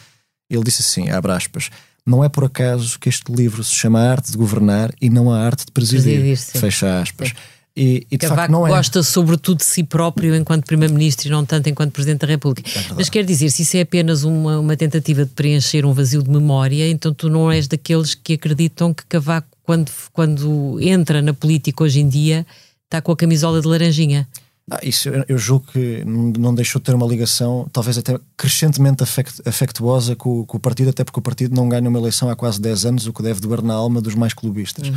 Ele 0.49 0.63
disse 0.63 0.81
assim, 0.81 1.09
abre 1.09 1.31
aspas, 1.31 1.69
não 2.05 2.23
é 2.23 2.29
por 2.29 2.43
acaso 2.43 2.99
que 2.99 3.07
este 3.07 3.31
livro 3.31 3.63
se 3.63 3.73
chama 3.73 3.99
A 3.99 4.11
Arte 4.11 4.31
de 4.31 4.37
Governar 4.37 4.91
e 4.99 5.09
não 5.09 5.31
a 5.31 5.39
Arte 5.39 5.65
de 5.65 5.71
Presidir. 5.71 6.19
Presidir, 6.19 6.37
sim. 6.37 6.59
Fecha 6.59 6.99
aspas. 6.99 7.33
E, 7.77 8.07
e 8.09 8.17
de 8.17 8.19
Cavaco 8.19 8.53
facto 8.53 8.67
é. 8.67 8.69
gosta 8.69 9.03
sobretudo 9.03 9.57
de 9.57 9.65
si 9.65 9.83
próprio 9.83 10.33
enquanto 10.33 10.65
Primeiro-Ministro 10.65 11.27
e 11.27 11.31
não 11.31 11.43
tanto 11.43 11.67
enquanto 11.67 11.91
Presidente 11.91 12.21
da 12.21 12.27
República. 12.27 12.69
É 12.69 12.93
Mas 12.93 13.09
quer 13.09 13.25
dizer, 13.25 13.49
se 13.49 13.63
isso 13.63 13.75
é 13.75 13.81
apenas 13.81 14.23
uma, 14.23 14.59
uma 14.59 14.77
tentativa 14.77 15.25
de 15.25 15.31
preencher 15.31 15.85
um 15.85 15.91
vazio 15.91 16.23
de 16.23 16.29
memória, 16.29 16.89
então 16.89 17.13
tu 17.13 17.27
não 17.27 17.51
és 17.51 17.67
daqueles 17.67 18.15
que 18.15 18.33
acreditam 18.33 18.93
que 18.93 19.05
Cavaco, 19.05 19.49
quando, 19.65 19.91
quando 20.13 20.77
entra 20.81 21.21
na 21.21 21.33
política 21.33 21.83
hoje 21.83 21.99
em 21.99 22.07
dia, 22.07 22.45
está 22.85 23.01
com 23.01 23.11
a 23.11 23.15
camisola 23.17 23.59
de 23.61 23.67
laranjinha. 23.67 24.27
Ah, 24.69 24.79
isso 24.81 25.09
eu, 25.27 25.37
julgo 25.37 25.67
que 25.71 26.03
não, 26.05 26.53
deixou 26.55 26.79
de 26.79 26.85
ter 26.85 26.95
uma 26.95 27.05
ligação, 27.05 27.67
talvez 27.71 27.97
até 27.99 28.17
crescentemente 28.35 29.03
afect, 29.03 29.41
afectuosa 29.45 30.15
com, 30.15 30.43
com 30.45 30.57
o 30.57 30.59
partido, 30.59 30.89
até 30.89 31.03
porque 31.03 31.19
o 31.19 31.21
partido 31.21 31.55
não 31.55 31.69
ganha 31.69 31.87
uma 31.87 31.99
eleição 31.99 32.29
há 32.29 32.35
quase 32.35 32.59
10 32.59 32.85
anos, 32.85 33.05
o 33.07 33.13
que 33.13 33.21
deve 33.21 33.39
doer 33.39 33.61
na 33.61 33.75
alma 33.75 34.01
dos 34.01 34.15
mais 34.15 34.33
clubistas. 34.33 34.87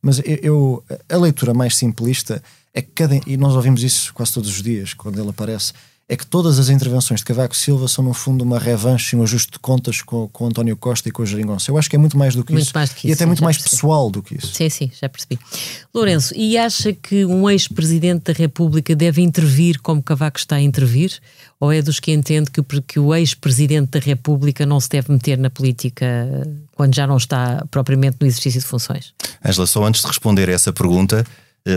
Mas 0.00 0.18
eu, 0.20 0.38
eu- 0.42 0.84
a 1.08 1.16
leitura 1.16 1.52
mais 1.52 1.74
simplista 1.74 2.40
é 2.72 2.80
que 2.80 2.90
cada. 2.94 3.18
E 3.26 3.36
nós 3.36 3.54
ouvimos 3.56 3.82
isso 3.82 4.14
quase 4.14 4.32
todos 4.32 4.48
os 4.48 4.62
dias, 4.62 4.94
quando 4.94 5.18
ele 5.20 5.30
aparece. 5.30 5.72
É 6.08 6.16
que 6.16 6.24
todas 6.24 6.60
as 6.60 6.68
intervenções 6.68 7.18
de 7.18 7.24
Cavaco 7.26 7.56
Silva 7.56 7.88
são, 7.88 8.04
no 8.04 8.14
fundo, 8.14 8.42
uma 8.44 8.60
revanche 8.60 9.16
e 9.16 9.18
um 9.18 9.24
ajuste 9.24 9.50
de 9.54 9.58
contas 9.58 10.02
com, 10.02 10.28
com 10.28 10.46
António 10.46 10.76
Costa 10.76 11.08
e 11.08 11.10
com 11.12 11.22
a 11.22 11.26
Geringonça. 11.26 11.68
Eu 11.68 11.76
acho 11.76 11.90
que 11.90 11.96
é 11.96 11.98
muito 11.98 12.16
mais 12.16 12.32
do 12.36 12.44
que 12.44 12.52
Muito 12.52 12.62
isso. 12.66 12.72
mais 12.72 12.90
do 12.90 12.94
que 12.94 13.08
e 13.08 13.10
isso, 13.10 13.16
até 13.16 13.24
sim, 13.24 13.26
muito 13.26 13.42
mais 13.42 13.56
percebi. 13.56 13.74
pessoal 13.74 14.08
do 14.08 14.22
que 14.22 14.36
isso. 14.38 14.54
Sim, 14.54 14.68
sim, 14.70 14.88
já 15.00 15.08
percebi. 15.08 15.36
Lourenço, 15.92 16.32
e 16.36 16.56
acha 16.56 16.92
que 16.92 17.24
um 17.24 17.50
ex-presidente 17.50 18.32
da 18.32 18.32
República 18.32 18.94
deve 18.94 19.20
intervir 19.20 19.80
como 19.82 20.00
Cavaco 20.00 20.38
está 20.38 20.54
a 20.56 20.62
intervir? 20.62 21.18
Ou 21.58 21.72
é 21.72 21.82
dos 21.82 21.98
que 21.98 22.12
entende 22.12 22.52
que, 22.52 22.60
o- 22.60 22.64
que 22.86 23.00
o 23.00 23.12
ex-presidente 23.12 23.90
da 23.90 23.98
República 23.98 24.64
não 24.64 24.78
se 24.78 24.88
deve 24.88 25.10
meter 25.10 25.36
na 25.36 25.50
política 25.50 26.06
quando 26.76 26.94
já 26.94 27.04
não 27.08 27.16
está 27.16 27.66
propriamente 27.68 28.18
no 28.20 28.28
exercício 28.28 28.60
de 28.60 28.66
funções? 28.66 29.12
Ângela, 29.44 29.66
só 29.66 29.84
antes 29.84 30.02
de 30.02 30.06
responder 30.06 30.48
a 30.48 30.52
essa 30.52 30.72
pergunta, 30.72 31.26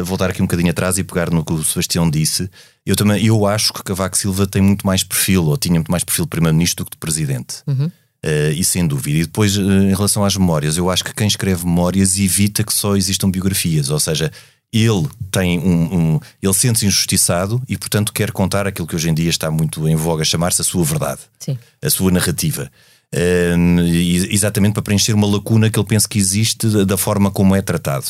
voltar 0.06 0.30
aqui 0.30 0.41
um 0.41 0.45
bocadinho 0.45 0.69
atrás 0.69 0.97
e 0.97 1.04
pegar 1.04 1.30
no 1.32 1.43
que 1.43 1.52
o 1.54 1.63
Sebastião 1.63 2.10
disse. 2.10 2.49
Eu 2.86 2.95
também 2.95 3.25
eu 3.25 3.45
acho 3.47 3.73
que 3.73 3.84
Cavaco 3.84 4.17
Silva 4.17 4.45
tem 4.47 4.62
muito 4.62 4.86
mais 4.86 5.04
perfil, 5.04 5.45
ou 5.45 5.58
tinha 5.58 5.75
muito 5.75 5.91
mais 5.91 6.04
perfil 6.04 6.25
de 6.25 6.30
primeiro-ministro 6.30 6.84
do 6.86 6.89
que 6.89 6.95
de 6.95 6.99
presidente. 6.99 7.56
Eh, 8.21 8.52
e 8.58 8.63
sem 8.65 8.86
dúvida. 8.86 9.17
E 9.19 9.21
depois, 9.23 9.56
eh, 9.58 9.62
em 9.62 9.93
relação 9.95 10.25
às 10.25 10.36
memórias, 10.36 10.75
eu 10.78 10.89
acho 10.89 11.04
que 11.06 11.13
quem 11.13 11.25
escreve 11.28 11.65
memórias 11.65 12.19
evita 12.19 12.63
que 12.65 12.73
só 12.73 12.95
existam 12.97 13.32
biografias, 13.32 13.89
ou 13.89 13.99
seja, 13.99 14.30
ele 14.73 15.08
tem 15.32 15.58
um, 15.58 16.15
um- 16.15 16.19
ele 16.41 16.54
sente-se 16.54 16.86
injustiçado 16.86 17.62
e, 17.67 17.78
portanto, 17.78 18.12
quer 18.12 18.32
contar 18.32 18.67
aquilo 18.67 18.86
que 18.88 18.95
hoje 18.95 19.10
em 19.10 19.13
dia 19.13 19.30
está 19.30 19.49
muito 19.49 19.88
em 19.88 19.95
voga, 19.95 20.23
chamar-se 20.25 20.62
a 20.62 20.65
sua 20.65 20.84
verdade 20.84 21.21
Sim. 21.39 21.58
a 21.82 21.89
sua 21.89 22.12
narrativa. 22.12 22.69
Hum, 23.11 23.79
e- 23.87 24.31
exatamente 24.33 24.73
para 24.73 24.83
preencher 24.83 25.13
uma 25.13 25.25
lacuna 25.25 25.69
que 25.69 25.79
ele 25.79 25.87
pensa 25.87 26.07
que 26.07 26.19
existe 26.19 26.67
da, 26.85 26.95
forma 26.95 27.31
como 27.31 27.55
é 27.55 27.61
tratado. 27.61 28.05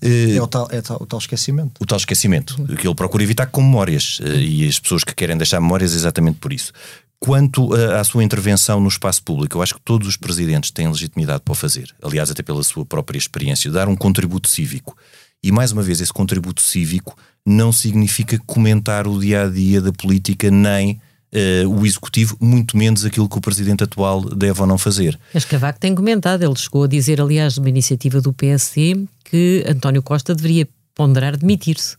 Eh, 0.00 0.34
É 0.36 0.42
o 0.42 0.46
tal, 0.48 0.66
é 0.72 0.80
tal- 0.82 0.98
o 1.00 1.06
tal 1.06 1.18
esquecimento. 1.20 1.72
o 1.80 1.86
tal 1.86 1.96
esquecimento, 1.96 2.56
que 2.76 2.86
ele 2.86 2.94
procura 2.94 3.22
evitar 3.22 3.46
com 3.46 3.62
memórias. 3.62 4.18
eh, 4.22 4.38
E 4.40 4.68
as 4.68 4.80
pessoas 4.80 5.04
que 5.04 5.14
querem 5.14 5.36
deixar 5.36 5.60
memórias 5.60 5.94
exatamente 5.94 6.38
por 6.38 6.52
isso. 6.52 6.72
Quanto 7.20 7.72
a- 7.72 8.00
à 8.00 8.04
sua 8.04 8.24
intervenção 8.24 8.80
no 8.80 8.88
espaço 8.88 9.22
público, 9.22 9.56
eu 9.56 9.62
acho 9.62 9.74
que 9.76 9.80
todos 9.84 10.08
os 10.08 10.16
presidentes 10.16 10.72
têm 10.72 10.88
legitimidade 10.88 11.42
para 11.44 11.52
o 11.52 11.54
fazer. 11.54 11.94
Aliás, 12.02 12.28
até 12.28 12.42
pela 12.42 12.64
sua 12.64 12.84
própria 12.84 13.16
experiência, 13.18 13.70
dar 13.70 13.86
um 13.88 13.94
contributo 13.94 14.48
cívico. 14.48 14.96
E 15.40 15.52
mais 15.52 15.70
uma 15.70 15.82
vez, 15.82 16.00
esse 16.00 16.12
contributo 16.12 16.60
cívico 16.62 17.16
não 17.46 17.70
significa 17.70 18.36
comentar 18.44 19.06
o 19.06 19.20
dia 19.20 19.44
a 19.44 19.48
dia 19.48 19.80
da 19.80 19.92
política, 19.92 20.50
nem 20.50 21.00
eh, 21.32 21.64
o 21.66 21.86
executivo, 21.86 22.36
muito 22.40 22.76
menos 22.76 23.04
aquilo 23.04 23.28
que 23.28 23.38
o 23.38 23.40
presidente 23.40 23.82
atual 23.84 24.20
deve 24.20 24.60
ou 24.60 24.66
não 24.66 24.76
fazer. 24.76 25.18
Mas 25.32 25.44
Cavaco 25.44 25.80
tem 25.80 25.94
comentado, 25.94 26.42
ele 26.42 26.56
chegou 26.56 26.84
a 26.84 26.86
dizer, 26.86 27.20
aliás, 27.20 27.56
numa 27.56 27.68
iniciativa 27.68 28.20
do 28.20 28.32
PSD, 28.32 29.04
que 29.24 29.64
António 29.66 30.02
Costa 30.02 30.34
deveria 30.34 30.68
ponderar 30.94 31.36
demitir-se. 31.36 31.96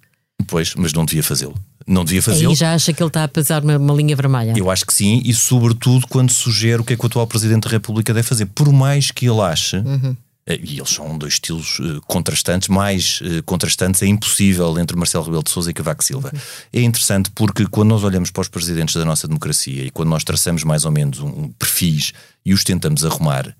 Pois, 0.48 0.76
mas 0.76 0.94
não 0.94 1.06
devia 1.06 1.24
fazê-lo. 1.24 1.56
Não 1.86 2.06
devia 2.06 2.22
fazê-lo. 2.22 2.52
Aí 2.52 2.56
já 2.56 2.74
acha 2.74 2.94
que 2.94 3.02
ele 3.02 3.08
está 3.08 3.24
a 3.24 3.28
pesar 3.28 3.64
uma, 3.64 3.78
uma 3.78 3.94
linha 3.94 4.16
vermelha. 4.16 4.54
Eu 4.56 4.70
acho 4.70 4.86
que 4.86 4.94
sim, 4.94 5.22
e 5.26 5.34
sobretudo 5.34 6.08
quando 6.08 6.32
sugere 6.32 6.82
o 6.82 6.86
que 6.86 6.94
é 6.94 6.96
que 6.96 7.04
o 7.04 7.08
atual 7.08 7.28
Presidente 7.28 7.64
da 7.64 7.70
República 7.70 8.14
deve 8.14 8.28
fazer. 8.28 8.46
Por 8.46 8.72
mais 8.72 9.12
que 9.12 9.28
ele 9.28 9.42
ache, 9.42 9.78
eh, 9.78 10.16
e 10.48 10.78
eles 10.78 10.90
são 10.90 11.18
dois 11.18 11.34
estilos 11.34 11.80
eh, 11.80 12.00
contrastantes, 12.08 12.68
mais 12.68 13.20
eh, 13.24 13.42
contrastantes 13.46 14.02
é 14.02 14.08
impossível 14.08 14.78
entre 14.80 14.98
Marcelo 14.98 15.24
Rebelo 15.24 15.44
de 15.44 15.50
Sousa 15.50 15.72
e 15.72 15.74
Cavaco 15.74 16.04
Silva. 16.04 16.32
É 16.72 16.82
interessante 16.82 17.32
porque 17.32 17.66
quando 17.66 17.90
nós 17.90 18.04
olhamos 18.04 18.32
para 18.32 18.42
os 18.42 18.50
presidentes 18.50 18.96
da 18.96 19.06
nossa 19.06 19.28
democracia 19.28 19.86
e 19.86 19.90
quando 19.90 20.10
nós 20.10 20.24
traçamos 20.24 20.64
mais 20.64 20.86
ou 20.86 20.92
menos 20.92 21.20
um, 21.20 21.28
um 21.28 21.50
perfis 21.50 22.14
e 22.46 22.54
os 22.54 22.64
tentamos 22.64 23.06
arrumar, 23.06 23.56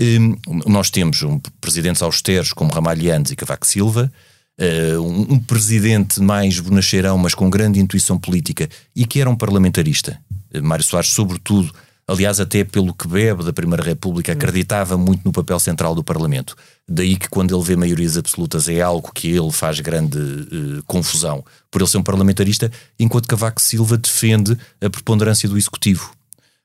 Hum, 0.00 0.36
nós 0.66 0.90
temos 0.90 1.22
um, 1.22 1.38
presidentes 1.60 2.02
austeros 2.02 2.52
como 2.52 2.72
Ramalhianes 2.72 3.30
e 3.30 3.36
Cavaco 3.36 3.64
Silva, 3.64 4.12
eh, 4.58 4.98
um, 4.98 5.34
um 5.34 5.38
presidente 5.38 6.20
mais 6.20 6.58
bonacheirão, 6.58 7.16
mas 7.16 7.34
com 7.34 7.48
grande 7.48 7.78
intuição 7.78 8.18
política 8.18 8.68
e 8.94 9.06
que 9.06 9.20
era 9.20 9.30
um 9.30 9.36
parlamentarista. 9.36 10.18
Eh, 10.52 10.60
Mário 10.60 10.84
Soares, 10.84 11.10
sobretudo, 11.10 11.72
aliás, 12.06 12.40
até 12.40 12.64
pelo 12.64 12.92
que 12.92 13.08
bebe 13.08 13.44
da 13.44 13.52
Primeira 13.52 13.82
República, 13.82 14.32
acreditava 14.32 14.96
muito 14.96 15.22
no 15.24 15.32
papel 15.32 15.58
central 15.58 15.94
do 15.94 16.04
Parlamento. 16.04 16.56
Daí 16.88 17.16
que 17.16 17.28
quando 17.28 17.54
ele 17.54 17.64
vê 17.64 17.76
maiorias 17.76 18.16
absolutas 18.16 18.68
é 18.68 18.80
algo 18.80 19.10
que 19.12 19.28
ele 19.28 19.50
faz 19.50 19.80
grande 19.80 20.18
eh, 20.18 20.82
confusão 20.86 21.44
por 21.70 21.80
ele 21.80 21.90
ser 21.90 21.98
um 21.98 22.02
parlamentarista, 22.02 22.70
enquanto 22.98 23.28
Cavaco 23.28 23.60
Silva 23.60 23.96
defende 23.96 24.56
a 24.80 24.90
preponderância 24.90 25.48
do 25.48 25.56
Executivo. 25.56 26.12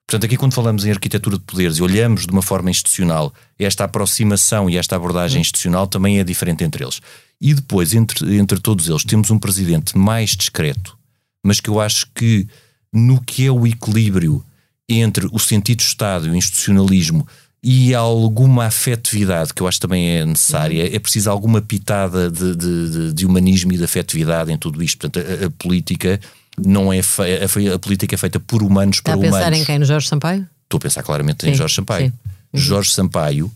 Portanto, 0.06 0.26
aqui 0.26 0.38
quando 0.38 0.56
falamos 0.56 0.86
em 0.86 0.92
arquitetura 0.92 1.38
de 1.38 1.44
poderes 1.44 1.78
e 1.78 1.84
olhamos 1.84 2.26
de 2.26 2.32
uma 2.32 2.42
forma 2.42 2.72
institucional, 2.72 3.32
esta 3.60 3.84
aproximação 3.84 4.68
e 4.68 4.76
esta 4.76 4.96
abordagem 4.96 5.40
institucional 5.40 5.86
também 5.86 6.20
é 6.20 6.24
diferente 6.24 6.64
entre 6.64 6.84
eles. 6.84 7.00
E 7.40 7.54
depois, 7.54 7.94
entre, 7.94 8.36
entre 8.38 8.60
todos 8.60 8.90
eles, 8.90 9.04
temos 9.04 9.30
um 9.30 9.38
presidente 9.38 9.96
mais 9.96 10.32
discreto, 10.32 10.98
mas 11.44 11.60
que 11.60 11.70
eu 11.70 11.80
acho 11.80 12.08
que 12.14 12.48
no 12.92 13.22
que 13.22 13.46
é 13.46 13.52
o 13.52 13.68
equilíbrio 13.68 14.44
entre 14.90 15.28
o 15.32 15.40
sentido 15.40 15.78
de 15.78 15.84
Estado 15.86 16.28
e 16.28 16.32
o 16.32 16.36
institucionalismo 16.36 17.28
e 17.62 17.94
alguma 17.94 18.66
afetividade, 18.66 19.54
que 19.54 19.62
eu 19.62 19.68
acho 19.68 19.80
também 19.82 20.10
é 20.10 20.26
necessária, 20.26 20.96
é 20.96 20.98
preciso 21.00 21.30
alguma 21.30 21.62
pitada 21.62 22.32
de, 22.32 22.56
de- 22.56 23.14
de- 23.14 23.26
humanismo 23.26 23.74
e 23.74 23.78
de 23.78 23.84
afetividade 23.84 24.52
em 24.52 24.58
tudo 24.58 24.82
isto. 24.82 24.98
Portanto, 24.98 25.26
a, 25.44 25.46
a 25.46 25.50
política 25.52 26.20
não 26.58 26.92
é 26.92 27.00
a, 27.00 27.76
a 27.76 27.80
política 27.80 28.16
é 28.16 28.18
feita 28.18 28.40
por 28.40 28.64
humanos 28.64 28.98
Está 28.98 29.12
para 29.12 29.20
a 29.20 29.24
pensar 29.24 29.40
humanos. 29.40 29.60
em 29.60 29.66
quem? 29.66 29.80
No 29.80 29.86
Jorge 29.86 30.08
Sampaio? 30.08 30.48
Estou 30.64 30.78
a 30.78 30.82
pensar 30.82 31.04
claramente 31.04 31.46
em 31.48 31.52
Sim, 31.52 31.58
Jorge 31.58 31.76
Sampaio. 31.76 32.08
sim. 32.08 32.14
Uhum. 32.54 32.60
Jorge 32.60 32.92
Sampaio, 32.92 33.52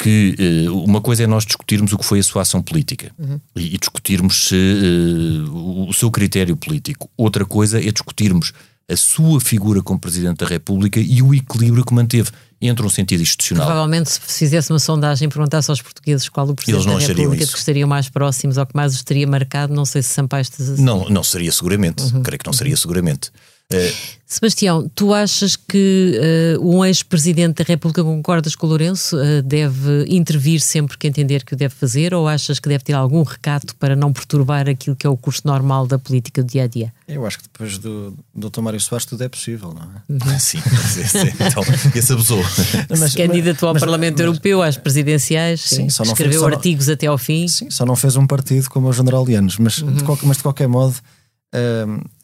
que 0.00 0.36
eh, 0.38 0.70
uma 0.70 1.00
coisa 1.00 1.24
é 1.24 1.26
nós 1.26 1.44
discutirmos 1.44 1.92
o 1.92 1.98
que 1.98 2.04
foi 2.04 2.20
a 2.20 2.22
sua 2.22 2.42
ação 2.42 2.62
política 2.62 3.10
Uhum. 3.18 3.40
e, 3.56 3.76
discutirmos 3.76 4.48
se, 4.48 5.44
o, 5.50 5.88
o 5.88 5.92
seu 5.92 6.10
critério 6.12 6.56
político. 6.56 7.10
Outra 7.16 7.44
coisa 7.44 7.78
é 7.80 7.90
discutirmos 7.90 8.52
a 8.90 8.96
sua 8.96 9.40
figura 9.40 9.82
como 9.82 9.98
Presidente 9.98 10.38
da 10.38 10.46
República 10.46 10.98
e 10.98 11.20
o 11.20 11.34
equilíbrio 11.34 11.84
que 11.84 11.92
manteve 11.92 12.30
entre 12.60 12.84
um 12.84 12.88
sentido 12.88 13.22
institucional. 13.22 13.66
Provavelmente, 13.66 14.10
se 14.10 14.20
fizesse 14.20 14.72
uma 14.72 14.78
sondagem 14.78 15.26
e 15.26 15.28
perguntasse 15.28 15.70
aos 15.70 15.80
portugueses 15.80 16.28
qual 16.28 16.48
o 16.48 16.54
Presidente 16.54 16.86
da 16.86 16.98
República 16.98 17.44
isso. 17.44 17.52
que 17.52 17.58
estariam 17.58 17.88
mais 17.88 18.08
próximos 18.08 18.56
ou 18.56 18.66
que 18.66 18.74
mais 18.74 18.94
os 18.94 19.02
teria 19.02 19.26
marcado, 19.26 19.74
não 19.74 19.84
sei 19.84 20.02
se 20.02 20.08
Sampaio 20.08 20.44
Não, 20.78 21.08
não 21.08 21.22
seria 21.22 21.52
seguramente. 21.52 22.02
Uhum. 22.02 22.22
Creio 22.22 22.38
que 22.38 22.46
não 22.46 22.52
seria 22.52 22.76
seguramente. 22.76 23.30
Eh, 23.70 23.92
Sebastião, 24.26 24.90
tu 24.94 25.12
achas 25.12 25.54
que 25.56 26.18
eh, 26.22 26.56
um 26.60 26.82
ex-presidente 26.84 27.62
da 27.62 27.64
República, 27.68 28.02
concordas 28.02 28.54
com 28.56 28.66
o 28.66 28.68
Lourenço, 28.70 29.18
eh, 29.18 29.42
deve 29.42 30.04
intervir 30.08 30.60
sempre 30.60 30.96
que 30.96 31.06
entender 31.06 31.44
que 31.44 31.52
o 31.52 31.56
deve 31.56 31.74
fazer 31.74 32.14
ou 32.14 32.26
achas 32.26 32.58
que 32.58 32.66
deve 32.68 32.82
ter 32.82 32.94
algum 32.94 33.22
recato 33.22 33.74
para 33.76 33.94
não 33.94 34.10
perturbar 34.10 34.68
aquilo 34.70 34.96
que 34.96 35.06
é 35.06 35.10
o 35.10 35.16
curso 35.18 35.42
normal 35.44 35.86
da 35.86 35.98
política 35.98 36.42
do 36.42 36.48
dia 36.50 36.64
a 36.64 36.66
dia? 36.66 36.92
Eu 37.06 37.26
acho 37.26 37.38
que 37.38 37.44
depois 37.44 37.76
do 37.76 38.14
Dr. 38.34 38.60
Mário 38.62 38.80
Soares 38.80 39.04
tudo 39.04 39.22
é 39.22 39.28
possível, 39.28 39.74
não 39.74 40.26
é? 40.34 40.38
sim, 40.38 40.60
sim, 40.60 41.04
sim. 41.04 41.32
então, 41.40 41.62
esse 41.94 42.12
abusou. 42.12 42.42
Se 42.44 43.16
candidatou 43.16 43.68
ao 43.68 43.74
Parlamento 43.74 44.20
Europeu, 44.20 44.62
às 44.62 44.78
presidenciais, 44.78 45.60
Sim, 45.60 45.90
só 45.90 46.04
não 46.04 46.16
fez- 46.16 46.20
escreveu 46.20 46.40
só 46.40 46.48
não- 46.48 46.56
artigos 46.56 46.88
até 46.88 47.06
ao 47.06 47.18
fim. 47.18 47.46
Sim, 47.48 47.68
só 47.70 47.84
não 47.84 47.96
fez 47.96 48.16
um 48.16 48.26
partido 48.26 48.68
como 48.70 48.88
o 48.88 48.92
General 48.94 49.24
Lianos, 49.26 49.58
mas, 49.58 49.74
de, 49.74 50.04
qualquer, 50.04 50.26
mas 50.26 50.36
de 50.38 50.42
qualquer 50.42 50.68
modo, 50.68 50.94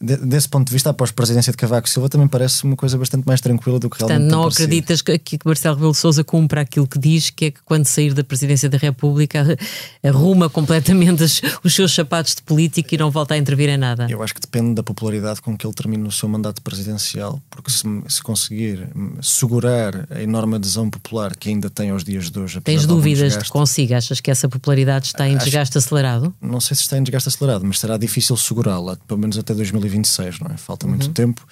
de- 0.01 0.17
desse 0.19 0.49
ponto 0.49 0.67
de 0.69 0.73
vista, 0.73 0.91
após 0.91 1.11
a 1.11 1.13
presidência 1.15 1.51
de 1.51 1.57
Cavaco 1.57 1.89
Silva, 1.89 2.09
também 2.09 2.29
parece 2.29 2.63
uma 2.65 2.77
coisa 2.77 2.99
bastante 2.99 3.25
mais 3.27 3.41
tranquila 3.41 3.79
do 3.81 3.89
que 3.89 3.97
Portanto, 3.99 4.11
realmente 4.19 4.31
não 4.31 4.41
tem 4.43 4.49
parecido. 4.51 4.65
acreditas 4.67 5.03
que, 5.03 5.19
que 5.19 5.39
Marcelo 5.45 5.75
Rebelo 5.77 5.93
de 5.93 5.99
Sousa 5.99 6.23
cumpra 6.23 6.61
aquilo 6.61 6.87
que 6.87 6.99
diz, 6.99 7.31
que 7.31 7.47
é 7.47 7.51
que 7.51 7.61
quando 7.65 7.87
sair 7.87 8.13
da 8.13 8.23
presidência 8.23 8.69
da 8.69 8.77
República 8.77 9.41
arru- 9.41 9.57
arruma 10.05 10.51
completamente 10.51 11.23
as- 11.23 11.41
os 11.65 11.75
seus 11.75 11.95
sapatos 11.95 12.35
de 12.35 12.43
política 12.43 12.95
e 12.95 12.99
não 12.99 13.11
volta 13.11 13.35
a 13.35 13.39
intervir 13.39 13.69
em 13.71 13.79
nada? 13.79 14.07
Eu 14.11 14.23
acho 14.23 14.35
que 14.35 14.41
depende 14.41 14.75
da 14.75 14.83
popularidade 14.83 15.41
com 15.41 15.57
que 15.57 15.67
ele 15.67 15.75
termine 15.75 16.07
o 16.07 16.13
seu 16.13 16.29
mandato 16.29 16.61
presidencial, 16.61 17.41
porque 17.49 17.71
se, 17.71 17.83
se 18.09 18.23
conseguir 18.23 18.89
segurar 19.23 20.07
a 20.11 20.21
enorme 20.23 20.57
adesão 20.57 20.91
popular 20.91 21.35
que 21.37 21.49
ainda 21.49 21.71
tem 21.71 21.91
aos 21.91 22.05
dias 22.05 22.31
de 22.31 22.39
hoje, 22.39 22.61
Tens 22.61 22.87
dúvidas 22.87 23.19
de 23.19 23.25
desgaste, 23.25 23.45
que 23.45 23.53
consiga? 23.53 23.97
Achas 23.99 24.21
que 24.21 24.31
essa 24.31 24.49
popularidade 24.49 25.07
está 25.07 25.29
em 25.29 25.37
Acho- 25.37 25.45
desgaste 25.47 25.79
acelerado? 25.79 26.35
não 26.41 26.61
sei 26.61 26.77
se 26.77 26.83
está 26.83 26.99
em 26.99 27.03
desgaste 27.03 27.29
acelerado, 27.29 27.65
mas 27.65 27.79
será 27.81 27.97
difícil 27.97 28.37
segurá-la, 28.37 28.97
pelo 29.15 29.21
menos 29.21 29.39
até 29.39 29.55
2026, 29.55 30.41
não 30.41 30.49
é? 30.53 30.57
Falta 30.57 30.87
muito 30.87 31.07
Uhum. 31.07 31.13
tempo 31.13 31.47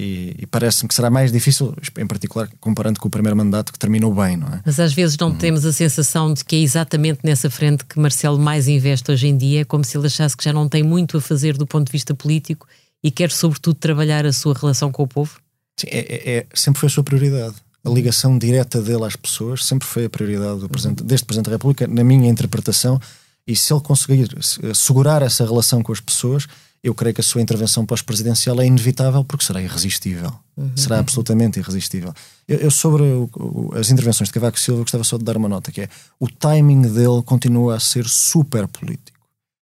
E, 0.00 0.36
e 0.38 0.46
parece-me 0.46 0.86
que 0.88 0.94
será 0.94 1.10
mais 1.10 1.32
difícil, 1.32 1.74
em 1.98 2.06
particular 2.06 2.48
comparando 2.60 3.00
com 3.00 3.08
o 3.08 3.10
primeiro 3.10 3.36
mandato 3.36 3.72
que 3.72 3.78
terminou 3.80 4.14
bem, 4.14 4.36
não 4.36 4.46
é? 4.46 4.60
Mas 4.64 4.78
às 4.78 4.92
vezes 4.92 5.16
não 5.18 5.30
Uhum. 5.30 5.34
temos 5.38 5.64
a 5.66 5.72
sensação 5.72 6.32
de 6.32 6.44
que 6.44 6.54
é 6.54 6.60
exatamente 6.60 7.18
nessa 7.24 7.50
frente 7.50 7.84
que 7.84 7.98
Marcelo 7.98 8.38
mais 8.38 8.68
investe 8.68 9.10
hoje 9.10 9.26
em 9.26 9.36
dia, 9.36 9.62
é 9.62 9.64
como 9.64 9.82
se 9.82 9.98
ele 9.98 10.06
achasse 10.06 10.36
que 10.36 10.44
já 10.44 10.52
não 10.52 10.68
tem 10.68 10.84
muito 10.84 11.16
a 11.16 11.20
fazer 11.20 11.56
do 11.56 11.66
ponto 11.66 11.86
de 11.86 11.90
vista 11.90 12.14
político 12.14 12.64
e 13.02 13.10
quer, 13.10 13.32
sobretudo, 13.32 13.74
trabalhar 13.74 14.24
a 14.24 14.32
sua 14.32 14.54
relação 14.54 14.92
com 14.92 15.02
o 15.02 15.08
povo? 15.08 15.40
Sim, 15.80 15.88
é, 15.90 15.98
é- 15.98 16.36
é- 16.38 16.46
sempre 16.54 16.78
foi 16.78 16.86
a 16.86 16.90
sua 16.90 17.02
prioridade. 17.02 17.56
A 17.84 17.90
ligação 17.90 18.38
direta 18.38 18.80
dele 18.80 19.02
às 19.04 19.16
pessoas 19.16 19.64
sempre 19.64 19.88
foi 19.88 20.04
a 20.04 20.10
prioridade 20.10 20.60
do 20.60 20.68
presidente, 20.68 21.02
deste 21.02 21.26
Presidente 21.26 21.46
da 21.46 21.52
República, 21.56 21.88
na 21.88 22.04
minha 22.04 22.28
interpretação. 22.30 23.00
E 23.44 23.56
se 23.56 23.72
ele 23.72 23.80
conseguir 23.80 24.28
se- 24.44 24.60
segurar 24.76 25.22
essa 25.22 25.44
relação 25.44 25.82
com 25.82 25.90
as 25.90 25.98
pessoas, 25.98 26.46
eu 26.82 26.94
creio 26.94 27.14
que 27.14 27.20
a 27.20 27.24
sua 27.24 27.40
intervenção 27.42 27.84
pós-presidencial 27.84 28.60
é 28.60 28.66
inevitável 28.66 29.24
porque 29.24 29.44
será 29.44 29.60
irresistível. 29.60 30.32
Será 30.76 30.98
absolutamente 30.98 31.58
irresistível. 31.58 32.12
Eu, 32.46 32.58
eu 32.58 32.70
sobre 32.70 33.02
o- 33.02 33.28
o- 33.36 33.70
as 33.74 33.90
intervenções 33.90 34.28
de 34.28 34.32
Cavaco 34.32 34.58
Silva, 34.58 34.80
gostava 34.82 35.04
só 35.04 35.16
de 35.18 35.24
dar 35.24 35.36
uma 35.36 35.48
nota, 35.48 35.70
que 35.72 35.82
é 35.82 35.88
o 36.18 36.28
timing 36.28 36.82
dele 36.82 37.22
continua 37.24 37.76
a 37.76 37.80
ser 37.80 38.06
super 38.08 38.66
político. 38.68 39.18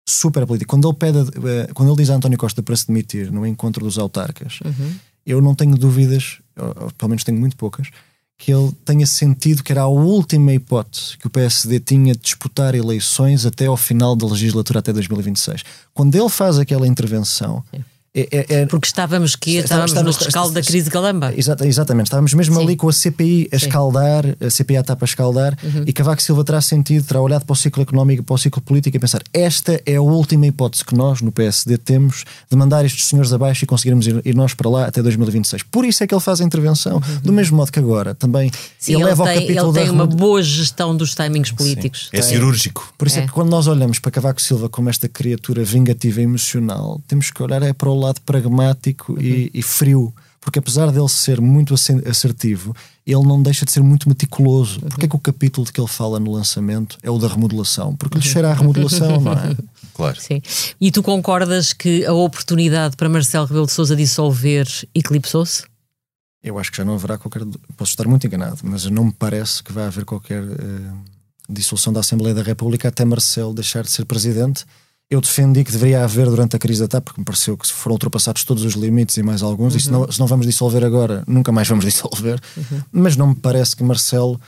Super 0.08 0.46
político. 0.46 0.70
Quando 0.70 0.88
ele, 0.88 0.96
pede, 0.98 1.20
eh, 1.48 1.68
quando 1.74 1.90
ele 1.90 1.98
diz 1.98 2.10
a 2.10 2.16
António 2.16 2.38
Costa 2.38 2.62
para 2.62 2.76
se 2.76 2.88
demitir 2.88 3.32
no 3.32 3.46
encontro 3.46 3.84
dos 3.84 3.98
autarcas, 3.98 4.60
eu 5.26 5.42
não 5.42 5.56
tenho 5.56 5.76
dúvidas, 5.76 6.40
ou, 6.58 6.68
ou 6.86 6.92
pelo 6.92 7.10
menos 7.10 7.24
tenho 7.24 7.40
muito 7.40 7.56
poucas, 7.58 7.88
que 8.38 8.52
ele 8.52 8.72
tenha 8.84 9.08
sentido 9.08 9.64
que 9.64 9.72
era 9.72 9.82
a 9.82 9.88
última 9.88 10.54
hipótese 10.54 11.18
que 11.18 11.28
o 11.28 11.30
PSD 11.30 11.80
tinha 11.80 12.14
de 12.14 12.20
disputar 12.20 12.76
eleições 12.76 13.46
até 13.46 13.68
ao 13.68 13.78
final 13.78 14.16
da 14.16 14.28
legislatura, 14.28 14.80
até 14.80 14.92
2026. 14.92 15.64
Quando 15.94 16.16
ele 16.16 16.30
faz 16.30 16.60
aquela 16.60 16.86
intervenção, 16.86 17.64
é, 17.72 17.80
é- 18.16 18.46
é- 18.62 18.66
Porque 18.66 18.88
estávamos 18.88 19.36
que 19.36 19.58
estávamos, 19.58 19.94
no 19.94 20.12
rescaldo 20.12 20.54
da 20.54 20.62
crise 20.62 20.90
Galamba. 20.90 21.34
Exata- 21.36 21.68
exatamente, 21.68 22.08
estávamos 22.08 22.34
mesmo 22.34 22.56
Sim. 22.56 22.64
ali 22.64 22.76
com 22.76 22.88
a 22.88 22.94
CPI 22.94 23.50
a 23.52 23.56
escaldar, 23.56 24.26
a 24.40 24.50
CPI 24.50 24.78
à 24.78 24.84
tapa 24.84 25.04
a 25.04 25.08
escaldar, 25.08 25.58
Uhum. 25.64 25.84
e 25.86 25.92
Cavaco 25.94 26.22
Silva 26.22 26.44
terá 26.44 26.62
sentido, 26.62 27.06
terá 27.06 27.20
olhado 27.22 27.46
para 27.46 27.54
o 27.54 27.56
ciclo 27.56 27.84
económico, 27.84 28.24
para 28.24 28.34
o 28.34 28.38
ciclo 28.38 28.62
político 28.62 28.96
e 28.96 29.00
pensar: 29.00 29.22
esta 29.34 29.82
é 29.86 29.96
a 29.96 30.02
última 30.02 30.48
hipótese 30.48 30.86
que 30.86 30.96
nós, 30.96 31.22
no 31.22 31.32
PSD, 31.32 31.78
temos 31.78 32.24
de 32.50 32.56
mandar 32.58 32.86
estes 32.86 33.06
senhores 33.06 33.34
abaixo 33.34 33.64
e 33.64 33.68
conseguirmos 33.68 34.08
ir, 34.08 34.22
ir 34.26 34.36
nós 34.36 34.54
para 34.54 34.70
lá 34.70 34.86
até 34.86 35.02
2026. 35.02 35.64
Por 35.64 35.84
isso 35.86 36.04
é 36.04 36.08
que 36.08 36.14
ele 36.14 36.22
faz 36.22 36.40
a 36.40 36.44
intervenção, 36.44 37.02
do 37.24 37.34
mesmo 37.34 37.58
modo 37.58 37.72
que 37.72 37.80
agora 37.80 38.16
também 38.16 38.46
Uhum. 38.46 38.52
Sim, 38.80 38.92
ele 38.94 39.02
ele, 39.02 39.10
leva 39.10 39.24
ao 39.24 39.28
tem, 39.28 39.42
capítulo 39.42 39.68
ele 39.70 39.74
da 39.74 39.82
tem 39.82 39.90
uma 39.90 40.04
remodelação. 40.04 40.18
boa 40.28 40.44
gestão 40.44 40.96
dos 40.96 41.16
timings 41.16 41.52
políticos. 41.52 42.10
É 42.14 42.22
cirúrgico. 42.22 42.94
Por 42.98 43.08
isso 43.08 43.18
é. 43.20 43.24
É. 43.24 43.26
que 43.26 43.32
quando 43.32 43.50
nós 43.50 43.66
olhamos 43.68 43.98
para 44.00 44.12
Cavaco 44.12 44.42
Silva 44.42 44.70
como 44.70 44.90
esta 44.90 45.08
criatura 45.10 45.64
vingativa 45.64 46.22
e 46.22 46.24
emocional, 46.24 47.02
temos 47.08 47.32
que 47.32 47.42
olhar 47.42 47.62
é 47.64 47.74
para 47.74 47.90
o 47.90 47.96
lado 48.00 48.05
pragmático 48.14 49.20
e, 49.22 49.50
e 49.54 49.62
frio. 49.62 50.14
Porque 50.40 50.60
apesar 50.60 50.92
dele 50.92 51.10
ser 51.10 51.42
muito 51.42 51.74
assertivo, 51.74 52.76
ele 53.06 53.24
não 53.24 53.42
deixa 53.42 53.66
de 53.66 53.72
ser 53.72 53.82
muito 53.82 54.08
meticuloso. 54.08 54.80
Porque 54.80 55.06
é 55.06 55.08
que 55.08 55.16
o 55.16 55.20
capítulo 55.20 55.66
de 55.66 55.74
que 55.74 55.82
ele 55.82 55.88
fala 55.88 56.20
no 56.20 56.32
lançamento 56.32 57.00
é 57.02 57.10
o 57.10 57.18
da 57.18 57.28
remodelação? 57.28 57.96
Porque 57.96 58.20
lhe 58.20 58.24
cheira 58.24 58.52
a 58.52 58.54
remodelação, 58.54 59.20
não 59.20 59.34
é? 59.34 59.56
Claro. 59.96 60.20
Sim. 60.20 60.42
E 60.80 60.92
tu 60.92 61.02
concordas 61.02 61.72
que 61.72 62.06
a 62.06 62.12
oportunidade 62.12 62.98
para 62.98 63.08
Marcelo 63.08 63.46
Rebelo 63.46 63.66
de 63.66 63.72
Sousa 63.72 63.96
dissolver 63.96 64.68
eclipsou-se? 64.94 65.64
Eu 66.44 66.60
acho 66.60 66.70
que 66.70 66.78
já 66.78 66.84
não 66.84 66.96
haverá 66.96 67.18
qualquer. 67.18 67.44
Posso 67.78 67.92
estar 67.92 68.06
muito 68.06 68.28
enganado, 68.28 68.60
mas 68.62 68.86
não 68.86 69.06
me 69.06 69.14
parece 69.14 69.64
que 69.64 69.72
vai 69.72 69.86
haver 69.86 70.04
qualquer 70.04 70.44
eh, 70.44 70.94
dissolução 71.50 71.94
da 71.94 72.02
Assembleia 72.02 72.36
da 72.36 72.44
República 72.44 72.90
até 72.90 73.06
Marcelo 73.06 73.54
deixar 73.54 73.84
de 73.84 73.90
ser 73.90 74.04
presidente. 74.04 74.66
Eu 75.10 75.22
defendi 75.22 75.64
que 75.64 75.72
deveria 75.72 76.04
haver 76.04 76.26
durante 76.26 76.56
a 76.56 76.60
crise 76.60 76.82
da 76.82 76.88
TAP, 76.88 77.06
porque 77.06 77.22
me 77.22 77.26
pareceu 77.26 77.56
que 77.56 77.68
foram 77.68 77.94
ultrapassados 77.94 78.44
todos 78.44 78.64
os 78.64 78.74
limites 78.74 79.16
e 79.18 79.24
mais 79.24 79.44
alguns, 79.44 79.76
e 79.76 79.80
se 79.80 79.92
não, 79.92 80.12
se 80.12 80.20
não 80.20 80.26
vamos 80.26 80.48
dissolver 80.48 80.84
agora, 80.84 81.24
nunca 81.28 81.52
mais 81.52 81.68
vamos 81.68 81.86
dissolver. 81.86 82.40
Mas 82.92 83.16
não 83.16 83.28
me 83.28 83.36
parece 83.36 83.76
que 83.76 83.84
Marcelo 83.84 84.42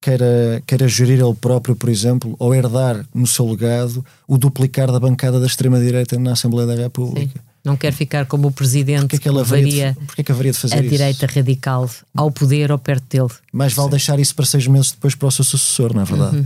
queira, 0.00 0.62
queira 0.66 0.86
gerir 0.86 1.18
ele 1.18 1.34
próprio, 1.34 1.74
por 1.74 1.88
exemplo, 1.88 2.36
ou 2.38 2.54
herdar 2.54 3.04
no 3.12 3.26
seu 3.26 3.48
legado 3.48 4.04
o 4.28 4.38
duplicar 4.38 4.92
da 4.92 5.00
bancada 5.00 5.40
da 5.40 5.46
extrema-direita 5.46 6.18
na 6.18 6.32
Assembleia 6.32 6.66
da 6.66 6.74
República. 6.74 7.40
Não 7.64 7.76
quer 7.78 7.92
ficar 7.92 8.26
como 8.26 8.48
o 8.48 8.52
presidente 8.52 9.00
Porquê 9.00 9.16
é 9.16 9.18
que, 9.18 9.28
ele 9.28 9.40
haveria 9.40 9.92
de, 9.98 10.06
porquê 10.06 10.20
é 10.20 10.24
que 10.24 10.30
haveria 10.30 10.52
de 10.52 10.58
fazer 10.58 10.74
a 10.74 10.80
isso? 10.80 10.90
direita 10.90 11.26
radical 11.26 11.88
ao 12.14 12.30
poder 12.30 12.70
ou 12.70 12.78
perto 12.78 13.04
dele. 13.08 13.32
Mais 13.50 13.72
vale 13.72 13.88
deixar 13.88 14.20
isso 14.20 14.34
para 14.34 14.44
seis 14.44 14.66
meses 14.66 14.92
depois 14.92 15.14
para 15.14 15.28
o 15.28 15.32
seu 15.32 15.42
sucessor, 15.42 15.94
não 15.94 16.02
é 16.02 16.04
verdade? 16.04 16.44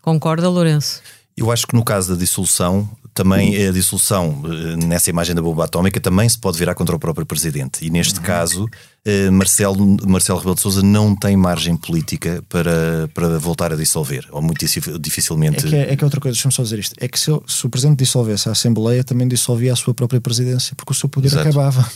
Concorda, 0.00 0.48
Lourenço? 0.48 1.02
Eu 1.36 1.50
acho 1.50 1.66
que 1.66 1.74
no 1.74 1.84
caso 1.84 2.12
da 2.12 2.16
dissolução, 2.16 2.88
também 3.22 3.66
a 3.66 3.70
dissolução 3.72 4.42
eh, 4.44 4.76
nessa 4.86 5.10
imagem 5.10 5.34
da 5.34 5.42
bomba 5.42 5.64
atómica 5.64 6.00
também 6.00 6.28
se 6.28 6.38
pode 6.38 6.58
virar 6.58 6.74
contra 6.74 6.96
o 6.96 6.98
próprio 6.98 7.26
presidente. 7.26 7.84
E 7.84 7.90
neste 7.90 8.18
caso, 8.20 8.66
eh, 9.04 9.28
Marcelo, 9.30 9.96
Marcelo 10.08 10.38
Rebelo 10.38 10.54
de 10.54 10.60
Sousa 10.62 10.82
não 10.82 11.14
tem 11.14 11.36
margem 11.36 11.76
política 11.76 12.42
para, 12.48 13.08
para 13.12 13.38
voltar 13.38 13.72
a 13.72 13.76
dissolver, 13.76 14.26
ou 14.30 14.40
muito 14.40 14.58
difi- 14.64 14.90
É 14.90 14.98
dificilmente. 14.98 15.66
que, 15.66 15.74
é, 15.76 15.92
é 15.92 15.96
que 15.96 16.02
é 16.02 16.06
outra 16.06 16.20
coisa, 16.20 16.34
deixa-me 16.34 16.54
só 16.54 16.62
dizer 16.62 16.78
isto: 16.78 16.94
é 16.98 17.06
que 17.08 17.18
se, 17.20 17.30
eu- 17.30 17.42
se 17.46 17.66
o 17.66 17.68
presidente 17.70 17.98
dissolvesse 17.98 18.48
a 18.48 18.52
Assembleia, 18.52 19.04
também 19.04 19.28
dissolvia 19.28 19.72
a 19.72 19.76
sua 19.76 19.92
própria 19.92 20.20
presidência, 20.20 20.74
porque 20.76 20.92
o 20.92 20.94
seu 20.94 21.08
poder 21.08 21.28
Exato. 21.28 21.48
acabava. 21.48 21.86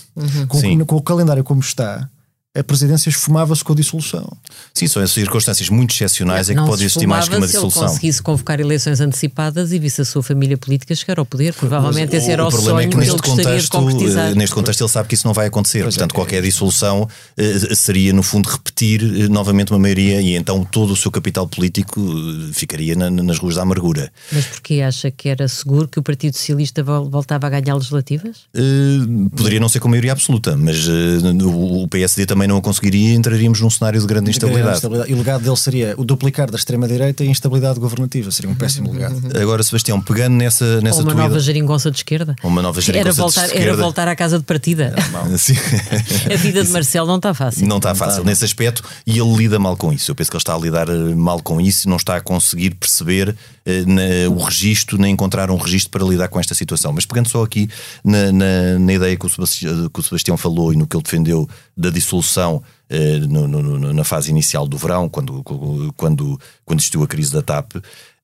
Com, 0.48 0.58
Sim. 0.58 0.84
com 0.84 0.96
o 0.96 1.02
calendário 1.02 1.42
como 1.42 1.60
está, 1.60 2.08
a 2.56 2.62
presidência 2.62 3.08
esfumava-se 3.08 3.64
com 3.64 3.72
a 3.72 3.76
dissolução. 3.76 4.30
Sim, 4.72 4.86
são 4.86 5.04
circunstâncias 5.06 5.68
muito 5.68 5.92
excepcionais 5.92 6.48
é 6.48 6.52
que 6.54 6.60
não 6.60 6.66
pode 6.66 6.78
se 6.78 6.84
existir 6.84 7.06
mais 7.06 7.28
que 7.28 7.34
uma 7.34 7.44
esfumava 7.44 7.50
se 7.50 7.56
ele 7.56 7.66
dissolução. 7.66 7.88
conseguisse 7.94 8.22
convocar 8.22 8.60
eleições 8.60 9.00
antecipadas 9.00 9.72
e 9.72 9.78
visse 9.78 10.00
a 10.00 10.04
sua 10.04 10.22
família 10.22 10.56
política 10.56 10.94
chegar 10.94 11.18
ao 11.18 11.26
poder. 11.26 11.52
Provavelmente 11.54 12.14
esse 12.14 12.30
era 12.30 12.44
o, 12.46 12.48
problema 12.48 12.78
sonho 12.80 12.88
é 12.88 12.90
que 12.90 12.96
que 12.96 13.02
ele 13.02 13.10
gostaria 13.10 13.44
contexto, 13.44 13.64
de 13.64 13.70
concretizar. 13.70 14.30
eh, 14.30 14.34
neste 14.36 14.54
contexto 14.54 14.80
ele 14.82 14.90
sabe 14.90 15.08
que 15.08 15.14
isso 15.14 15.26
não 15.26 15.34
vai 15.34 15.46
acontecer. 15.48 15.82
Pois 15.82 15.94
é, 15.94 15.98
Portanto, 15.98 16.12
é 16.12 16.14
qualquer 16.14 16.38
isso. 16.44 16.48
dissolução 16.52 17.08
eh, 17.36 17.74
seria, 17.74 18.12
no 18.12 18.22
fundo, 18.22 18.48
repetir 18.48 19.02
eh, 19.02 19.28
novamente 19.28 19.72
uma 19.72 19.78
maioria 19.80 20.20
e 20.20 20.36
então 20.36 20.64
todo 20.64 20.92
o 20.92 20.96
seu 20.96 21.10
capital 21.10 21.48
político 21.48 22.00
ficaria 22.52 22.94
na- 22.94 23.10
nas 23.10 23.38
ruas 23.38 23.56
da 23.56 23.62
amargura. 23.62 24.12
Mas 24.30 24.44
porquê 24.46 24.80
acha 24.80 25.10
que 25.10 25.28
era 25.28 25.48
seguro 25.48 25.88
que 25.88 25.98
o 25.98 26.02
Partido 26.02 26.36
Socialista 26.36 26.82
vol- 26.84 27.10
voltava 27.10 27.46
a 27.48 27.50
ganhar 27.50 27.74
legislativas? 27.74 28.42
Poderia 29.36 29.58
não 29.60 29.68
ser 29.68 29.80
com 29.80 29.88
maioria 29.88 30.12
absoluta, 30.12 30.56
mas 30.56 30.86
o 30.88 31.64
o 31.84 31.88
PSD 31.88 32.24
também 32.26 32.43
não 32.46 32.56
a 32.58 32.62
conseguiria 32.62 33.10
e 33.10 33.14
entraríamos 33.14 33.60
num 33.60 33.70
cenário 33.70 34.00
de 34.00 34.06
grande 34.06 34.30
instabilidade. 34.30 34.80
E 35.08 35.12
o 35.14 35.16
legado 35.18 35.42
dele 35.42 35.56
seria 35.56 35.94
o 35.96 36.04
duplicar 36.04 36.50
da 36.50 36.56
extrema-direita 36.56 37.24
e 37.24 37.28
a 37.28 37.30
instabilidade 37.30 37.78
governativa. 37.80 38.30
Seria 38.30 38.50
um 38.50 38.54
péssimo 38.54 38.92
legado. 38.92 39.20
Agora, 39.40 39.62
Sebastião, 39.62 40.00
pegando 40.00 40.34
nessa, 40.34 40.80
nessa 40.80 40.98
Ou 40.98 41.04
uma 41.04 41.14
nova 41.14 41.34
ida- 41.34 41.40
geringonça 41.40 41.90
de 41.90 41.98
esquerda? 41.98 42.34
Uma 42.42 42.62
nova 42.62 42.78
Era 42.78 42.84
geringonça 42.86 43.12
de 43.14 43.18
voltar, 43.20 43.44
era 43.44 43.54
esquerda. 43.58 43.82
voltar 43.82 44.08
à 44.08 44.16
casa 44.16 44.38
de 44.38 44.44
partida. 44.44 44.94
Sim. 45.38 45.54
A 46.32 46.36
vida 46.36 46.64
de 46.64 46.70
Marcelo 46.70 47.06
não 47.06 47.16
está 47.16 47.32
fácil. 47.34 47.66
Não 47.66 47.76
está 47.78 47.94
fácil 47.94 48.24
nesse 48.24 48.44
aspecto 48.44 48.82
e 49.06 49.18
ele 49.18 49.34
lida 49.36 49.58
mal 49.58 49.76
com 49.76 49.92
isso. 49.92 50.10
Eu 50.10 50.14
penso 50.14 50.30
que 50.30 50.36
ele 50.36 50.40
está 50.42 50.54
a 50.54 50.58
lidar 50.58 50.88
eh, 50.88 50.92
mal 51.14 51.40
com 51.42 51.60
isso 51.60 51.86
e 51.86 51.90
não 51.90 51.96
está 51.96 52.16
a 52.16 52.20
conseguir 52.20 52.70
perceber 52.74 53.34
na- 53.86 54.30
o 54.30 54.38
registro, 54.44 54.98
nem 54.98 55.12
encontrar 55.12 55.50
um 55.50 55.56
registro 55.56 55.90
para 55.90 56.04
lidar 56.04 56.28
com 56.28 56.38
esta 56.38 56.54
situação. 56.54 56.92
Mas 56.92 57.06
pegando 57.06 57.28
só 57.28 57.42
aqui 57.42 57.68
na, 58.04 58.30
na- 58.32 58.78
na 58.78 58.92
ideia 58.92 59.16
que 59.16 59.24
o, 59.26 59.28
Sebastião, 59.28 59.88
que 59.88 60.00
o 60.00 60.02
Sebastião 60.02 60.36
falou 60.36 60.72
e 60.72 60.76
no 60.76 60.86
que 60.86 60.96
ele 60.96 61.02
defendeu 61.02 61.48
da 61.76 61.90
dissolução 61.90 62.62
eh, 62.90 63.18
no- 63.20 63.48
no- 63.48 63.92
na 63.92 64.04
fase 64.04 64.30
inicial 64.30 64.68
do 64.68 64.76
verão, 64.76 65.08
quando, 65.08 65.42
quando, 65.96 66.38
quando 66.64 66.78
existiu 66.80 67.02
a 67.02 67.06
crise 67.06 67.32
da 67.32 67.40
TAP. 67.42 67.76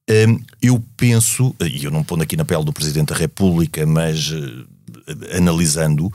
eh, 0.09 0.27
Eu 0.61 0.83
penso, 0.97 1.55
e 1.61 1.85
eu 1.85 1.91
não 1.91 2.05
pondo 2.05 2.23
aqui 2.23 2.37
na 2.37 2.45
pele 2.45 2.65
do 2.65 2.73
Presidente 2.73 3.09
da 3.09 3.17
República, 3.17 3.87
mas 3.87 4.31
eh, 4.33 5.37
analisando, 5.39 6.13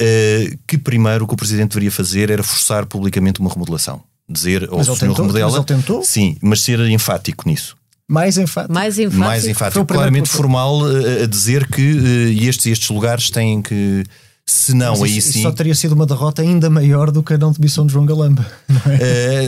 eh, 0.00 0.56
que 0.66 0.78
primeiro 0.78 1.24
o 1.24 1.28
que 1.28 1.34
o 1.34 1.36
Presidente 1.36 1.70
deveria 1.70 1.90
fazer 1.92 2.30
era 2.30 2.42
forçar 2.42 2.86
publicamente 2.86 3.40
uma 3.40 3.50
remodelação. 3.50 4.02
Dizer 4.28 4.68
ao 4.70 4.82
senhor 4.84 4.96
tentou? 4.98 5.16
remodela. 5.16 5.46
Mas 5.50 5.56
ele 5.56 5.64
tentou? 5.66 6.02
Sim, 6.02 6.36
mas 6.40 6.62
ser 6.62 6.80
enfático 6.88 7.46
nisso. 7.48 7.76
Mais 8.12 8.36
enfático. 8.36 8.72
Mais 8.74 8.98
enfático. 8.98 9.18
Mais 9.24 9.42
Foi 9.42 9.50
o 9.50 9.52
enfático, 9.52 9.86
claramente 9.86 10.28
formal, 10.28 10.80
eh, 10.90 11.22
a 11.22 11.26
dizer 11.26 11.66
que 11.66 11.80
eh, 12.38 12.44
estes 12.48 12.66
e 12.66 12.70
estes 12.70 12.88
lugares 12.90 13.30
têm 13.30 13.62
que. 13.62 14.04
Se 14.44 14.74
não, 14.74 14.90
Mas 14.98 15.02
aí 15.04 15.16
isso, 15.18 15.28
isso 15.28 15.38
sim. 15.38 15.42
só 15.44 15.52
teria 15.52 15.74
sido 15.74 15.92
uma 15.92 16.04
derrota 16.04 16.42
ainda 16.42 16.68
maior 16.68 17.12
do 17.12 17.22
que 17.22 17.32
a 17.34 17.38
não 17.38 17.52
demissão 17.52 17.86
de 17.86 17.92
João 17.92 18.04
Galamba. 18.04 18.44
Não 18.68 18.92
é? 18.92 18.98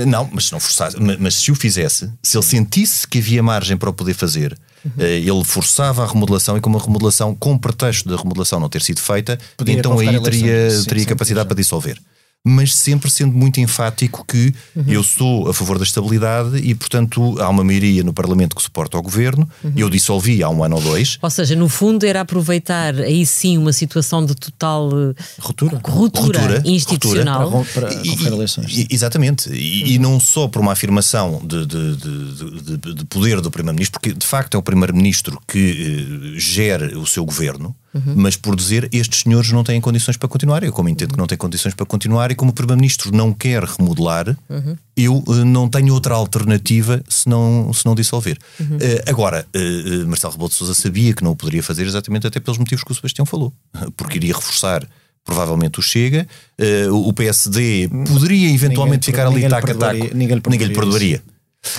Eh, 0.00 0.04
não, 0.06 0.28
mas 0.32 0.46
se 0.46 0.52
não 0.52 0.60
forçasse, 0.60 0.98
ma- 1.00 1.16
mas, 1.18 1.34
se 1.34 1.50
o 1.50 1.54
fizesse, 1.54 2.08
se 2.22 2.36
ele 2.36 2.44
sentisse 2.44 3.06
que 3.06 3.18
havia 3.18 3.42
margem 3.42 3.76
para 3.76 3.90
o 3.90 3.92
poder 3.92 4.14
fazer, 4.14 4.56
eh, 4.98 5.18
ele 5.18 5.42
forçava 5.44 6.04
a 6.04 6.06
remodelação 6.06 6.56
e 6.56 6.60
com 6.60 6.70
uma 6.70 6.78
remodelação, 6.80 7.34
com 7.34 7.58
pretexto 7.58 8.08
da 8.08 8.16
remodelação 8.16 8.60
não 8.60 8.68
ter 8.68 8.82
sido 8.82 9.00
feita, 9.00 9.36
Podia 9.56 9.74
então 9.74 9.98
aí 9.98 10.18
teria. 10.22 10.70
Sim, 10.70 10.84
teria 10.84 11.02
sim, 11.02 11.08
capacidade 11.08 11.44
sim. 11.44 11.48
para 11.48 11.56
dissolver. 11.56 11.98
Mas 12.46 12.74
sempre 12.74 13.10
sendo 13.10 13.32
muito 13.34 13.58
enfático 13.58 14.22
que 14.26 14.52
eu 14.86 15.02
sou 15.02 15.48
a 15.48 15.54
favor 15.54 15.78
da 15.78 15.84
estabilidade 15.84 16.58
e, 16.58 16.74
portanto, 16.74 17.40
há 17.40 17.48
uma 17.48 17.64
maioria 17.64 18.02
no 18.04 18.12
Parlamento 18.12 18.54
que 18.54 18.62
suporta 18.62 18.98
o 18.98 19.02
governo. 19.02 19.48
Eu 19.74 19.88
dissolvi 19.88 20.42
há 20.42 20.50
um 20.50 20.62
ano 20.62 20.76
ou 20.76 20.82
dois. 20.82 21.16
Ou 21.22 21.30
seja, 21.30 21.56
no 21.56 21.70
fundo 21.70 22.04
era 22.04 22.20
aproveitar 22.20 22.94
aí 22.96 23.24
sim 23.24 23.56
uma 23.56 23.72
situação 23.72 24.26
de 24.26 24.34
total 24.34 24.90
eh, 24.92 25.14
Ruptura. 25.40 25.80
ruptura, 25.82 26.62
institucional. 26.66 27.38
Para, 27.48 27.50
rom- 27.50 27.64
para 27.72 27.94
E- 27.94 28.08
convocar 28.10 28.32
eleições. 28.34 28.76
e- 28.76 28.88
exatamente. 28.90 29.48
E, 29.50 29.94
e 29.94 29.98
não 29.98 30.20
só 30.20 30.46
por 30.46 30.60
uma 30.60 30.72
afirmação 30.72 31.40
de, 31.42 31.64
de- 31.64 31.96
de- 31.96 32.60
de- 32.60 32.76
de- 32.76 32.94
de 32.94 33.04
poder 33.06 33.40
do 33.40 33.50
Primeiro-Ministro, 33.50 33.98
porque 33.98 34.12
de 34.12 34.26
facto 34.26 34.54
é 34.54 34.58
o 34.58 34.62
Primeiro-Ministro 34.62 35.40
que 35.48 36.34
eh, 36.36 36.38
gera 36.38 36.98
o 36.98 37.06
seu 37.06 37.24
governo. 37.24 37.74
Uhum. 37.94 38.14
mas 38.16 38.36
por 38.36 38.56
dizer 38.56 38.88
estes 38.92 39.20
senhores 39.20 39.50
não 39.52 39.62
têm 39.62 39.80
condições 39.80 40.16
para 40.16 40.28
continuar. 40.28 40.62
Eu, 40.64 40.72
como 40.72 40.88
entendo 40.88 41.12
que 41.12 41.18
não 41.18 41.26
têm 41.26 41.38
condições 41.38 41.74
para 41.74 41.86
continuar 41.86 42.30
e 42.30 42.34
como 42.34 42.50
o 42.50 42.54
Primeiro-Ministro 42.54 43.14
não 43.14 43.32
quer 43.32 43.62
remodelar, 43.62 44.36
uhum. 44.48 44.76
eu 44.96 45.22
uh, 45.26 45.44
não 45.44 45.68
tenho 45.68 45.94
outra 45.94 46.14
alternativa 46.14 47.02
se 47.08 47.28
não, 47.28 47.72
se 47.72 47.84
não 47.86 47.94
dissolver. 47.94 48.38
Uhum. 48.58 48.76
Uh, 48.76 48.80
agora, 49.06 49.46
uh, 49.54 50.06
Marcelo 50.06 50.32
Rebelo 50.32 50.48
de 50.48 50.54
Sousa 50.56 50.74
sabia 50.74 51.14
que 51.14 51.22
não 51.22 51.32
o 51.32 51.36
poderia 51.36 51.62
fazer 51.62 51.86
exatamente 51.86 52.26
até 52.26 52.40
pelos 52.40 52.58
motivos 52.58 52.82
que 52.84 52.92
o 52.92 52.94
Sebastião 52.94 53.24
falou, 53.24 53.52
porque 53.96 54.18
iria 54.18 54.34
reforçar 54.34 54.86
provavelmente 55.24 55.78
o 55.78 55.82
Chega, 55.82 56.28
o 56.92 57.10
PSD 57.10 57.88
poderia 58.06 58.50
eventualmente 58.50 59.08
ninguém, 59.08 59.24
ficar 59.24 59.26
ali 59.26 59.48
taco 59.48 59.70
a 59.70 59.74
taco, 59.74 60.14
ninguém 60.14 60.36
lhe 60.36 60.42
perdoaria. 60.42 60.50
Ninguém 60.50 60.66
lhe 60.68 60.74
perdoaria. 60.74 61.22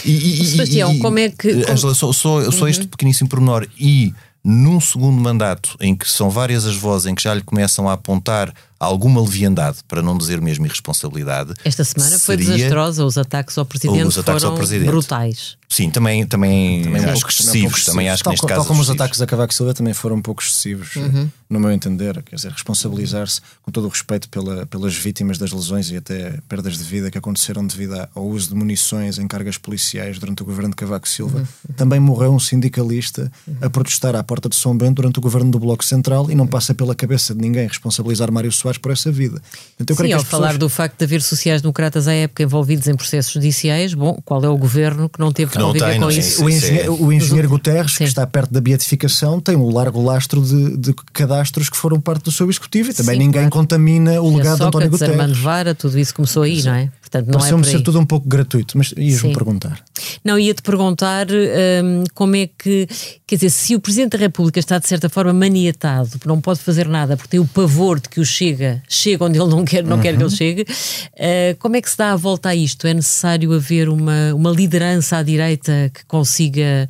E, 0.04 0.42
e, 0.42 0.46
Sebastião, 0.46 0.94
e, 0.94 1.00
como 1.00 1.20
é 1.20 1.30
que. 1.30 1.50
Angela, 1.70 1.94
só, 1.94 2.12
só, 2.12 2.52
só 2.52 2.62
uhum. 2.62 2.68
este 2.68 2.88
pequeníssimo 2.88 3.30
pormenor. 3.30 3.68
E 3.80 4.14
num 4.48 4.80
segundo 4.80 5.20
mandato, 5.20 5.76
em 5.82 5.96
que 5.96 6.08
são 6.08 6.30
várias 6.30 6.68
as 6.68 6.76
vozes 6.76 7.08
em 7.08 7.16
que 7.16 7.24
já 7.24 7.34
lhe 7.34 7.42
começam 7.42 7.90
a 7.90 7.94
apontar 7.94 8.54
alguma 8.80 9.22
leviandade, 9.22 9.78
para 9.88 10.02
não 10.02 10.18
dizer 10.18 10.42
mesmo 10.42 10.66
irresponsabilidade. 10.66 11.54
Esta 11.64 11.84
semana 11.84 12.20
foi 12.20 12.38
desastrosa, 12.38 13.06
os 13.06 13.18
ataques 13.18 13.58
ao 13.58 13.66
presidente 13.66 14.04
os 14.04 14.18
ataques 14.18 14.44
foram 14.44 14.54
ao 14.54 14.58
presidente. 14.58 14.88
brutais. 14.88 15.58
Sim, 15.68 15.90
também, 15.90 16.26
também, 16.26 16.84
também 16.84 17.04
acho 17.04 17.14
pouco, 17.14 17.30
excessivos. 17.30 17.86
Também, 17.86 18.08
acho 18.08 18.24
tal, 18.24 18.32
que 18.32 18.36
neste 18.36 18.48
tal 18.48 18.58
caso. 18.58 18.68
como 18.68 18.82
os 18.82 18.90
ataques 18.90 19.22
a 19.22 19.26
Cavaco 19.26 19.54
Silva 19.54 19.74
também 19.74 19.94
foram 19.94 20.18
um 20.18 20.22
pouco 20.22 20.42
excessivos, 20.42 20.96
uhum. 20.96 21.30
no 21.50 21.60
meu 21.60 21.72
entender. 21.72 22.22
Quer 22.24 22.36
dizer, 22.36 22.52
responsabilizar-se 22.52 23.42
com 23.62 23.72
todo 23.72 23.86
o 23.86 23.90
respeito 23.90 24.30
pela, 24.30 24.66
pelas 24.68 24.96
vítimas 24.96 25.38
das 25.38 25.52
lesões 25.52 25.90
e 25.90 25.98
até 25.98 26.40
perdas 26.48 26.78
de 26.78 26.84
vida 26.84 27.10
que 27.10 27.18
aconteceram 27.18 27.66
devido 27.66 28.08
ao 28.14 28.26
uso 28.26 28.50
de 28.50 28.56
munições 28.56 29.18
em 29.18 29.28
cargas 29.28 29.58
policiais 29.58 30.20
durante 30.20 30.44
o 30.44 30.46
governo 30.46 30.70
de 30.70 30.76
Cavaco 30.76 31.10
Silva. 31.10 31.40
Uhum. 31.40 31.76
Também 31.76 32.00
morreu 32.00 32.34
um 32.34 32.40
sindicalista 32.40 33.32
uhum. 33.48 33.58
a 33.62 33.70
protestar 33.70 34.16
à 34.16 34.24
porta 34.24 34.48
de 34.48 34.56
São 34.56 34.78
Bento 34.78 34.96
durante 34.96 35.18
o 35.20 35.22
governo 35.22 35.52
do 35.52 35.60
Bloco 35.60 35.84
Central 35.84 36.30
e 36.30 36.36
não 36.36 36.48
passa 36.48 36.74
pela 36.74 36.96
cabeça 36.96 37.34
de 37.34 37.42
ninguém 37.42 37.68
responsabilizar 37.68 38.32
Mário 38.32 38.52
Soares 38.52 38.65
por 38.78 38.92
essa 38.92 39.12
vida. 39.12 39.42
Então, 39.80 39.96
Sim, 39.96 40.04
ao 40.14 40.24
pessoas... 40.24 40.24
falar 40.24 40.58
do 40.58 40.68
facto 40.68 40.98
de 40.98 41.06
haver 41.06 41.22
sociais-democratas 41.22 42.08
à 42.08 42.14
época 42.14 42.44
envolvidos 42.44 42.88
em 42.88 42.96
processos 42.96 43.32
judiciais, 43.32 43.94
bom, 43.94 44.20
qual 44.26 44.44
é 44.44 44.50
o 44.50 44.58
governo 44.58 45.08
que 45.10 45.20
não 45.20 45.32
teve 45.32 45.52
que, 45.52 45.60
conviver 45.60 45.92
tem, 45.92 46.00
com 46.00 46.12
isso? 46.12 46.44
O 46.44 46.50
engenheiro, 46.50 47.04
o 47.04 47.14
engenheiro 47.14 47.50
Guterres, 47.50 47.92
Sim. 47.92 47.98
que 48.00 48.04
está 48.06 48.26
perto 48.26 48.54
da 48.54 48.62
beatificação, 48.62 49.40
tem 49.40 49.56
um 49.56 49.72
largo 49.72 50.04
lastro 50.04 50.42
de, 50.42 50.78
de 50.78 50.94
cadastros 51.14 51.70
que 51.70 51.78
foram 51.78 52.00
parte 52.00 52.24
do 52.24 52.32
seu 52.32 52.50
executivo 52.50 52.92
e 52.92 52.94
também 52.94 53.14
Sim, 53.16 53.20
ninguém 53.20 53.42
claro. 53.42 53.52
contamina 53.52 54.22
o 54.22 54.36
legado 54.36 54.58
de 54.58 54.64
António 54.64 54.90
Guterres. 54.90 55.20
Armando 55.20 55.36
Vara, 55.36 55.76
tudo 55.76 56.00
isso 56.00 56.14
começou 56.14 56.44
aí, 56.44 56.64
não 56.64 56.74
é? 56.74 56.90
Portanto, 57.16 57.28
não 57.28 57.40
Pareceu-me 57.40 57.68
é 57.68 57.72
ser 57.72 57.82
tudo 57.82 58.00
um 58.00 58.06
pouco 58.06 58.28
gratuito, 58.28 58.78
mas 58.78 58.94
ias-me 58.98 59.34
perguntar. 59.34 59.80
Não, 60.24 60.38
ia-te 60.38 60.62
perguntar 60.62 61.28
um, 61.32 62.04
como 62.14 62.36
é 62.36 62.48
que, 62.48 62.88
quer 63.26 63.36
dizer, 63.36 63.50
se 63.50 63.76
o 63.76 63.80
Presidente 63.80 64.12
da 64.12 64.18
República 64.18 64.60
está 64.60 64.78
de 64.80 64.88
certa 64.88 65.08
forma 65.08 65.34
maniatado, 65.34 66.10
não 66.26 66.42
pode 66.42 66.60
fazer 66.60 66.88
nada 66.88 67.16
porque 67.16 67.30
tem 67.30 67.40
o 67.40 67.46
pavor 67.46 68.00
de 68.00 68.10
que 68.10 68.20
o 68.20 68.26
chega, 68.26 68.82
chega 68.90 69.24
onde 69.24 69.40
ele 69.40 69.50
não 69.50 69.64
quer, 69.64 69.84
não 69.84 69.98
uhum. 69.98 70.02
quer 70.02 70.10
que 70.10 70.18
ele 70.18 70.24
uhum. 70.24 70.30
chegue, 70.30 70.64
uh, 70.64 71.56
como 71.60 71.76
é 71.76 71.82
que 71.82 71.90
se 71.90 71.98
dá 71.98 72.12
a 72.12 72.16
volta 72.16 72.50
a 72.50 72.56
isto? 72.56 72.88
É 72.88 72.94
necessário 72.94 73.54
haver 73.54 73.88
uma, 73.88 74.34
uma 74.34 74.52
liderança 74.52 75.18
à 75.18 75.24
direita 75.24 75.92
que 75.94 76.06
consiga 76.06 76.90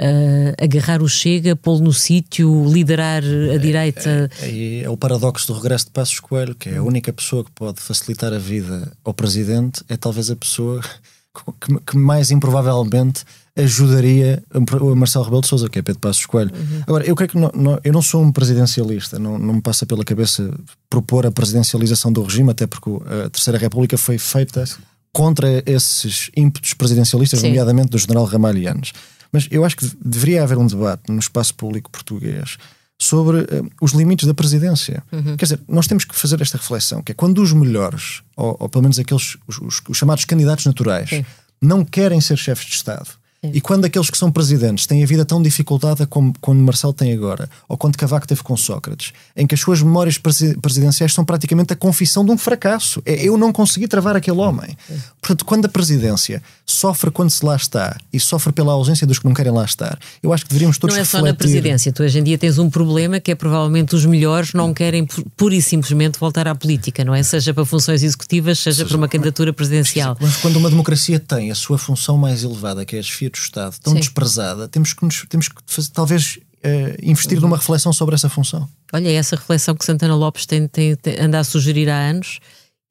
uh, 0.00 0.54
agarrar 0.62 1.02
o 1.02 1.08
Chega, 1.08 1.54
pô-lo 1.54 1.80
no 1.80 1.92
sítio, 1.92 2.64
liderar 2.66 3.22
a 3.22 3.56
direita. 3.58 4.30
É, 4.40 4.48
é, 4.48 4.82
é, 4.82 4.90
o 4.90 4.96
paradoxo 4.96 5.46
do 5.46 5.54
regresso 5.54 5.86
de 5.86 5.90
Passos 5.92 6.18
Coelho, 6.18 6.54
que 6.54 6.70
é 6.70 6.76
a 6.78 6.82
única 6.82 7.12
pessoa 7.12 7.44
que 7.44 7.50
pode 7.52 7.80
facilitar 7.80 8.32
a 8.32 8.38
vida 8.38 8.90
ao 9.04 9.12
presidente, 9.12 9.82
é 9.88 9.96
talvez 9.96 10.30
a 10.30 10.36
pessoa 10.36 10.80
que, 11.60 11.78
que 11.86 11.96
mais 11.96 12.30
improvavelmente 12.30 13.24
ajudaria 13.56 14.42
o 14.80 14.94
Marcelo 14.94 15.24
Rebelo 15.24 15.42
de 15.42 15.48
Sousa, 15.48 15.68
que 15.68 15.78
é 15.78 15.82
Pedro 15.82 16.00
Passos 16.00 16.24
Coelho. 16.24 16.50
Uhum. 16.54 16.82
Agora, 16.86 17.04
eu 17.04 17.14
creio 17.14 17.30
que 17.30 17.38
não, 17.38 17.50
não, 17.54 17.80
eu 17.84 17.92
não 17.92 18.00
sou 18.00 18.22
um 18.22 18.32
presidencialista, 18.32 19.18
não, 19.18 19.38
não 19.38 19.54
me 19.54 19.60
passa 19.60 19.84
pela 19.84 20.04
cabeça 20.04 20.50
propor 20.88 21.26
a 21.26 21.30
presidencialização 21.30 22.12
do 22.12 22.22
regime, 22.22 22.50
até 22.50 22.66
porque 22.66 22.90
a 23.24 23.28
Terceira 23.28 23.58
República 23.58 23.98
foi 23.98 24.16
feita 24.16 24.64
contra 25.12 25.62
esses 25.66 26.30
ímpetos 26.36 26.72
presidencialistas, 26.74 27.40
Sim. 27.40 27.48
nomeadamente 27.48 27.90
do 27.90 27.98
general 27.98 28.24
Ramalhianos. 28.24 28.92
Mas 29.32 29.48
eu 29.50 29.64
acho 29.64 29.76
que 29.76 29.90
deveria 30.04 30.42
haver 30.42 30.58
um 30.58 30.66
debate 30.66 31.10
no 31.10 31.18
espaço 31.18 31.54
público 31.54 31.90
português 31.90 32.56
sobre 32.98 33.38
uh, 33.38 33.70
os 33.80 33.92
limites 33.92 34.26
da 34.26 34.34
presidência. 34.34 35.02
Uhum. 35.10 35.36
Quer 35.36 35.44
dizer, 35.46 35.60
nós 35.66 35.86
temos 35.86 36.04
que 36.04 36.14
fazer 36.14 36.40
esta 36.42 36.58
reflexão, 36.58 37.02
que 37.02 37.12
é 37.12 37.14
quando 37.14 37.40
os 37.40 37.52
melhores, 37.52 38.22
ou, 38.36 38.56
ou 38.60 38.68
pelo 38.68 38.82
menos 38.82 38.98
aqueles, 38.98 39.38
os, 39.46 39.58
os, 39.58 39.82
os 39.88 39.96
chamados 39.96 40.24
candidatos 40.26 40.66
naturais, 40.66 41.08
Sim. 41.08 41.24
não 41.62 41.82
querem 41.84 42.20
ser 42.20 42.36
chefes 42.36 42.66
de 42.66 42.74
Estado, 42.74 43.08
e 43.42 43.60
quando 43.60 43.86
aqueles 43.86 44.10
que 44.10 44.18
são 44.18 44.30
presidentes 44.30 44.86
têm 44.86 45.02
a 45.02 45.06
vida 45.06 45.24
tão 45.24 45.40
dificultada 45.40 46.06
como 46.06 46.34
quando 46.42 46.60
Marcelo 46.60 46.92
tem 46.92 47.12
agora, 47.12 47.48
ou 47.66 47.76
quando 47.76 47.96
Cavaco 47.96 48.26
teve 48.26 48.42
com 48.42 48.54
Sócrates, 48.54 49.12
em 49.34 49.46
que 49.46 49.54
as 49.54 49.60
suas 49.60 49.80
memórias 49.80 50.18
presidenciais 50.18 51.14
são 51.14 51.24
praticamente 51.24 51.72
a 51.72 51.76
confissão 51.76 52.22
de 52.22 52.30
um 52.30 52.36
fracasso. 52.36 53.02
É 53.06 53.24
eu 53.24 53.38
não 53.38 53.50
consegui 53.50 53.88
travar 53.88 54.14
aquele 54.14 54.36
homem. 54.36 54.76
Portanto, 55.22 55.46
quando 55.46 55.64
a 55.64 55.68
presidência 55.68 56.42
sofre 56.66 57.10
quando 57.10 57.30
se 57.30 57.44
lá 57.44 57.56
está 57.56 57.96
e 58.12 58.20
sofre 58.20 58.52
pela 58.52 58.72
ausência 58.72 59.06
dos 59.06 59.18
que 59.18 59.24
não 59.24 59.32
querem 59.32 59.52
lá 59.52 59.64
estar, 59.64 59.98
eu 60.22 60.34
acho 60.34 60.44
que 60.44 60.50
deveríamos 60.50 60.76
todos 60.76 60.94
Não 60.94 61.00
é 61.00 61.02
refletir... 61.02 61.26
só 61.26 61.32
na 61.32 61.34
presidência. 61.34 61.92
Tu 61.92 62.02
hoje 62.02 62.18
em 62.18 62.22
dia 62.22 62.36
tens 62.36 62.58
um 62.58 62.68
problema 62.68 63.20
que 63.20 63.30
é 63.30 63.34
provavelmente 63.34 63.94
os 63.94 64.04
melhores 64.04 64.52
não 64.52 64.74
querem 64.74 65.06
pura 65.36 65.54
e 65.54 65.62
simplesmente 65.62 66.18
voltar 66.18 66.46
à 66.46 66.54
política, 66.54 67.04
não 67.04 67.14
é? 67.14 67.22
Seja 67.22 67.54
para 67.54 67.64
funções 67.64 68.02
executivas, 68.02 68.58
seja, 68.58 68.76
seja 68.76 68.88
para 68.88 68.96
uma 68.98 69.08
candidatura 69.08 69.50
presidencial. 69.50 70.16
Mas 70.20 70.36
quando 70.36 70.56
uma 70.56 70.68
democracia 70.68 71.18
tem 71.18 71.50
a 71.50 71.54
sua 71.54 71.78
função 71.78 72.18
mais 72.18 72.44
elevada, 72.44 72.84
que 72.84 72.96
é 72.96 72.98
a 72.98 73.02
chefia 73.02 73.29
do 73.38 73.42
Estado, 73.42 73.76
tão 73.82 73.92
Sim. 73.92 74.00
desprezada, 74.00 74.68
temos 74.68 74.92
que, 74.92 75.04
nos, 75.04 75.24
temos 75.28 75.48
que 75.48 75.56
fazer, 75.66 75.90
talvez 75.90 76.38
uh, 76.64 76.96
investir 77.02 77.38
uhum. 77.38 77.42
numa 77.42 77.56
reflexão 77.56 77.92
sobre 77.92 78.14
essa 78.14 78.28
função. 78.28 78.68
Olha, 78.92 79.10
essa 79.10 79.36
reflexão 79.36 79.74
que 79.74 79.84
Santana 79.84 80.14
Lopes 80.14 80.46
tem, 80.46 80.66
tem, 80.66 80.96
tem, 80.96 81.20
anda 81.20 81.38
a 81.38 81.44
sugerir 81.44 81.88
há 81.88 81.96
anos 81.96 82.40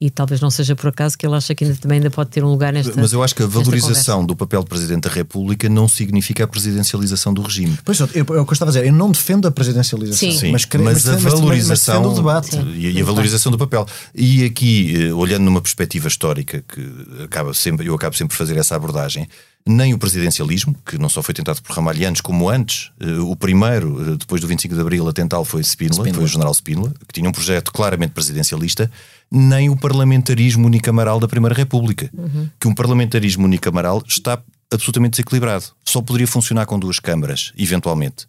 e 0.02 0.08
talvez 0.08 0.40
não 0.40 0.50
seja 0.50 0.74
por 0.74 0.88
acaso 0.88 1.16
que 1.18 1.26
ele 1.26 1.34
acha 1.34 1.54
que 1.54 1.62
ainda, 1.62 1.76
também 1.76 1.96
ainda 1.96 2.10
pode 2.10 2.30
ter 2.30 2.42
um 2.42 2.48
lugar 2.48 2.72
nesta 2.72 2.98
Mas 2.98 3.12
eu 3.12 3.22
acho 3.22 3.34
que 3.34 3.42
a 3.42 3.46
valorização 3.46 4.24
do 4.24 4.34
papel 4.34 4.62
do 4.62 4.66
Presidente 4.66 5.02
da 5.02 5.10
República 5.10 5.68
não 5.68 5.86
significa 5.86 6.44
a 6.44 6.46
presidencialização 6.46 7.34
do 7.34 7.42
regime. 7.42 7.78
Pois 7.84 8.00
é, 8.00 8.04
é 8.04 8.22
o 8.22 8.24
que 8.24 8.32
eu 8.32 8.52
estava 8.52 8.70
a 8.70 8.72
dizer, 8.72 8.86
eu 8.86 8.94
não 8.94 9.10
defendo 9.10 9.46
a 9.46 9.50
presidencialização, 9.50 10.32
Sim. 10.32 10.52
mas, 10.52 10.66
mas, 10.72 11.04
mas, 11.04 11.08
a 11.08 11.16
valorização 11.16 12.04
mas, 12.04 12.14
debate. 12.14 12.56
E, 12.56 12.92
e, 12.92 13.00
a 13.00 13.04
valorização 13.04 13.52
do 13.52 13.58
papel. 13.58 13.86
E 14.14 14.42
aqui, 14.46 14.94
eh, 14.96 15.12
olhando 15.12 15.44
numa 15.44 15.60
perspectiva 15.60 16.08
histórica, 16.08 16.64
que 16.66 17.22
acaba 17.22 17.52
sempre, 17.52 17.86
eu 17.86 17.94
acabo 17.94 18.16
sempre 18.16 18.34
por 18.34 18.38
fazer 18.38 18.56
essa 18.56 18.74
abordagem, 18.74 19.28
nem 19.66 19.92
o 19.94 19.98
presidencialismo, 19.98 20.74
que 20.84 20.98
não 20.98 21.08
só 21.08 21.22
foi 21.22 21.34
tentado 21.34 21.62
por 21.62 21.74
Ramalhianos, 21.74 22.20
como 22.20 22.48
antes, 22.48 22.90
eh, 22.98 23.18
o 23.20 23.36
primeiro, 23.36 24.12
eh, 24.12 24.16
depois 24.16 24.40
do 24.40 24.46
25 24.46 24.74
de 24.74 24.80
Abril, 24.80 25.08
a 25.08 25.12
tentá-lo 25.12 25.44
foi 25.44 25.62
Spínola, 25.62 26.02
Spínola, 26.02 26.14
foi 26.14 26.24
o 26.24 26.28
general 26.28 26.54
Spínola, 26.54 26.92
que 27.06 27.12
tinha 27.12 27.28
um 27.28 27.32
projeto 27.32 27.72
claramente 27.72 28.12
presidencialista, 28.12 28.90
nem 29.30 29.68
o 29.68 29.76
parlamentarismo 29.76 30.66
unicameral 30.66 31.20
da 31.20 31.28
Primeira 31.28 31.54
República, 31.54 32.10
uhum. 32.16 32.48
que 32.58 32.68
um 32.68 32.74
parlamentarismo 32.74 33.44
unicameral 33.44 34.02
está 34.06 34.42
absolutamente 34.72 35.12
desequilibrado. 35.12 35.66
Só 35.84 36.00
poderia 36.00 36.26
funcionar 36.26 36.66
com 36.66 36.78
duas 36.78 36.98
câmaras, 36.98 37.52
eventualmente. 37.56 38.26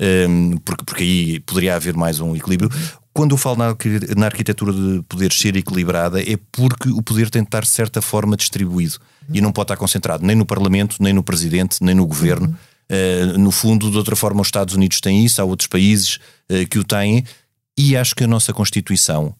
Um, 0.00 0.04
ehm, 0.52 0.56
porque, 0.64 0.84
porque 0.84 1.02
aí 1.02 1.40
poderia 1.40 1.76
haver 1.76 1.94
mais 1.94 2.20
um 2.20 2.34
equilíbrio. 2.34 2.70
Quando 3.12 3.32
eu 3.32 3.36
falo 3.36 3.56
na, 3.56 4.26
arquitetura 4.26 4.72
de 4.72 5.02
poder 5.08 5.32
ser 5.32 5.56
equilibrada, 5.56 6.22
é 6.22 6.38
porque 6.52 6.90
o 6.90 7.02
poder 7.02 7.28
tem 7.28 7.42
de 7.42 7.48
estar 7.48 7.62
de 7.62 7.68
certa 7.68 8.00
forma 8.00 8.36
distribuído 8.36 8.98
e 9.32 9.40
não 9.40 9.52
pode 9.52 9.64
estar 9.64 9.76
concentrado 9.76 10.24
nem 10.24 10.36
no 10.36 10.46
Parlamento, 10.46 10.96
nem 11.00 11.12
no 11.12 11.22
Presidente, 11.22 11.78
nem 11.80 11.94
no 11.94 12.06
Governo. 12.06 12.56
Uh, 12.90 13.38
no 13.38 13.50
fundo, 13.50 13.90
de 13.90 13.96
outra 13.96 14.16
forma, 14.16 14.40
os 14.40 14.48
Estados 14.48 14.74
Unidos 14.74 15.00
têm 15.00 15.24
isso, 15.24 15.40
há 15.40 15.44
outros 15.44 15.68
países 15.68 16.18
uh, 16.50 16.66
que 16.68 16.78
o 16.78 16.84
têm, 16.84 17.24
e 17.78 17.96
acho 17.96 18.14
que 18.14 18.24
a 18.24 18.26
nossa 18.26 18.52
Constituição, 18.52 19.34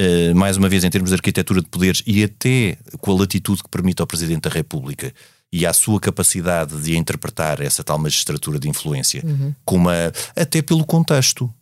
uh, 0.00 0.34
mais 0.34 0.56
uma 0.56 0.68
vez 0.68 0.84
em 0.84 0.90
termos 0.90 1.10
de 1.10 1.14
arquitetura 1.14 1.60
de 1.60 1.68
poderes 1.68 2.02
e 2.06 2.22
até 2.22 2.78
com 3.00 3.10
a 3.10 3.20
latitude 3.20 3.62
que 3.64 3.68
permite 3.68 4.00
ao 4.00 4.06
Presidente 4.06 4.42
da 4.42 4.50
República 4.50 5.12
e 5.52 5.66
à 5.66 5.72
sua 5.72 6.00
capacidade 6.00 6.80
de 6.80 6.96
interpretar 6.96 7.60
essa 7.60 7.82
tal 7.82 7.98
magistratura 7.98 8.58
de 8.58 8.68
influência, 8.68 9.22
uhum. 9.24 9.54
com 9.64 9.76
uma, 9.76 10.12
até 10.36 10.62
pelo 10.62 10.84
contexto. 10.84 11.52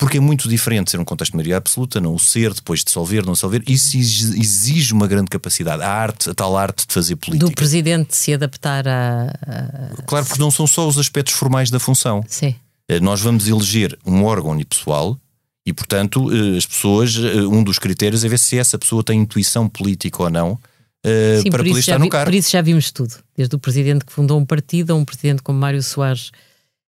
Porque 0.00 0.16
é 0.16 0.20
muito 0.20 0.48
diferente 0.48 0.90
ser 0.90 0.98
um 0.98 1.04
contexto 1.04 1.32
de 1.32 1.36
maioria 1.36 1.58
absoluta, 1.58 2.00
não 2.00 2.14
o 2.14 2.18
ser, 2.18 2.54
depois 2.54 2.82
dissolver, 2.82 3.22
não 3.22 3.34
dissolver. 3.34 3.62
Isso 3.66 3.98
exige 3.98 4.94
uma 4.94 5.06
grande 5.06 5.28
capacidade. 5.28 5.82
A 5.82 5.92
arte, 5.92 6.30
a 6.30 6.34
tal 6.34 6.56
arte 6.56 6.86
de 6.86 6.94
fazer 6.94 7.16
política. 7.16 7.46
Do 7.46 7.54
presidente 7.54 8.16
se 8.16 8.32
adaptar 8.32 8.88
a. 8.88 9.26
a... 9.26 10.02
Claro, 10.06 10.24
porque 10.24 10.40
não 10.40 10.50
são 10.50 10.66
só 10.66 10.88
os 10.88 10.96
aspectos 10.96 11.34
formais 11.34 11.70
da 11.70 11.78
função. 11.78 12.24
Sim. 12.26 12.54
Eh, 12.88 12.98
nós 12.98 13.20
vamos 13.20 13.46
eleger 13.46 13.98
um 14.06 14.24
órgão 14.24 14.52
unipessoal 14.52 15.18
e, 15.66 15.72
portanto, 15.74 16.30
eh, 16.34 16.56
as 16.56 16.64
pessoas, 16.64 17.14
eh, 17.16 17.42
um 17.42 17.62
dos 17.62 17.78
critérios 17.78 18.24
é 18.24 18.28
ver 18.28 18.38
se 18.38 18.56
essa 18.56 18.78
pessoa 18.78 19.04
tem 19.04 19.20
intuição 19.20 19.68
política 19.68 20.22
ou 20.22 20.30
não. 20.30 20.58
Sim, 21.42 21.50
para 21.50 21.62
poder 21.62 21.78
estar 21.78 21.98
no 21.98 22.08
cargo. 22.08 22.30
Por 22.30 22.34
isso 22.34 22.50
já 22.50 22.62
vimos 22.62 22.90
tudo, 22.90 23.14
desde 23.36 23.54
o 23.54 23.58
presidente 23.58 24.04
que 24.04 24.12
fundou 24.12 24.38
um 24.38 24.46
partido 24.46 24.92
a 24.92 24.96
um 24.96 25.04
presidente 25.04 25.42
como 25.42 25.58
Mário 25.58 25.82
Soares 25.82 26.30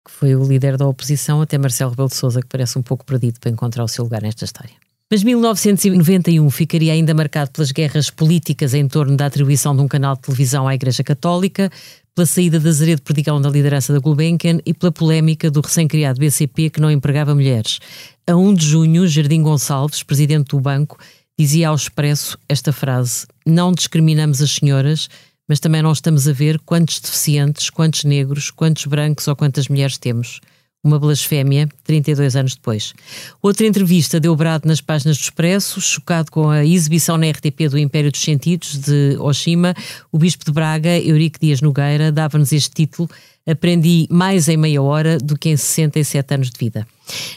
que 0.04 0.10
foi 0.10 0.36
o 0.36 0.44
líder 0.44 0.76
da 0.76 0.86
oposição, 0.86 1.40
até 1.40 1.56
Marcelo 1.56 1.90
Rebelo 1.90 2.08
de 2.08 2.16
Sousa, 2.16 2.40
que 2.40 2.48
parece 2.48 2.78
um 2.78 2.82
pouco 2.82 3.04
perdido 3.04 3.40
para 3.40 3.50
encontrar 3.50 3.84
o 3.84 3.88
seu 3.88 4.04
lugar 4.04 4.22
nesta 4.22 4.44
história. 4.44 4.74
Mas 5.10 5.22
1991 5.22 6.50
ficaria 6.50 6.92
ainda 6.92 7.14
marcado 7.14 7.50
pelas 7.50 7.70
guerras 7.70 8.10
políticas 8.10 8.74
em 8.74 8.88
torno 8.88 9.16
da 9.16 9.26
atribuição 9.26 9.76
de 9.76 9.82
um 9.82 9.88
canal 9.88 10.16
de 10.16 10.22
televisão 10.22 10.66
à 10.66 10.74
Igreja 10.74 11.04
Católica, 11.04 11.70
pela 12.14 12.26
saída 12.26 12.58
de 12.60 12.68
Azeredo 12.68 13.02
Perdigão 13.02 13.40
da 13.40 13.50
liderança 13.50 13.92
da 13.92 13.98
Gulbenkian 13.98 14.60
e 14.64 14.72
pela 14.72 14.92
polémica 14.92 15.50
do 15.50 15.60
recém-criado 15.60 16.18
BCP 16.18 16.70
que 16.70 16.80
não 16.80 16.90
empregava 16.90 17.34
mulheres. 17.34 17.80
A 18.26 18.34
1 18.34 18.54
de 18.54 18.66
junho, 18.66 19.06
Jardim 19.06 19.42
Gonçalves, 19.42 20.02
presidente 20.02 20.48
do 20.48 20.60
banco, 20.60 20.98
dizia 21.38 21.68
ao 21.68 21.74
Expresso 21.74 22.38
esta 22.48 22.72
frase: 22.72 23.26
Não 23.44 23.72
discriminamos 23.72 24.40
as 24.40 24.52
senhoras, 24.52 25.08
mas 25.48 25.60
também 25.60 25.82
não 25.82 25.92
estamos 25.92 26.26
a 26.28 26.32
ver 26.32 26.58
quantos 26.60 27.00
deficientes, 27.00 27.70
quantos 27.70 28.04
negros, 28.04 28.50
quantos 28.50 28.86
brancos 28.86 29.28
ou 29.28 29.36
quantas 29.36 29.68
mulheres 29.68 29.98
temos 29.98 30.40
uma 30.84 30.98
blasfémia 30.98 31.66
32 31.82 32.36
anos 32.36 32.54
depois. 32.54 32.92
Outra 33.40 33.66
entrevista 33.66 34.20
deu 34.20 34.36
brado 34.36 34.68
nas 34.68 34.82
páginas 34.82 35.16
do 35.16 35.22
Expresso, 35.22 35.80
chocado 35.80 36.30
com 36.30 36.50
a 36.50 36.64
exibição 36.64 37.16
na 37.16 37.30
RTP 37.30 37.68
do 37.70 37.78
Império 37.78 38.12
dos 38.12 38.20
Sentidos 38.20 38.76
de 38.76 39.16
Oshima, 39.18 39.74
o 40.12 40.18
bispo 40.18 40.44
de 40.44 40.52
Braga, 40.52 40.98
Eurico 40.98 41.38
Dias 41.40 41.62
Nogueira, 41.62 42.12
dava-nos 42.12 42.52
este 42.52 42.70
título 42.70 43.08
aprendi 43.46 44.06
mais 44.10 44.48
em 44.48 44.56
meia 44.56 44.80
hora 44.80 45.18
do 45.18 45.38
que 45.38 45.50
em 45.50 45.56
67 45.56 46.34
anos 46.34 46.50
de 46.50 46.58
vida. 46.58 46.86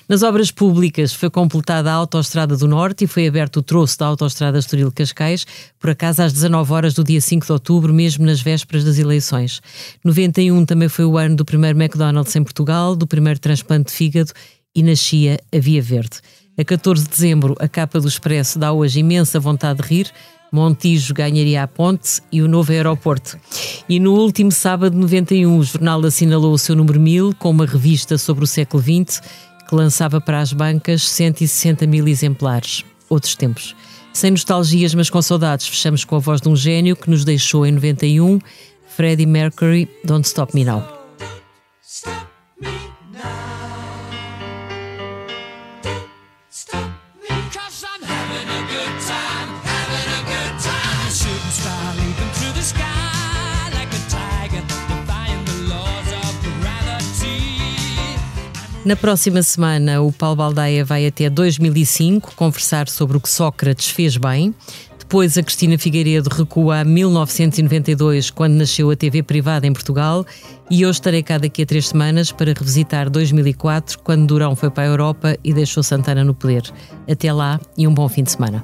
Nas 0.07 0.23
obras 0.23 0.51
públicas 0.51 1.13
foi 1.13 1.29
completada 1.29 1.91
a 1.91 1.95
Autostrada 1.95 2.55
do 2.55 2.67
Norte 2.67 3.03
e 3.03 3.07
foi 3.07 3.27
aberto 3.27 3.57
o 3.57 3.61
troço 3.61 3.99
da 3.99 4.05
Autostrada 4.05 4.57
Estoril-Cascais, 4.57 5.45
por 5.77 5.89
acaso 5.89 6.21
às 6.21 6.31
19 6.31 6.71
horas 6.71 6.93
do 6.93 7.03
dia 7.03 7.19
5 7.19 7.45
de 7.45 7.51
outubro, 7.51 7.93
mesmo 7.93 8.25
nas 8.25 8.39
vésperas 8.39 8.85
das 8.85 8.97
eleições. 8.97 9.61
91 10.03 10.65
também 10.65 10.87
foi 10.87 11.05
o 11.05 11.17
ano 11.17 11.35
do 11.35 11.43
primeiro 11.43 11.77
McDonald's 11.77 12.35
em 12.35 12.43
Portugal, 12.43 12.95
do 12.95 13.05
primeiro 13.05 13.39
transplante 13.39 13.91
de 13.91 13.97
fígado 13.97 14.31
e 14.73 14.81
nascia 14.81 15.39
a 15.53 15.59
Via 15.59 15.81
Verde. 15.81 16.21
A 16.59 16.63
14 16.63 17.03
de 17.03 17.09
dezembro, 17.09 17.55
a 17.59 17.67
capa 17.67 17.99
do 17.99 18.07
Expresso 18.07 18.57
dá 18.57 18.71
hoje 18.71 18.99
imensa 18.99 19.39
vontade 19.39 19.81
de 19.81 19.87
rir, 19.87 20.11
Montijo 20.51 21.13
ganharia 21.13 21.63
a 21.63 21.67
ponte 21.67 22.21
e 22.31 22.41
o 22.41 22.47
novo 22.47 22.71
aeroporto. 22.71 23.37
E 23.87 23.99
no 23.99 24.13
último 24.13 24.51
sábado 24.51 24.93
de 24.93 24.97
91, 24.97 25.57
o 25.57 25.63
jornal 25.63 26.03
assinalou 26.05 26.53
o 26.53 26.57
seu 26.57 26.75
número 26.75 26.99
1000 26.99 27.35
com 27.35 27.49
uma 27.49 27.65
revista 27.65 28.17
sobre 28.17 28.43
o 28.43 28.47
século 28.47 28.81
XX 28.81 29.21
que 29.67 29.75
lançava 29.75 30.21
para 30.21 30.39
as 30.39 30.53
bancas 30.53 31.03
160 31.03 31.85
mil 31.85 32.07
exemplares. 32.07 32.85
Outros 33.09 33.35
tempos. 33.35 33.75
Sem 34.13 34.31
nostalgias, 34.31 34.95
mas 34.95 35.09
com 35.09 35.21
saudades, 35.21 35.67
fechamos 35.67 36.03
com 36.03 36.15
a 36.15 36.19
voz 36.19 36.41
de 36.41 36.49
um 36.49 36.55
gênio 36.55 36.95
que 36.95 37.09
nos 37.09 37.23
deixou 37.23 37.65
em 37.65 37.71
91, 37.71 38.39
Freddie 38.87 39.27
Mercury, 39.27 39.87
Don't 40.03 40.25
Stop 40.25 40.55
Me 40.55 40.65
Now. 40.65 40.96
Na 58.87 58.95
próxima 58.95 59.43
semana, 59.43 60.01
o 60.01 60.13
Paulo 60.13 60.37
Baldaia 60.37 60.85
vai 60.85 61.05
até 61.05 61.29
2005 61.29 62.33
conversar 62.37 62.87
sobre 62.87 63.17
o 63.17 63.19
que 63.19 63.27
Sócrates 63.27 63.89
fez 63.89 64.15
bem. 64.15 64.55
Depois, 64.97 65.37
a 65.37 65.43
Cristina 65.43 65.77
Figueiredo 65.77 66.29
recua 66.29 66.79
a 66.79 66.83
1992, 66.85 68.29
quando 68.29 68.53
nasceu 68.53 68.89
a 68.89 68.95
TV 68.95 69.21
privada 69.21 69.67
em 69.67 69.73
Portugal. 69.73 70.25
E 70.71 70.85
hoje 70.85 70.99
estarei 70.99 71.21
cá 71.21 71.37
daqui 71.37 71.63
a 71.63 71.65
três 71.65 71.89
semanas 71.89 72.31
para 72.31 72.53
revisitar 72.53 73.09
2004, 73.09 73.99
quando 73.99 74.25
Durão 74.25 74.55
foi 74.55 74.69
para 74.69 74.83
a 74.83 74.87
Europa 74.87 75.37
e 75.43 75.53
deixou 75.53 75.83
Santana 75.83 76.23
no 76.23 76.33
poder. 76.33 76.63
Até 77.11 77.33
lá 77.33 77.59
e 77.77 77.85
um 77.85 77.93
bom 77.93 78.07
fim 78.07 78.23
de 78.23 78.31
semana. 78.31 78.63